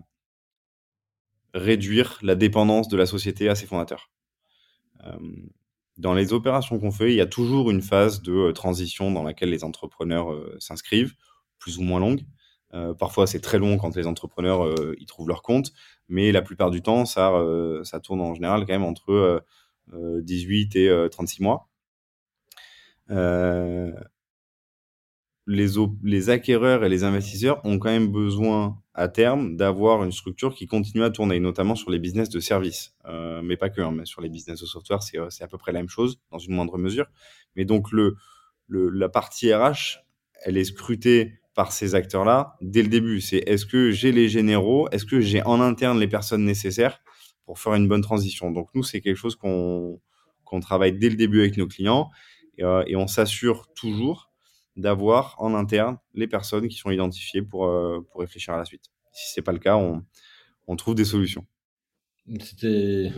réduire 1.54 2.20
la 2.22 2.36
dépendance 2.36 2.88
de 2.88 2.98
la 2.98 3.06
société 3.06 3.50
à 3.50 3.56
ses 3.56 3.66
fondateurs? 3.66 4.10
dans 5.98 6.16
les 6.16 6.34
opérations 6.34 6.80
qu'on 6.80 6.92
fait, 6.92 7.12
il 7.12 7.16
y 7.16 7.22
a 7.22 7.28
toujours 7.28 7.70
une 7.70 7.84
phase 7.84 8.22
de 8.24 8.52
transition 8.52 9.12
dans 9.12 9.24
laquelle 9.24 9.52
les 9.52 9.64
entrepreneurs 9.64 10.28
s'inscrivent, 10.60 11.14
plus 11.60 11.78
ou 11.78 11.84
moins 11.84 12.00
longue. 12.00 12.26
parfois, 12.98 13.28
c'est 13.28 13.40
très 13.40 13.60
long 13.60 13.78
quand 13.78 13.96
les 13.96 14.08
entrepreneurs 14.08 14.68
y 15.00 15.06
trouvent 15.06 15.30
leur 15.30 15.44
compte, 15.44 15.72
mais 16.10 16.32
la 16.32 16.42
plupart 16.42 16.72
du 16.72 16.82
temps, 16.82 17.06
ça, 17.06 17.32
ça 17.84 18.00
tourne 18.00 18.22
en 18.22 18.34
général 18.34 18.66
quand 18.66 18.74
même 18.74 18.84
entre 18.84 19.44
18 19.94 20.76
et 20.76 21.08
36 21.12 21.42
mois. 21.44 21.70
les, 25.48 25.68
les 26.04 26.30
acquéreurs 26.30 26.84
et 26.84 26.90
les 26.90 27.04
investisseurs 27.06 27.62
ont 27.64 27.80
quand 27.80 27.90
même 27.90 28.12
besoin 28.12 28.78
à 28.94 29.08
terme 29.08 29.56
d'avoir 29.56 30.04
une 30.04 30.12
structure 30.12 30.54
qui 30.54 30.68
continue 30.68 31.04
à 31.04 31.10
tourner, 31.10 31.40
notamment 31.40 31.76
sur 31.76 31.90
les 31.90 32.00
business 32.00 32.30
de 32.30 32.40
service, 32.40 32.96
euh, 33.06 33.42
mais 33.42 33.56
pas 33.56 33.70
que, 33.70 33.80
hein, 33.80 33.92
mais 33.96 34.06
sur 34.06 34.22
les 34.22 34.30
business 34.30 34.60
de 34.60 34.66
software, 34.66 35.02
c'est 35.02 35.44
à 35.44 35.48
peu 35.48 35.58
près 35.58 35.72
la 35.72 35.80
même 35.80 35.90
chose, 35.90 36.20
dans 36.32 36.38
une 36.40 36.54
moindre 36.54 36.78
mesure. 36.78 37.08
Mais 37.56 37.64
donc 37.64 37.92
le, 37.92 38.16
le 38.68 38.90
la 38.90 39.08
partie 39.08 39.54
RH, 39.54 40.00
elle 40.44 40.58
est 40.58 40.66
scrutée 40.66 41.40
par 41.56 41.72
ces 41.72 41.96
acteurs-là 41.96 42.56
dès 42.62 42.84
le 42.84 42.90
début. 42.90 43.22
C'est 43.22 43.38
est-ce 43.48 43.66
que 43.66 43.92
j'ai 43.92 44.12
les 44.12 44.28
généraux, 44.28 44.90
est-ce 44.92 45.06
que 45.06 45.22
j'ai 45.22 45.42
en 45.44 45.62
interne 45.62 45.98
les 46.00 46.08
personnes 46.08 46.44
nécessaires? 46.44 47.00
Pour 47.48 47.58
faire 47.58 47.74
une 47.74 47.88
bonne 47.88 48.02
transition. 48.02 48.52
Donc 48.52 48.70
nous, 48.76 48.84
c'est 48.84 49.02
quelque 49.02 49.16
chose 49.16 49.36
qu'on 49.36 50.00
qu'on 50.44 50.60
travaille 50.60 50.98
dès 50.98 51.10
le 51.10 51.16
début 51.16 51.42
avec 51.42 51.58
nos 51.58 51.68
clients 51.68 52.10
et, 52.58 52.64
euh, 52.64 52.84
et 52.88 52.96
on 52.96 53.08
s'assure 53.08 53.68
toujours 53.76 54.32
d'avoir 54.76 55.36
en 55.40 55.54
interne 55.56 55.98
les 56.14 56.28
personnes 56.28 56.68
qui 56.68 56.78
sont 56.78 56.92
identifiées 56.92 57.42
pour, 57.42 57.66
euh, 57.66 58.06
pour 58.12 58.22
réfléchir 58.22 58.54
à 58.54 58.58
la 58.58 58.66
suite. 58.66 58.86
Si 59.12 59.34
c'est 59.34 59.42
pas 59.42 59.52
le 59.52 59.60
cas, 59.60 59.76
on, 59.76 60.04
on 60.68 60.76
trouve 60.76 60.96
des 60.96 61.06
solutions. 61.06 61.46
C'était, 62.40 63.12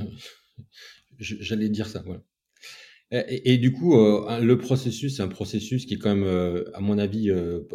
j'allais 1.19 1.69
dire 1.69 1.87
ça. 1.87 2.03
Et, 3.11 3.57
du 3.57 3.73
coup, 3.73 3.97
euh, 3.97 4.39
le 4.39 4.57
processus, 4.59 5.17
c'est 5.17 5.23
un 5.23 5.27
processus 5.27 5.87
qui 5.87 5.95
est 5.95 5.97
quand 5.97 6.15
même, 6.15 6.63
à 6.75 6.79
mon 6.79 6.99
avis, 6.99 7.31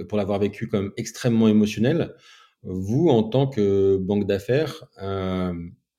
pour 0.09 0.17
l'avoir 0.17 0.39
vécu, 0.39 0.69
quand 0.69 0.81
même 0.81 0.93
extrêmement 0.97 1.49
émotionnel. 1.49 2.15
Vous, 2.63 3.09
en 3.09 3.25
tant 3.25 3.49
que 3.49 3.97
banque 3.97 4.27
d'affaires, 4.27 4.85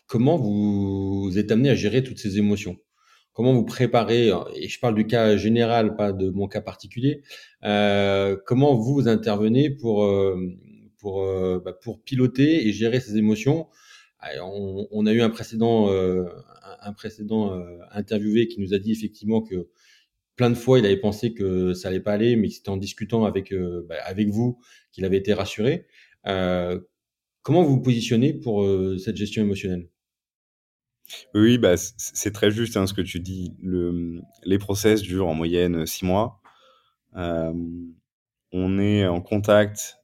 comment 0.08 0.38
vous, 0.38 1.32
êtes 1.38 1.52
amené 1.52 1.70
à 1.70 1.76
gérer 1.76 2.04
toutes 2.04 2.20
ces 2.20 2.38
émotions? 2.38 2.78
Comment 3.34 3.54
vous 3.54 3.66
préparez, 3.66 4.32
et 4.56 4.70
je 4.70 4.80
parle 4.80 4.96
du 4.96 5.08
cas 5.08 5.36
général, 5.38 5.96
pas 5.98 6.14
de 6.14 6.30
mon 6.30 6.48
cas 6.48 6.62
particulier, 6.62 7.22
euh, 7.66 8.38
comment 8.46 8.76
vous 8.76 9.10
intervenez 9.10 9.70
pour, 9.70 10.06
euh, 10.06 10.38
pour, 11.00 11.24
euh, 11.24 11.62
bah, 11.64 11.74
pour 11.74 12.02
piloter 12.02 12.68
et 12.68 12.72
gérer 12.72 13.00
ces 13.02 13.18
émotions? 13.18 13.68
On, 14.42 15.06
a 15.06 15.14
eu 15.14 15.22
un 15.22 15.30
précédent, 15.30 15.90
euh, 15.92 16.26
un 16.82 16.94
précédent 16.94 17.54
euh, 17.54 17.78
interviewé 17.92 18.48
qui 18.48 18.60
nous 18.60 18.74
a 18.74 18.80
dit 18.80 18.92
effectivement 18.92 19.42
que 19.42 19.70
plein 20.36 20.50
de 20.50 20.56
fois 20.56 20.80
il 20.80 20.86
avait 20.86 20.98
pensé 20.98 21.34
que 21.34 21.74
ça 21.74 21.90
allait 21.90 22.00
pas 22.00 22.14
aller, 22.14 22.36
mais 22.36 22.50
c'était 22.50 22.70
en 22.70 22.78
discutant 22.78 23.26
avec, 23.26 23.54
euh, 23.54 23.86
bah, 23.88 23.96
avec 24.06 24.30
vous 24.30 24.60
qu'il 24.92 25.06
avait 25.06 25.18
été 25.18 25.34
rassuré. 25.34 25.88
comment 26.24 27.64
vous 27.64 27.76
vous 27.76 27.82
positionnez 27.82 28.34
pour 28.34 28.66
cette 29.00 29.18
gestion 29.18 29.44
émotionnelle? 29.44 29.88
Oui, 31.34 31.58
bah, 31.58 31.76
c'est 31.78 32.32
très 32.32 32.52
juste 32.52 32.78
hein, 32.78 32.88
ce 32.88 32.94
que 32.94 33.02
tu 33.02 33.20
dis. 33.20 33.54
Le, 33.62 34.22
les 34.44 34.58
process 34.58 35.02
durent 35.02 35.28
en 35.28 35.36
moyenne 35.36 35.86
six 35.86 36.06
mois. 36.06 36.42
Euh, 37.16 37.54
on 38.52 38.80
est 38.80 39.06
en 39.08 39.22
contact 39.22 39.98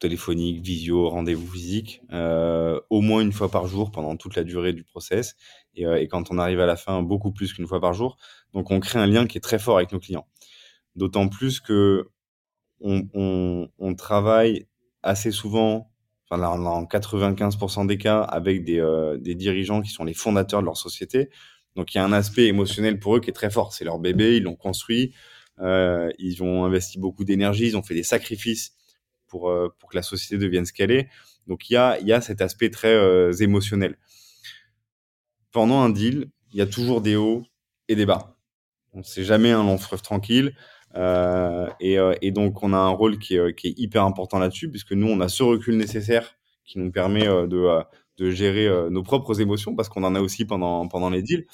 téléphonique, 0.00 0.60
visio, 0.60 1.08
rendez-vous 1.08 1.46
physique, 1.46 2.02
euh, 2.12 2.78
au 2.90 3.00
moins 3.00 3.22
une 3.22 3.32
fois 3.32 3.50
par 3.50 3.66
jour 3.66 3.90
pendant 3.90 4.16
toute 4.16 4.36
la 4.36 4.44
durée 4.44 4.72
du 4.72 4.84
process. 4.84 5.36
Et, 5.74 5.86
euh, 5.86 6.00
et 6.00 6.08
quand 6.08 6.30
on 6.30 6.38
arrive 6.38 6.60
à 6.60 6.66
la 6.66 6.76
fin, 6.76 7.02
beaucoup 7.02 7.32
plus 7.32 7.52
qu'une 7.54 7.66
fois 7.66 7.80
par 7.80 7.94
jour. 7.94 8.18
Donc 8.52 8.70
on 8.70 8.80
crée 8.80 8.98
un 8.98 9.06
lien 9.06 9.26
qui 9.26 9.38
est 9.38 9.40
très 9.40 9.58
fort 9.58 9.76
avec 9.78 9.92
nos 9.92 10.00
clients. 10.00 10.26
D'autant 10.94 11.28
plus 11.28 11.60
que 11.60 12.10
on, 12.80 13.08
on, 13.14 13.68
on 13.78 13.94
travaille 13.94 14.66
assez 15.02 15.30
souvent 15.30 15.90
enfin 16.24 16.40
là, 16.40 16.50
en 16.50 16.84
95% 16.84 17.86
des 17.86 17.98
cas, 17.98 18.20
avec 18.22 18.64
des, 18.64 18.80
euh, 18.80 19.16
des 19.18 19.34
dirigeants 19.34 19.82
qui 19.82 19.90
sont 19.90 20.04
les 20.04 20.14
fondateurs 20.14 20.60
de 20.60 20.66
leur 20.66 20.76
société. 20.76 21.30
Donc 21.76 21.94
il 21.94 21.98
y 21.98 22.00
a 22.00 22.04
un 22.04 22.12
aspect 22.12 22.46
émotionnel 22.46 22.98
pour 22.98 23.16
eux 23.16 23.20
qui 23.20 23.30
est 23.30 23.34
très 23.34 23.50
fort. 23.50 23.72
C'est 23.72 23.84
leur 23.84 23.98
bébé, 23.98 24.36
ils 24.36 24.42
l'ont 24.42 24.56
construit, 24.56 25.14
euh, 25.60 26.10
ils 26.18 26.42
ont 26.42 26.64
investi 26.64 26.98
beaucoup 26.98 27.24
d'énergie, 27.24 27.66
ils 27.66 27.76
ont 27.76 27.82
fait 27.82 27.94
des 27.94 28.02
sacrifices 28.02 28.74
pour, 29.26 29.50
euh, 29.50 29.74
pour 29.78 29.90
que 29.90 29.96
la 29.96 30.02
société 30.02 30.38
devienne 30.38 30.64
est. 30.78 31.08
Donc 31.46 31.68
il 31.68 31.74
y 31.74 31.76
a, 31.76 31.98
il 32.00 32.06
y 32.06 32.12
a 32.12 32.20
cet 32.20 32.40
aspect 32.40 32.70
très 32.70 32.94
euh, 32.94 33.32
émotionnel. 33.32 33.98
Pendant 35.50 35.82
un 35.82 35.90
deal, 35.90 36.30
il 36.52 36.58
y 36.58 36.62
a 36.62 36.66
toujours 36.66 37.00
des 37.00 37.16
hauts 37.16 37.44
et 37.88 37.96
des 37.96 38.06
bas. 38.06 38.36
C'est 39.02 39.24
jamais 39.24 39.50
un 39.50 39.64
long 39.64 39.78
fleuve 39.78 40.02
tranquille. 40.02 40.54
Euh, 40.96 41.68
et, 41.80 41.98
euh, 41.98 42.14
et, 42.22 42.30
donc, 42.30 42.62
on 42.62 42.72
a 42.72 42.76
un 42.76 42.90
rôle 42.90 43.18
qui 43.18 43.36
est, 43.36 43.54
qui 43.54 43.68
est 43.68 43.74
hyper 43.78 44.04
important 44.04 44.38
là-dessus, 44.38 44.70
puisque 44.70 44.92
nous, 44.92 45.08
on 45.08 45.20
a 45.20 45.28
ce 45.28 45.42
recul 45.42 45.76
nécessaire 45.76 46.36
qui 46.64 46.78
nous 46.78 46.90
permet 46.90 47.26
euh, 47.26 47.46
de, 47.46 47.82
de 48.18 48.30
gérer 48.30 48.68
nos 48.90 49.02
propres 49.02 49.40
émotions, 49.40 49.74
parce 49.74 49.88
qu'on 49.88 50.04
en 50.04 50.14
a 50.14 50.20
aussi 50.20 50.44
pendant, 50.44 50.86
pendant 50.88 51.10
les 51.10 51.22
deals. 51.22 51.46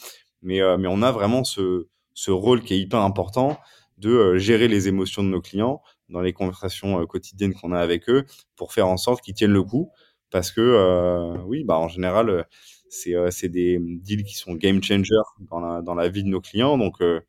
Mais, 0.43 0.61
mais 0.79 0.89
on 0.89 1.03
a 1.03 1.13
vraiment 1.13 1.45
ce, 1.45 1.89
ce 2.15 2.31
rôle 2.31 2.63
qui 2.63 2.75
est 2.75 2.79
hyper 2.79 3.01
important 3.01 3.59
de 3.99 4.39
gérer 4.39 4.69
les 4.69 4.89
émotions 4.89 5.23
de 5.23 5.29
nos 5.29 5.43
clients 5.43 5.83
dans 6.09 6.23
les 6.23 6.33
conversations 6.33 7.05
quotidiennes 7.07 7.55
qu'on 7.55 7.73
a 7.73 7.79
avec 7.79 8.09
eux 8.09 8.25
pour 8.57 8.73
faire 8.73 8.89
en 8.89 8.97
sorte 8.97 9.23
qu'ils 9.23 9.35
tiennent 9.35 9.53
le 9.53 9.63
coup. 9.63 9.91
Parce 10.31 10.53
que, 10.53 10.61
euh, 10.61 11.37
oui, 11.45 11.65
bah, 11.65 11.79
en 11.79 11.89
général, 11.89 12.47
c'est 12.89 13.15
euh, 13.15 13.29
des 13.43 13.79
deals 13.81 14.25
qui 14.25 14.35
sont 14.37 14.55
game 14.55 14.83
changers 14.83 15.15
dans 15.51 15.61
la, 15.61 15.83
dans 15.83 15.95
la 15.95 16.09
vie 16.09 16.23
de 16.23 16.29
nos 16.29 16.41
clients. 16.41 16.79
Donc, 16.79 17.01
euh, 17.03 17.21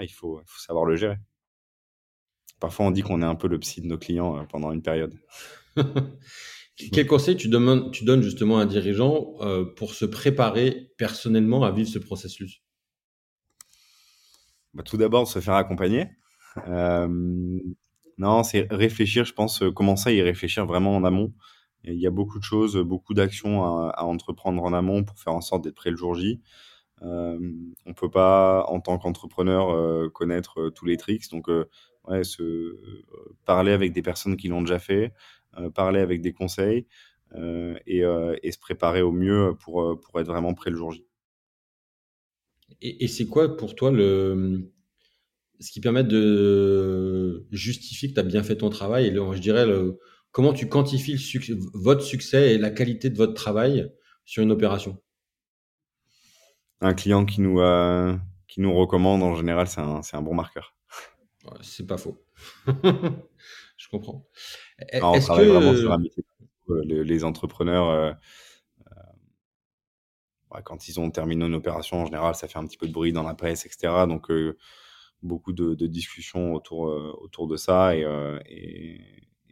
il, 0.00 0.08
faut, 0.08 0.40
faut 0.46 0.60
savoir 0.60 0.84
le 0.86 0.96
gérer. 0.96 1.16
Parfois, 2.60 2.86
on 2.86 2.90
dit 2.90 3.02
qu'on 3.02 3.22
est 3.22 3.26
un 3.26 3.34
peu 3.34 3.48
le 3.48 3.58
psy 3.58 3.80
de 3.80 3.86
nos 3.86 3.98
clients 3.98 4.38
euh, 4.38 4.42
pendant 4.44 4.72
une 4.72 4.82
période. 4.82 5.14
Quel 6.92 7.06
conseil 7.06 7.36
tu 7.36 7.48
donnes, 7.48 7.90
tu 7.90 8.04
donnes 8.04 8.22
justement 8.22 8.58
à 8.58 8.62
un 8.62 8.66
dirigeant 8.66 9.34
euh, 9.40 9.64
pour 9.64 9.94
se 9.94 10.04
préparer 10.04 10.92
personnellement 10.96 11.64
à 11.64 11.72
vivre 11.72 11.88
ce 11.88 11.98
processus? 11.98 12.62
Bah, 14.74 14.84
Tout 14.84 14.96
d'abord, 14.96 15.26
se 15.26 15.40
faire 15.40 15.54
accompagner. 15.54 16.06
Euh, 16.68 17.08
non, 18.18 18.42
c'est 18.42 18.66
réfléchir, 18.70 19.24
je 19.24 19.32
pense, 19.32 19.62
commencer 19.74 20.10
à 20.10 20.12
y 20.12 20.22
réfléchir 20.22 20.66
vraiment 20.66 20.94
en 20.94 21.04
amont. 21.04 21.32
Il 21.84 21.98
y 21.98 22.06
a 22.06 22.10
beaucoup 22.10 22.38
de 22.38 22.44
choses, 22.44 22.76
beaucoup 22.76 23.14
d'actions 23.14 23.64
à, 23.64 23.90
à, 23.90 24.04
entreprendre 24.04 24.62
en 24.62 24.72
amont 24.72 25.04
pour 25.04 25.18
faire 25.18 25.32
en 25.32 25.40
sorte 25.40 25.64
d'être 25.64 25.76
prêt 25.76 25.90
le 25.90 25.96
jour 25.96 26.14
J. 26.14 26.40
Euh, 27.02 27.38
on 27.86 27.94
peut 27.94 28.10
pas, 28.10 28.66
en 28.68 28.80
tant 28.80 28.98
qu'entrepreneur, 28.98 30.12
connaître 30.12 30.70
tous 30.70 30.84
les 30.84 30.96
tricks. 30.96 31.30
Donc, 31.30 31.48
ouais, 32.08 32.24
se 32.24 32.42
euh, 32.42 33.04
parler 33.44 33.72
avec 33.72 33.92
des 33.92 34.02
personnes 34.02 34.36
qui 34.36 34.48
l'ont 34.48 34.62
déjà 34.62 34.78
fait, 34.78 35.12
euh, 35.58 35.70
parler 35.70 36.00
avec 36.00 36.20
des 36.20 36.32
conseils 36.32 36.86
euh, 37.34 37.78
et, 37.86 38.02
et, 38.42 38.52
se 38.52 38.58
préparer 38.58 39.02
au 39.02 39.12
mieux 39.12 39.54
pour, 39.60 40.00
pour 40.00 40.20
être 40.20 40.26
vraiment 40.26 40.54
prêt 40.54 40.70
le 40.70 40.76
jour 40.76 40.92
J. 40.92 41.04
Et, 42.80 43.04
et 43.04 43.08
c'est 43.08 43.26
quoi 43.26 43.56
pour 43.56 43.74
toi 43.74 43.90
le, 43.90 44.70
ce 45.60 45.70
qui 45.70 45.80
permet 45.80 46.04
de 46.04 47.46
justifier 47.50 48.08
que 48.08 48.14
tu 48.14 48.20
as 48.20 48.24
bien 48.24 48.42
fait 48.42 48.56
ton 48.56 48.70
travail? 48.70 49.06
Et 49.06 49.10
le, 49.10 49.32
je 49.32 49.40
dirais 49.40 49.66
le, 49.66 49.98
comment 50.30 50.52
tu 50.52 50.68
quantifies 50.68 51.12
le 51.12 51.18
succès, 51.18 51.54
votre 51.74 52.02
succès 52.02 52.54
et 52.54 52.58
la 52.58 52.70
qualité 52.70 53.10
de 53.10 53.16
votre 53.16 53.34
travail 53.34 53.90
sur 54.24 54.42
une 54.42 54.52
opération? 54.52 54.98
Un 56.80 56.94
client 56.94 57.24
qui 57.24 57.40
nous, 57.40 57.60
euh, 57.60 58.16
qui 58.46 58.60
nous 58.60 58.72
recommande, 58.72 59.22
en 59.22 59.34
général, 59.34 59.66
c'est 59.66 59.80
un, 59.80 60.00
un 60.12 60.22
bon 60.22 60.34
marqueur. 60.34 60.77
C'est 61.62 61.86
pas 61.86 61.98
faux. 61.98 62.22
je 62.66 63.88
comprends. 63.90 64.26
Alors, 64.92 65.14
on 65.14 65.20
travaille 65.20 65.46
que... 65.46 65.52
vraiment 65.52 65.74
sur 65.74 65.92
un 65.92 65.98
métier. 65.98 66.24
Les, 66.84 67.02
les 67.02 67.24
entrepreneurs, 67.24 67.88
euh, 67.88 68.12
euh, 70.52 70.60
quand 70.64 70.88
ils 70.88 71.00
ont 71.00 71.10
terminé 71.10 71.46
une 71.46 71.54
opération, 71.54 72.02
en 72.02 72.06
général, 72.06 72.34
ça 72.34 72.46
fait 72.46 72.58
un 72.58 72.66
petit 72.66 72.76
peu 72.76 72.86
de 72.86 72.92
bruit 72.92 73.12
dans 73.12 73.22
la 73.22 73.34
presse, 73.34 73.64
etc. 73.64 74.04
Donc, 74.06 74.30
euh, 74.30 74.58
beaucoup 75.22 75.52
de, 75.52 75.74
de, 75.74 75.86
discussions 75.86 76.54
autour, 76.54 76.82
autour 77.20 77.48
de 77.48 77.56
ça. 77.56 77.96
Et, 77.96 78.02
et, 78.46 79.00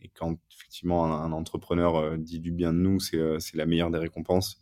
et, 0.03 0.09
quand 0.11 0.37
effectivement 0.53 1.07
un, 1.07 1.25
un 1.25 1.33
entrepreneur 1.33 2.19
dit 2.19 2.41
du 2.41 2.53
bien 2.53 2.73
de 2.73 2.79
nous, 2.79 3.01
c'est 3.01 3.55
la 3.55 3.67
meilleure 3.67 3.91
des 3.91 3.99
récompenses. 3.99 4.59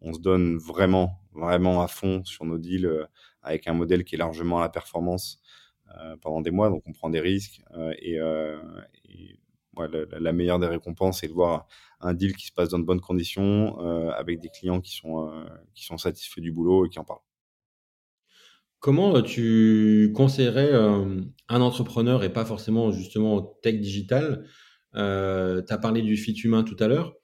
On 0.00 0.14
se 0.14 0.18
donne 0.18 0.56
vraiment, 0.56 1.20
vraiment 1.32 1.82
à 1.82 1.88
fond 1.88 2.24
sur 2.24 2.46
nos 2.46 2.58
deals 2.58 3.08
avec 3.42 3.68
un 3.68 3.74
modèle 3.74 4.04
qui 4.04 4.14
est 4.14 4.18
largement 4.18 4.58
à 4.58 4.62
la 4.62 4.68
performance 4.70 5.42
pendant 6.20 6.40
des 6.40 6.50
mois, 6.50 6.70
donc 6.70 6.82
on 6.86 6.92
prend 6.92 7.10
des 7.10 7.20
risques. 7.20 7.62
Euh, 7.76 7.92
et, 8.00 8.18
euh, 8.18 8.60
la, 10.18 10.32
meilleure 10.32 10.58
des 10.58 10.66
récompenses, 10.66 11.20
c'est 11.20 11.28
de 11.28 11.32
voir 11.32 11.66
un 12.00 12.12
deal 12.12 12.36
qui 12.36 12.46
se 12.46 12.52
passe 12.52 12.68
dans 12.68 12.78
de 12.78 12.84
bonnes 12.84 13.00
conditions, 13.00 13.78
avec 14.10 14.40
des 14.40 14.50
clients 14.50 14.80
qui 14.80 14.94
sont, 14.94 15.32
qui 15.74 15.84
sont 15.84 15.96
satisfaits 15.96 16.40
du 16.40 16.52
boulot 16.52 16.86
et 16.86 16.90
qui 16.90 16.98
en 16.98 17.04
parlent. 17.04 17.20
Comment 18.80 19.20
tu 19.20 20.10
conseillerais 20.14 20.72
euh, 20.72 21.20
un 21.50 21.60
entrepreneur 21.60 22.24
et 22.24 22.32
pas 22.32 22.46
forcément 22.46 22.90
justement 22.92 23.42
tech 23.62 23.78
digital 23.78 24.46
euh, 24.94 25.60
Tu 25.60 25.72
as 25.72 25.76
parlé 25.76 26.00
du 26.00 26.16
fit 26.16 26.32
humain 26.32 26.64
tout 26.64 26.76
à 26.80 26.88
l'heure, 26.88 27.14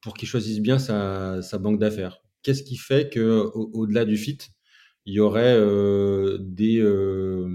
pour 0.00 0.14
qu'il 0.14 0.26
choisisse 0.26 0.58
bien 0.58 0.80
sa, 0.80 1.40
sa 1.40 1.58
banque 1.58 1.78
d'affaires. 1.78 2.18
Qu'est-ce 2.42 2.64
qui 2.64 2.76
fait 2.76 3.08
que 3.12 3.48
au-delà 3.54 4.04
du 4.04 4.16
fit, 4.16 4.38
il 5.06 5.14
y 5.14 5.20
aurait 5.20 5.56
euh, 5.56 6.36
des, 6.40 6.78
euh, 6.78 7.48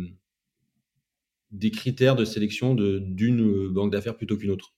des 1.52 1.72
critères 1.72 2.16
de 2.16 2.26
sélection 2.26 2.76
d'une 2.76 3.68
banque 3.70 3.92
d'affaires 3.92 4.18
plutôt 4.18 4.38
qu'une 4.38 4.52
autre 4.52 4.74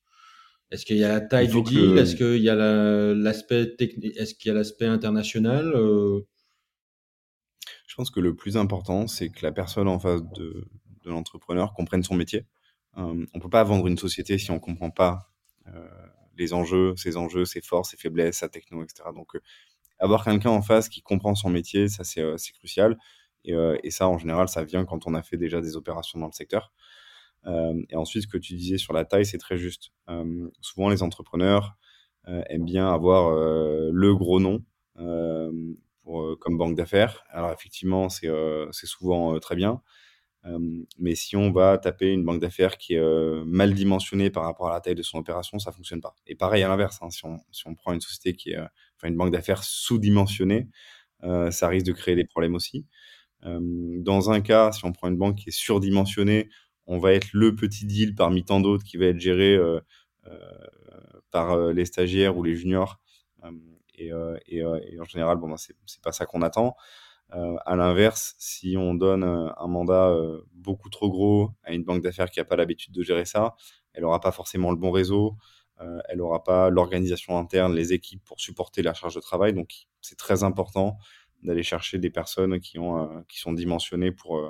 Est-ce 0.71 0.85
qu'il 0.85 0.97
y 0.97 1.03
a 1.03 1.09
la 1.09 1.21
taille 1.21 1.47
du 1.47 1.61
deal? 1.61 1.93
que... 1.93 1.97
Est-ce 1.99 2.15
qu'il 2.15 2.43
y 2.43 2.49
a 2.49 2.55
l'aspect 2.55 3.75
la, 3.79 4.21
Est-ce 4.21 4.35
qu'il 4.35 4.49
y 4.49 4.51
a 4.51 4.55
l'aspect 4.55 4.87
international 4.87 5.71
euh... 5.75 6.21
Je 7.87 7.95
pense 7.95 8.09
que 8.09 8.19
le 8.19 8.35
plus 8.35 8.57
important, 8.57 9.07
c'est 9.07 9.29
que 9.29 9.45
la 9.45 9.51
personne 9.51 9.87
en 9.87 9.99
face 9.99 10.23
de, 10.35 10.65
de 11.03 11.09
l'entrepreneur 11.09 11.73
comprenne 11.73 12.03
son 12.03 12.15
métier. 12.15 12.45
Euh, 12.97 13.25
on 13.33 13.39
peut 13.39 13.49
pas 13.49 13.63
vendre 13.63 13.87
une 13.87 13.97
société 13.97 14.37
si 14.37 14.51
on 14.51 14.59
comprend 14.59 14.91
pas 14.91 15.31
euh, 15.67 15.87
les 16.37 16.53
enjeux, 16.53 16.95
ses 16.95 17.17
enjeux, 17.17 17.45
ses 17.45 17.61
forces, 17.61 17.91
ses 17.91 17.97
faiblesses, 17.97 18.37
sa 18.37 18.49
techno, 18.49 18.83
etc. 18.83 19.09
Donc, 19.15 19.35
euh, 19.35 19.41
avoir 19.99 20.23
quelqu'un 20.23 20.49
en 20.49 20.61
face 20.61 20.89
qui 20.89 21.01
comprend 21.01 21.35
son 21.35 21.49
métier, 21.49 21.87
ça 21.87 22.03
c'est 22.03 22.21
euh, 22.21 22.35
crucial. 22.57 22.97
Et, 23.45 23.53
euh, 23.53 23.77
et 23.83 23.91
ça, 23.91 24.07
en 24.07 24.17
général, 24.17 24.47
ça 24.47 24.63
vient 24.63 24.85
quand 24.85 25.05
on 25.07 25.13
a 25.13 25.21
fait 25.21 25.37
déjà 25.37 25.61
des 25.61 25.75
opérations 25.75 26.19
dans 26.19 26.27
le 26.27 26.31
secteur. 26.33 26.71
Euh, 27.45 27.73
et 27.89 27.95
ensuite, 27.95 28.23
ce 28.23 28.27
que 28.27 28.37
tu 28.37 28.53
disais 28.55 28.77
sur 28.77 28.93
la 28.93 29.05
taille, 29.05 29.25
c'est 29.25 29.37
très 29.37 29.57
juste. 29.57 29.91
Souvent, 30.61 30.89
les 30.89 31.03
entrepreneurs 31.03 31.75
aiment 32.25 32.63
bien 32.63 32.93
avoir 32.93 33.31
le 33.33 34.15
gros 34.15 34.39
nom 34.39 34.63
pour, 36.03 36.39
comme 36.39 36.57
banque 36.57 36.75
d'affaires. 36.75 37.25
Alors, 37.31 37.51
effectivement, 37.51 38.07
c'est 38.07 38.29
souvent 38.85 39.37
très 39.39 39.55
bien. 39.55 39.81
Mais 40.97 41.15
si 41.15 41.35
on 41.35 41.51
va 41.51 41.77
taper 41.77 42.13
une 42.13 42.23
banque 42.23 42.39
d'affaires 42.39 42.77
qui 42.77 42.93
est 42.93 43.43
mal 43.45 43.73
dimensionnée 43.73 44.29
par 44.29 44.43
rapport 44.43 44.69
à 44.69 44.73
la 44.73 44.79
taille 44.79 44.95
de 44.95 45.03
son 45.03 45.17
opération, 45.17 45.59
ça 45.59 45.73
fonctionne 45.73 45.99
pas. 45.99 46.15
Et 46.27 46.35
pareil 46.35 46.63
à 46.63 46.69
l'inverse, 46.69 46.99
hein, 47.01 47.09
si, 47.09 47.25
on, 47.25 47.39
si 47.51 47.67
on 47.67 47.75
prend 47.75 47.91
une 47.91 48.01
société 48.01 48.37
qui 48.37 48.51
est, 48.51 48.59
une 49.07 49.17
banque 49.17 49.31
d'affaires 49.31 49.63
sous-dimensionnée, 49.63 50.67
euh, 51.23 51.51
ça 51.51 51.67
risque 51.67 51.85
de 51.85 51.91
créer 51.91 52.15
des 52.15 52.25
problèmes 52.25 52.55
aussi. 52.55 52.85
Dans 53.45 54.31
un 54.31 54.39
cas, 54.39 54.71
si 54.71 54.85
on 54.85 54.93
prend 54.93 55.09
une 55.09 55.17
banque 55.17 55.35
qui 55.35 55.49
est 55.49 55.51
surdimensionnée, 55.51 56.47
on 56.87 56.97
va 56.97 57.11
être 57.11 57.27
le 57.33 57.53
petit 57.55 57.85
deal 57.85 58.15
parmi 58.15 58.45
tant 58.45 58.61
d'autres 58.61 58.85
qui 58.85 58.95
va 58.95 59.07
être 59.07 59.19
géré 59.19 59.55
euh, 59.55 59.81
euh, 60.27 60.39
par 61.29 61.57
les 61.73 61.83
stagiaires 61.83 62.37
ou 62.37 62.43
les 62.43 62.55
juniors. 62.55 63.01
Et, 63.95 64.13
en 64.13 65.03
général, 65.03 65.37
bon, 65.39 65.49
ben, 65.49 65.57
c'est 65.57 66.01
pas 66.01 66.13
ça 66.13 66.25
qu'on 66.25 66.41
attend. 66.41 66.77
À 67.31 67.75
l'inverse, 67.75 68.35
si 68.37 68.77
on 68.77 68.93
donne 68.93 69.23
un 69.23 69.67
mandat 69.67 70.15
beaucoup 70.53 70.89
trop 70.89 71.09
gros 71.09 71.49
à 71.63 71.73
une 71.73 71.83
banque 71.83 72.01
d'affaires 72.01 72.29
qui 72.29 72.39
n'a 72.39 72.45
pas 72.45 72.55
l'habitude 72.55 72.93
de 72.93 73.03
gérer 73.03 73.25
ça, 73.25 73.55
elle 73.93 74.03
n'aura 74.03 74.21
pas 74.21 74.31
forcément 74.31 74.71
le 74.71 74.77
bon 74.77 74.91
réseau, 74.91 75.35
elle 76.09 76.17
n'aura 76.17 76.43
pas 76.43 76.69
l'organisation 76.69 77.37
interne, 77.37 77.73
les 77.73 77.93
équipes 77.93 78.23
pour 78.23 78.39
supporter 78.39 78.81
la 78.81 78.93
charge 78.93 79.15
de 79.15 79.19
travail. 79.19 79.53
Donc, 79.53 79.87
c'est 80.01 80.17
très 80.17 80.43
important 80.43 80.97
d'aller 81.43 81.63
chercher 81.63 81.97
des 81.97 82.09
personnes 82.09 82.59
qui, 82.59 82.79
ont, 82.79 82.97
euh, 82.97 83.21
qui 83.27 83.39
sont 83.39 83.53
dimensionnées 83.53 84.11
pour, 84.11 84.37
euh, 84.37 84.49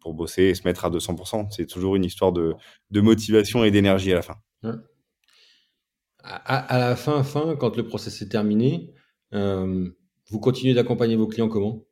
pour 0.00 0.14
bosser 0.14 0.44
et 0.44 0.54
se 0.54 0.64
mettre 0.64 0.84
à 0.84 0.90
200%. 0.90 1.50
C'est 1.50 1.66
toujours 1.66 1.96
une 1.96 2.04
histoire 2.04 2.32
de, 2.32 2.54
de 2.90 3.00
motivation 3.00 3.64
et 3.64 3.70
d'énergie 3.70 4.12
à 4.12 4.16
la 4.16 4.22
fin. 4.22 4.36
À, 6.24 6.36
à, 6.36 6.78
la 6.78 6.96
fin, 6.96 7.22
fin, 7.24 7.56
quand 7.56 7.76
le 7.76 7.86
process 7.86 8.22
est 8.22 8.28
terminé, 8.28 8.92
euh, 9.34 9.88
vous 10.30 10.40
continuez 10.40 10.74
d'accompagner 10.74 11.16
vos 11.16 11.26
clients 11.26 11.48
comment? 11.48 11.84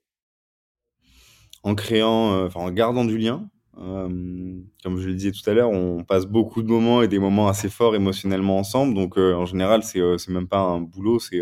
En 1.63 1.75
créant, 1.75 2.35
euh, 2.35 2.47
enfin 2.47 2.61
en 2.61 2.71
gardant 2.71 3.05
du 3.05 3.19
lien. 3.19 3.51
Euh, 3.81 4.61
comme 4.83 4.99
je 4.99 5.09
le 5.09 5.15
disais 5.15 5.33
tout 5.33 5.49
à 5.49 5.55
l'heure, 5.55 5.71
on 5.71 6.05
passe 6.05 6.27
beaucoup 6.27 6.63
de 6.63 6.69
moments 6.69 7.03
et 7.03 7.09
des 7.09 7.19
moments 7.19 7.49
assez 7.49 7.71
forts 7.71 7.95
émotionnellement 7.95 8.59
ensemble. 8.59 8.95
Donc 8.95 9.17
euh, 9.17 9.35
en 9.35 9.47
général, 9.47 9.81
euh, 9.97 10.19
c'est 10.19 10.33
même 10.33 10.49
pas 10.49 10.61
un 10.61 10.81
boulot, 10.81 11.19
c'est 11.19 11.41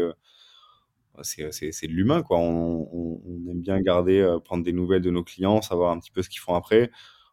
c'est 1.22 1.86
de 1.88 1.92
l'humain. 1.92 2.22
On, 2.30 3.20
aime 3.50 3.60
bien 3.60 3.80
garder, 3.80 4.36
prendre 4.44 4.64
des 4.64 4.72
nouvelles 4.72 5.02
de 5.02 5.10
nos 5.10 5.24
clients, 5.24 5.60
savoir 5.62 5.90
un 5.92 5.98
petit 5.98 6.12
peu 6.12 6.22
ce 6.22 6.28
qu'ils 6.28 6.40
font 6.40 6.54
après. 6.54 6.90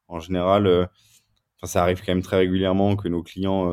En 0.08 0.20
général, 0.20 0.66
euh, 0.66 0.86
ça 1.64 1.84
arrive 1.84 2.00
quand 2.00 2.12
même 2.14 2.24
très 2.24 2.38
régulièrement 2.38 2.96
que 2.96 3.08
nos 3.08 3.24
clients 3.24 3.64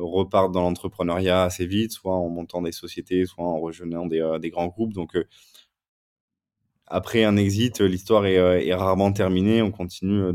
repartent 0.00 0.52
dans 0.52 0.62
l'entrepreneuriat 0.62 1.44
assez 1.44 1.66
vite, 1.66 1.92
soit 1.92 2.14
en 2.14 2.28
montant 2.28 2.62
des 2.62 2.72
sociétés, 2.72 3.26
soit 3.26 3.44
en 3.44 3.60
rejoignant 3.60 4.06
des, 4.06 4.38
des 4.40 4.50
grands 4.50 4.68
groupes. 4.68 4.92
Donc 4.92 5.16
après 6.90 7.24
un 7.24 7.36
exit, 7.36 7.80
l'histoire 7.80 8.26
est, 8.26 8.36
euh, 8.36 8.60
est, 8.60 8.74
rarement 8.74 9.12
terminée. 9.12 9.62
On 9.62 9.70
continue 9.70 10.32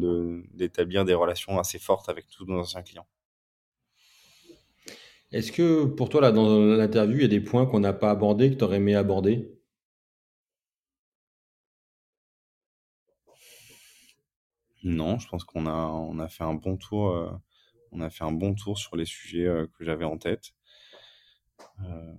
d'établir 0.54 1.04
de, 1.04 1.10
des 1.10 1.14
relations 1.14 1.60
assez 1.60 1.80
fortes 1.80 2.10
avec 2.10 2.28
tous 2.30 2.46
nos 2.46 2.60
anciens 2.60 2.82
clients. 2.82 3.08
Est-ce 5.32 5.52
que 5.52 5.86
pour 5.86 6.10
toi, 6.10 6.22
là, 6.22 6.32
dans 6.32 6.60
l'interview, 6.60 7.18
il 7.18 7.22
y 7.24 7.26
a 7.26 7.28
des 7.28 7.42
points 7.42 7.66
qu'on 7.66 7.82
n'a 7.82 7.94
pas 7.94 8.10
abordés, 8.10 8.52
que 8.52 8.56
tu 8.56 8.64
aurais 8.64 8.78
aimé 8.78 8.96
aborder? 8.96 9.52
Non, 14.84 15.20
je 15.20 15.28
pense 15.28 15.44
qu'on 15.44 15.66
a, 15.66 15.74
on 15.74 16.20
a 16.20 16.30
fait 16.30 16.44
un 16.44 16.54
bon 16.54 16.78
tour. 16.78 17.10
Euh, 17.10 17.30
on 17.92 18.02
a 18.02 18.10
fait 18.10 18.24
un 18.24 18.32
bon 18.32 18.54
tour 18.54 18.78
sur 18.78 18.96
les 18.96 19.06
sujets 19.06 19.46
euh, 19.46 19.68
que 19.78 19.84
j'avais 19.84 20.06
en 20.06 20.18
tête. 20.18 20.54
Euh... 21.82 22.14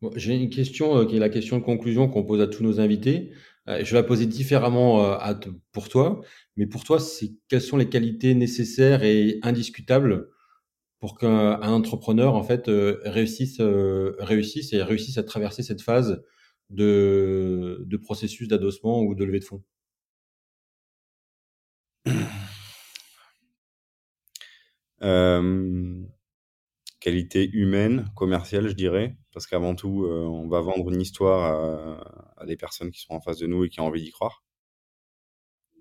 Bon, 0.00 0.10
J'ai 0.16 0.34
une 0.34 0.48
question 0.48 0.96
euh, 0.98 1.04
qui 1.06 1.16
est 1.16 1.18
la 1.18 1.28
question 1.28 1.58
de 1.58 1.62
conclusion 1.62 2.08
qu'on 2.08 2.24
pose 2.24 2.40
à 2.40 2.46
tous 2.46 2.62
nos 2.62 2.80
invités. 2.80 3.32
Euh, 3.68 3.84
je 3.84 3.90
vais 3.92 3.98
la 4.00 4.02
poser 4.02 4.24
différemment 4.26 5.04
euh, 5.04 5.34
pour 5.72 5.88
toi, 5.90 6.22
mais 6.56 6.66
pour 6.66 6.84
toi, 6.84 6.98
c'est 6.98 7.32
quelles 7.48 7.60
sont 7.60 7.76
les 7.76 7.88
qualités 7.90 8.34
nécessaires 8.34 9.02
et 9.04 9.38
indiscutables 9.42 10.30
pour 11.00 11.18
qu'un 11.18 11.60
entrepreneur 11.62 12.34
en 12.34 12.42
fait 12.44 12.64
réussisse, 12.68 13.60
réussisse 13.60 14.72
et 14.74 14.82
réussisse 14.82 15.18
à 15.18 15.22
traverser 15.24 15.62
cette 15.62 15.82
phase 15.82 16.22
de, 16.70 17.86
processus 18.02 18.48
d'adossement 18.48 19.02
ou 19.02 19.14
de 19.14 19.24
levée 19.24 19.40
de 19.40 19.44
fonds? 19.44 19.62
Qualité 27.00 27.48
humaine, 27.54 28.10
commerciale, 28.14 28.68
je 28.68 28.74
dirais, 28.74 29.16
parce 29.32 29.46
qu'avant 29.46 29.74
tout, 29.74 30.04
euh, 30.04 30.26
on 30.26 30.48
va 30.48 30.60
vendre 30.60 30.90
une 30.90 31.00
histoire 31.00 32.04
à, 32.36 32.44
des 32.44 32.58
personnes 32.58 32.90
qui 32.90 33.00
sont 33.00 33.14
en 33.14 33.22
face 33.22 33.38
de 33.38 33.46
nous 33.46 33.64
et 33.64 33.70
qui 33.70 33.80
ont 33.80 33.86
envie 33.86 34.02
d'y 34.02 34.10
croire. 34.10 34.44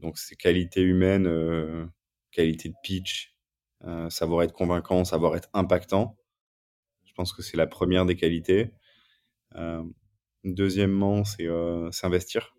Donc 0.02 0.18
c'est 0.18 0.38
qualité 0.38 0.82
humaine, 0.82 1.28
euh, 1.28 1.86
qualité 2.32 2.70
de 2.70 2.76
pitch, 2.84 3.36
euh, 3.84 4.10
savoir 4.10 4.44
être 4.44 4.54
convaincant, 4.54 5.04
savoir 5.04 5.36
être 5.36 5.50
impactant. 5.54 6.18
Je 7.04 7.12
pense 7.14 7.34
que 7.34 7.42
c'est 7.42 7.58
la 7.58 7.68
première 7.68 8.06
des 8.06 8.16
qualités. 8.16 8.72
Deuxièmement, 10.46 11.26
c'est 11.26 11.48
s'investir. 11.92 12.56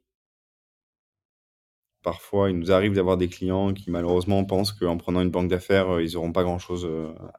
Parfois, 2.02 2.50
il 2.50 2.58
nous 2.58 2.72
arrive 2.72 2.92
d'avoir 2.92 3.16
des 3.16 3.28
clients 3.28 3.72
qui 3.72 3.90
malheureusement 3.90 4.44
pensent 4.44 4.72
qu'en 4.72 4.98
prenant 4.98 5.22
une 5.22 5.30
banque 5.30 5.48
d'affaires, 5.48 6.00
ils 6.00 6.12
n'auront 6.12 6.32
pas 6.32 6.42
grand-chose 6.42 6.86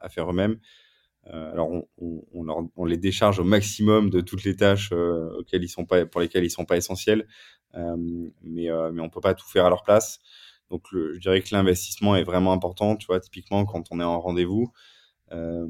à 0.00 0.08
faire 0.08 0.28
eux-mêmes. 0.28 0.58
Euh, 1.28 1.52
alors, 1.52 1.70
on, 1.70 1.86
on, 1.98 2.24
on, 2.32 2.42
leur, 2.44 2.58
on, 2.76 2.84
les 2.84 2.96
décharge 2.96 3.38
au 3.38 3.44
maximum 3.44 4.10
de 4.10 4.20
toutes 4.20 4.44
les 4.44 4.56
tâches 4.56 4.90
euh, 4.92 5.30
auxquelles 5.38 5.62
ils 5.62 5.68
sont 5.68 5.86
pas, 5.86 6.04
pour 6.06 6.20
lesquelles 6.20 6.44
ils 6.44 6.50
sont 6.50 6.64
pas 6.64 6.76
essentiels, 6.76 7.26
euh, 7.74 7.96
mais, 8.42 8.68
mais 8.92 9.00
on 9.00 9.08
peut 9.08 9.20
pas 9.20 9.34
tout 9.34 9.48
faire 9.48 9.66
à 9.66 9.70
leur 9.70 9.82
place. 9.82 10.20
Donc, 10.70 10.90
le, 10.90 11.14
je 11.14 11.20
dirais 11.20 11.42
que 11.42 11.54
l'investissement 11.54 12.16
est 12.16 12.24
vraiment 12.24 12.52
important. 12.52 12.96
Tu 12.96 13.06
vois, 13.06 13.20
typiquement, 13.20 13.64
quand 13.66 13.88
on 13.90 14.00
est 14.00 14.04
en 14.04 14.20
rendez-vous, 14.20 14.72
euh, 15.32 15.68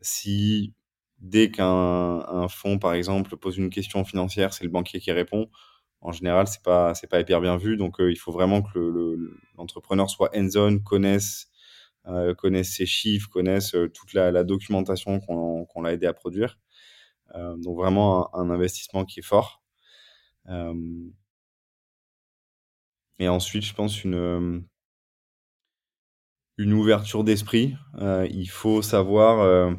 si 0.00 0.74
dès 1.20 1.50
qu'un 1.50 1.66
un 1.66 2.48
fonds, 2.48 2.78
par 2.78 2.94
exemple, 2.94 3.36
pose 3.36 3.56
une 3.58 3.70
question 3.70 4.04
financière, 4.04 4.52
c'est 4.54 4.64
le 4.64 4.70
banquier 4.70 5.00
qui 5.00 5.12
répond, 5.12 5.48
en 6.00 6.12
général, 6.12 6.48
c'est 6.48 6.62
pas 6.62 6.94
c'est 6.94 7.06
pas 7.08 7.20
hyper 7.20 7.40
bien 7.40 7.56
vu. 7.56 7.76
Donc, 7.76 8.00
euh, 8.00 8.10
il 8.12 8.16
faut 8.16 8.32
vraiment 8.32 8.62
que 8.62 8.78
l'entrepreneur 9.56 10.06
le, 10.06 10.10
le, 10.10 10.14
soit 10.14 10.30
hands-on, 10.36 10.78
connaisse 10.80 11.46
euh, 11.46 11.51
connaissent 12.36 12.74
ses 12.74 12.86
chiffres, 12.86 13.28
connaissent 13.30 13.74
euh, 13.74 13.88
toute 13.88 14.12
la, 14.12 14.44
documentation 14.44 15.20
qu'on 15.20 15.66
qu 15.66 15.82
l'a 15.82 15.92
aidé 15.92 16.06
à 16.06 16.12
produire. 16.12 16.58
Euh, 17.34 17.56
donc 17.56 17.76
vraiment 17.76 18.34
un, 18.34 18.50
investissement 18.50 19.04
qui 19.04 19.20
est 19.20 19.24
fort. 19.24 19.62
Euh, 20.48 20.74
et 23.18 23.28
ensuite, 23.28 23.64
je 23.64 23.74
pense 23.74 24.04
une 24.04 24.64
une 26.58 26.72
ouverture 26.74 27.24
d'esprit. 27.24 27.74
Euh, 27.98 28.28
il 28.30 28.48
faut 28.48 28.82
savoir 28.82 29.40
euh, 29.40 29.72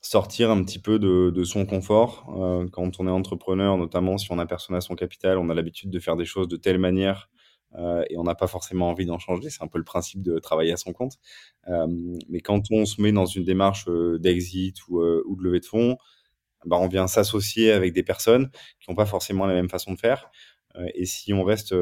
sortir 0.00 0.50
un 0.50 0.62
petit 0.62 0.78
peu 0.78 0.98
de, 0.98 1.30
de 1.30 1.44
son 1.44 1.66
confort. 1.66 2.24
quand 2.72 3.00
on 3.00 3.08
est 3.08 3.10
entrepreneur, 3.10 3.76
notamment 3.76 4.16
si 4.16 4.30
on 4.30 4.38
a 4.38 4.46
personne 4.46 4.76
à 4.76 4.80
son 4.80 4.94
capital, 4.94 5.38
on 5.38 5.50
a 5.50 5.54
l'habitude 5.54 5.90
de 5.90 5.98
faire 5.98 6.16
des 6.16 6.24
choses 6.24 6.48
de 6.48 6.56
telle 6.56 6.78
manière 6.78 7.28
euh, 7.76 8.04
et 8.08 8.16
on 8.16 8.22
n'a 8.22 8.34
pas 8.34 8.46
forcément 8.46 8.90
envie 8.90 9.06
d'en 9.06 9.18
changer. 9.18 9.50
C'est 9.50 9.62
un 9.62 9.68
peu 9.68 9.78
le 9.78 9.84
principe 9.84 10.22
de 10.22 10.38
travailler 10.38 10.72
à 10.72 10.76
son 10.76 10.92
compte. 10.92 11.16
Euh, 11.68 11.86
mais 12.28 12.40
quand 12.40 12.70
on 12.70 12.84
se 12.86 13.00
met 13.00 13.12
dans 13.12 13.26
une 13.26 13.44
démarche 13.44 13.86
euh, 13.88 14.18
d'exit 14.18 14.76
ou, 14.88 15.00
de 15.02 15.42
levée 15.42 15.60
de 15.60 15.66
fonds, 15.66 15.96
bah, 16.66 16.76
on 16.80 16.88
vient 16.88 17.06
s'associer 17.06 17.72
avec 17.72 17.92
des 17.92 18.02
personnes 18.02 18.50
qui 18.80 18.90
n'ont 18.90 18.96
pas 18.96 19.06
forcément 19.06 19.46
la 19.46 19.54
même 19.54 19.68
façon 19.68 19.92
de 19.92 19.98
faire. 19.98 20.30
et 20.94 21.06
si 21.06 21.32
on 21.32 21.44
reste 21.44 21.74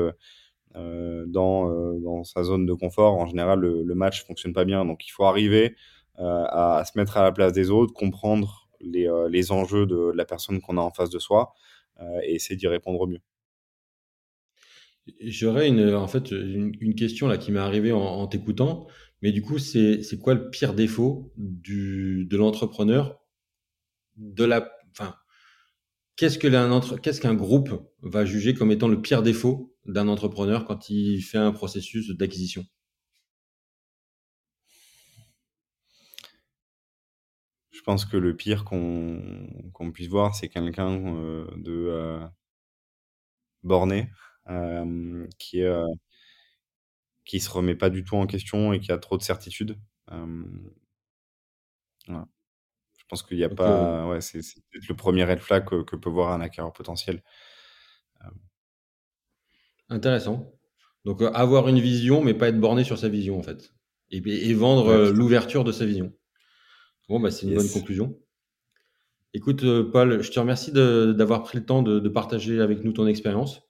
dans, 0.75 2.25
sa 2.25 2.43
zone 2.43 2.67
de 2.67 2.75
confort, 2.75 3.15
en 3.15 3.27
général, 3.27 3.61
le, 3.61 3.95
match 3.95 4.25
fonctionne 4.27 4.53
pas 4.53 4.65
bien. 4.65 4.85
Donc 4.85 5.07
il 5.07 5.11
faut 5.11 5.25
arriver 5.25 5.77
à, 6.19 6.83
se 6.87 6.99
mettre 6.99 7.17
à 7.17 7.23
la 7.23 7.33
place 7.33 7.53
des 7.53 7.71
autres, 7.71 7.93
comprendre 7.95 8.69
les, 8.81 9.53
enjeux 9.53 9.87
de 9.87 10.13
la 10.15 10.25
personne 10.27 10.61
qu'on 10.61 10.79
a 10.79 10.83
en 10.83 10.91
face 10.93 11.11
de 11.11 11.19
soi 11.19 11.55
et 12.23 12.35
essayer 12.35 12.57
d'y 12.57 12.69
répondre 12.69 13.01
au 13.01 13.07
mieux. 13.07 13.21
J'aurais 15.21 15.69
une, 15.69 15.95
en 15.95 16.09
fait, 16.09 16.31
une, 16.33 16.95
question 16.97 17.29
là 17.29 17.39
qui 17.39 17.53
m'est 17.53 17.61
arrivée 17.61 17.93
en, 17.93 18.27
t'écoutant, 18.27 18.87
mais 19.23 19.33
du 19.33 19.43
coup, 19.43 19.59
c'est, 19.59 20.03
c'est 20.03 20.19
quoi 20.19 20.35
le 20.35 20.51
pire 20.51 20.75
défaut 20.75 21.33
du, 21.37 22.27
de 22.27 22.37
l'entrepreneur 22.37 23.21
de 24.17 24.45
la, 24.45 24.69
enfin, 24.93 25.15
qu'est-ce 26.17 26.39
que 26.39 26.49
entre, 26.71 26.97
qu'est-ce 26.99 27.21
qu'un 27.21 27.35
groupe 27.35 27.71
va 28.03 28.25
juger 28.25 28.55
comme 28.55 28.73
étant 28.73 28.89
le 28.89 29.01
pire 29.01 29.23
défaut 29.23 29.75
d'un 29.87 30.09
entrepreneur 30.09 30.65
quand 30.65 30.91
il 30.91 31.21
fait 31.23 31.39
un 31.39 31.53
processus 31.53 32.11
d'acquisition? 32.11 32.65
Je 37.71 37.81
pense 37.83 38.05
que 38.05 38.17
le 38.17 38.35
pire 38.35 38.65
qu'on, 38.65 39.71
qu'on 39.73 39.93
puisse 39.93 40.09
voir, 40.09 40.35
c'est 40.35 40.49
quelqu'un 40.49 40.91
euh, 41.15 41.47
de 41.57 41.87
euh, 41.89 42.27
borné 43.63 44.09
euh, 44.49 45.27
qui 45.39 45.61
est 45.61 45.73
qui 47.25 47.41
se 47.41 47.51
remet 47.51 47.75
pas 47.75 47.91
du 47.91 48.05
tout 48.05 48.17
en 48.17 48.27
question 48.27 48.73
et 48.73 48.81
qui 48.81 48.93
a 48.93 48.99
trop 48.99 49.17
de 49.17 49.23
certitude. 49.23 49.79
voilà. 52.07 52.29
Je 52.99 53.05
pense 53.09 53.23
qu'il 53.23 53.39
y 53.39 53.45
a 53.45 53.49
euh, 53.49 53.55
pas, 53.55 54.07
ouais, 54.09 54.21
c'est 54.21 54.41
peut-être 54.41 54.89
le 54.89 54.97
premier 54.97 55.25
red 55.25 55.39
flag 55.39 55.65
que, 55.65 55.83
que 55.83 55.95
peut 55.97 56.11
voir 56.11 56.33
un 56.33 56.41
acquéreur 56.41 56.73
potentiel. 56.73 57.23
intéressant. 59.89 60.53
Donc, 61.05 61.23
euh, 61.23 61.31
avoir 61.33 61.69
une 61.69 61.79
vision, 61.79 62.21
mais 62.23 62.35
pas 62.35 62.49
être 62.49 62.59
borné 62.61 62.83
sur 62.83 62.99
sa 62.99 63.09
vision, 63.09 63.39
en 63.39 63.43
fait. 63.43 63.73
Et, 64.11 64.19
et 64.27 64.55
vendre 64.55 64.87
Ouais, 64.87 64.95
euh, 64.95 65.13
l'ouverture 65.13 65.63
de 65.65 65.73
sa 65.73 65.87
vision. 65.87 66.13
Bon, 67.09 67.21
bah, 67.21 67.31
c'est 67.31 67.47
une 67.47 67.55
bonne 67.55 67.69
conclusion. 67.69 68.19
Écoute, 69.33 69.63
euh, 69.63 69.89
Paul, 69.89 70.23
je 70.23 70.31
te 70.31 70.41
remercie 70.41 70.73
d'avoir 70.73 71.45
pris 71.45 71.59
le 71.59 71.65
temps 71.65 71.83
de, 71.83 72.01
de 72.01 72.09
partager 72.09 72.61
avec 72.61 72.83
nous 72.83 72.93
ton 72.93 73.07
expérience. 73.07 73.66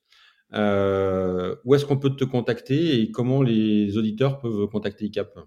Euh, 0.52 1.56
où 1.64 1.74
est-ce 1.74 1.84
qu'on 1.84 1.98
peut 1.98 2.14
te 2.14 2.24
contacter 2.24 3.00
et 3.00 3.10
comment 3.10 3.42
les 3.42 3.98
auditeurs 3.98 4.38
peuvent 4.38 4.68
contacter 4.68 5.06
ICAP 5.06 5.38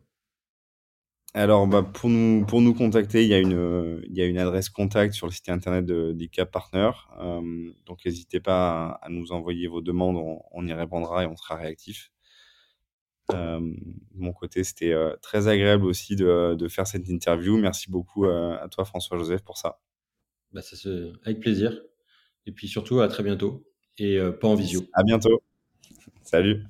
Alors, 1.34 1.68
bah, 1.68 1.84
pour 1.84 2.10
nous, 2.10 2.46
pour 2.46 2.62
nous 2.62 2.74
contacter, 2.74 3.24
il 3.24 3.30
y 3.30 3.34
a 3.34 3.40
une, 3.40 4.02
il 4.10 4.18
y 4.18 4.22
a 4.22 4.26
une 4.26 4.38
adresse 4.38 4.70
contact 4.70 5.14
sur 5.14 5.28
le 5.28 5.32
site 5.32 5.50
internet 5.50 5.86
d'ICAP 5.86 6.52
Partner. 6.52 6.92
Euh, 7.22 7.72
donc, 7.86 8.06
n'hésitez 8.06 8.40
pas 8.40 8.90
à, 9.02 9.06
à 9.06 9.10
nous 9.10 9.32
envoyer 9.32 9.68
vos 9.68 9.82
demandes, 9.82 10.18
on, 10.18 10.42
on 10.52 10.68
y 10.68 10.74
répondra 10.74 11.24
et 11.24 11.28
on 11.28 11.36
sera 11.38 11.56
réactif. 11.56 12.12
Euh, 13.32 13.60
de 13.60 14.20
mon 14.20 14.34
côté, 14.34 14.64
c'était 14.64 14.94
très 15.22 15.48
agréable 15.48 15.86
aussi 15.86 16.16
de, 16.16 16.56
de 16.56 16.68
faire 16.68 16.88
cette 16.88 17.08
interview. 17.08 17.58
Merci 17.58 17.90
beaucoup 17.92 18.26
à 18.26 18.68
toi, 18.72 18.86
François-Joseph, 18.86 19.44
pour 19.44 19.58
ça. 19.58 19.80
bah, 20.52 20.62
ça 20.62 20.76
Avec 21.24 21.40
plaisir. 21.40 21.80
Et 22.48 22.52
puis 22.52 22.68
surtout, 22.68 23.02
à 23.02 23.08
très 23.08 23.24
bientôt. 23.24 23.69
Et 24.00 24.18
euh, 24.18 24.32
pas 24.32 24.48
en 24.48 24.56
visio. 24.56 24.82
À 24.94 25.04
bientôt. 25.04 25.42
Salut. 26.24 26.64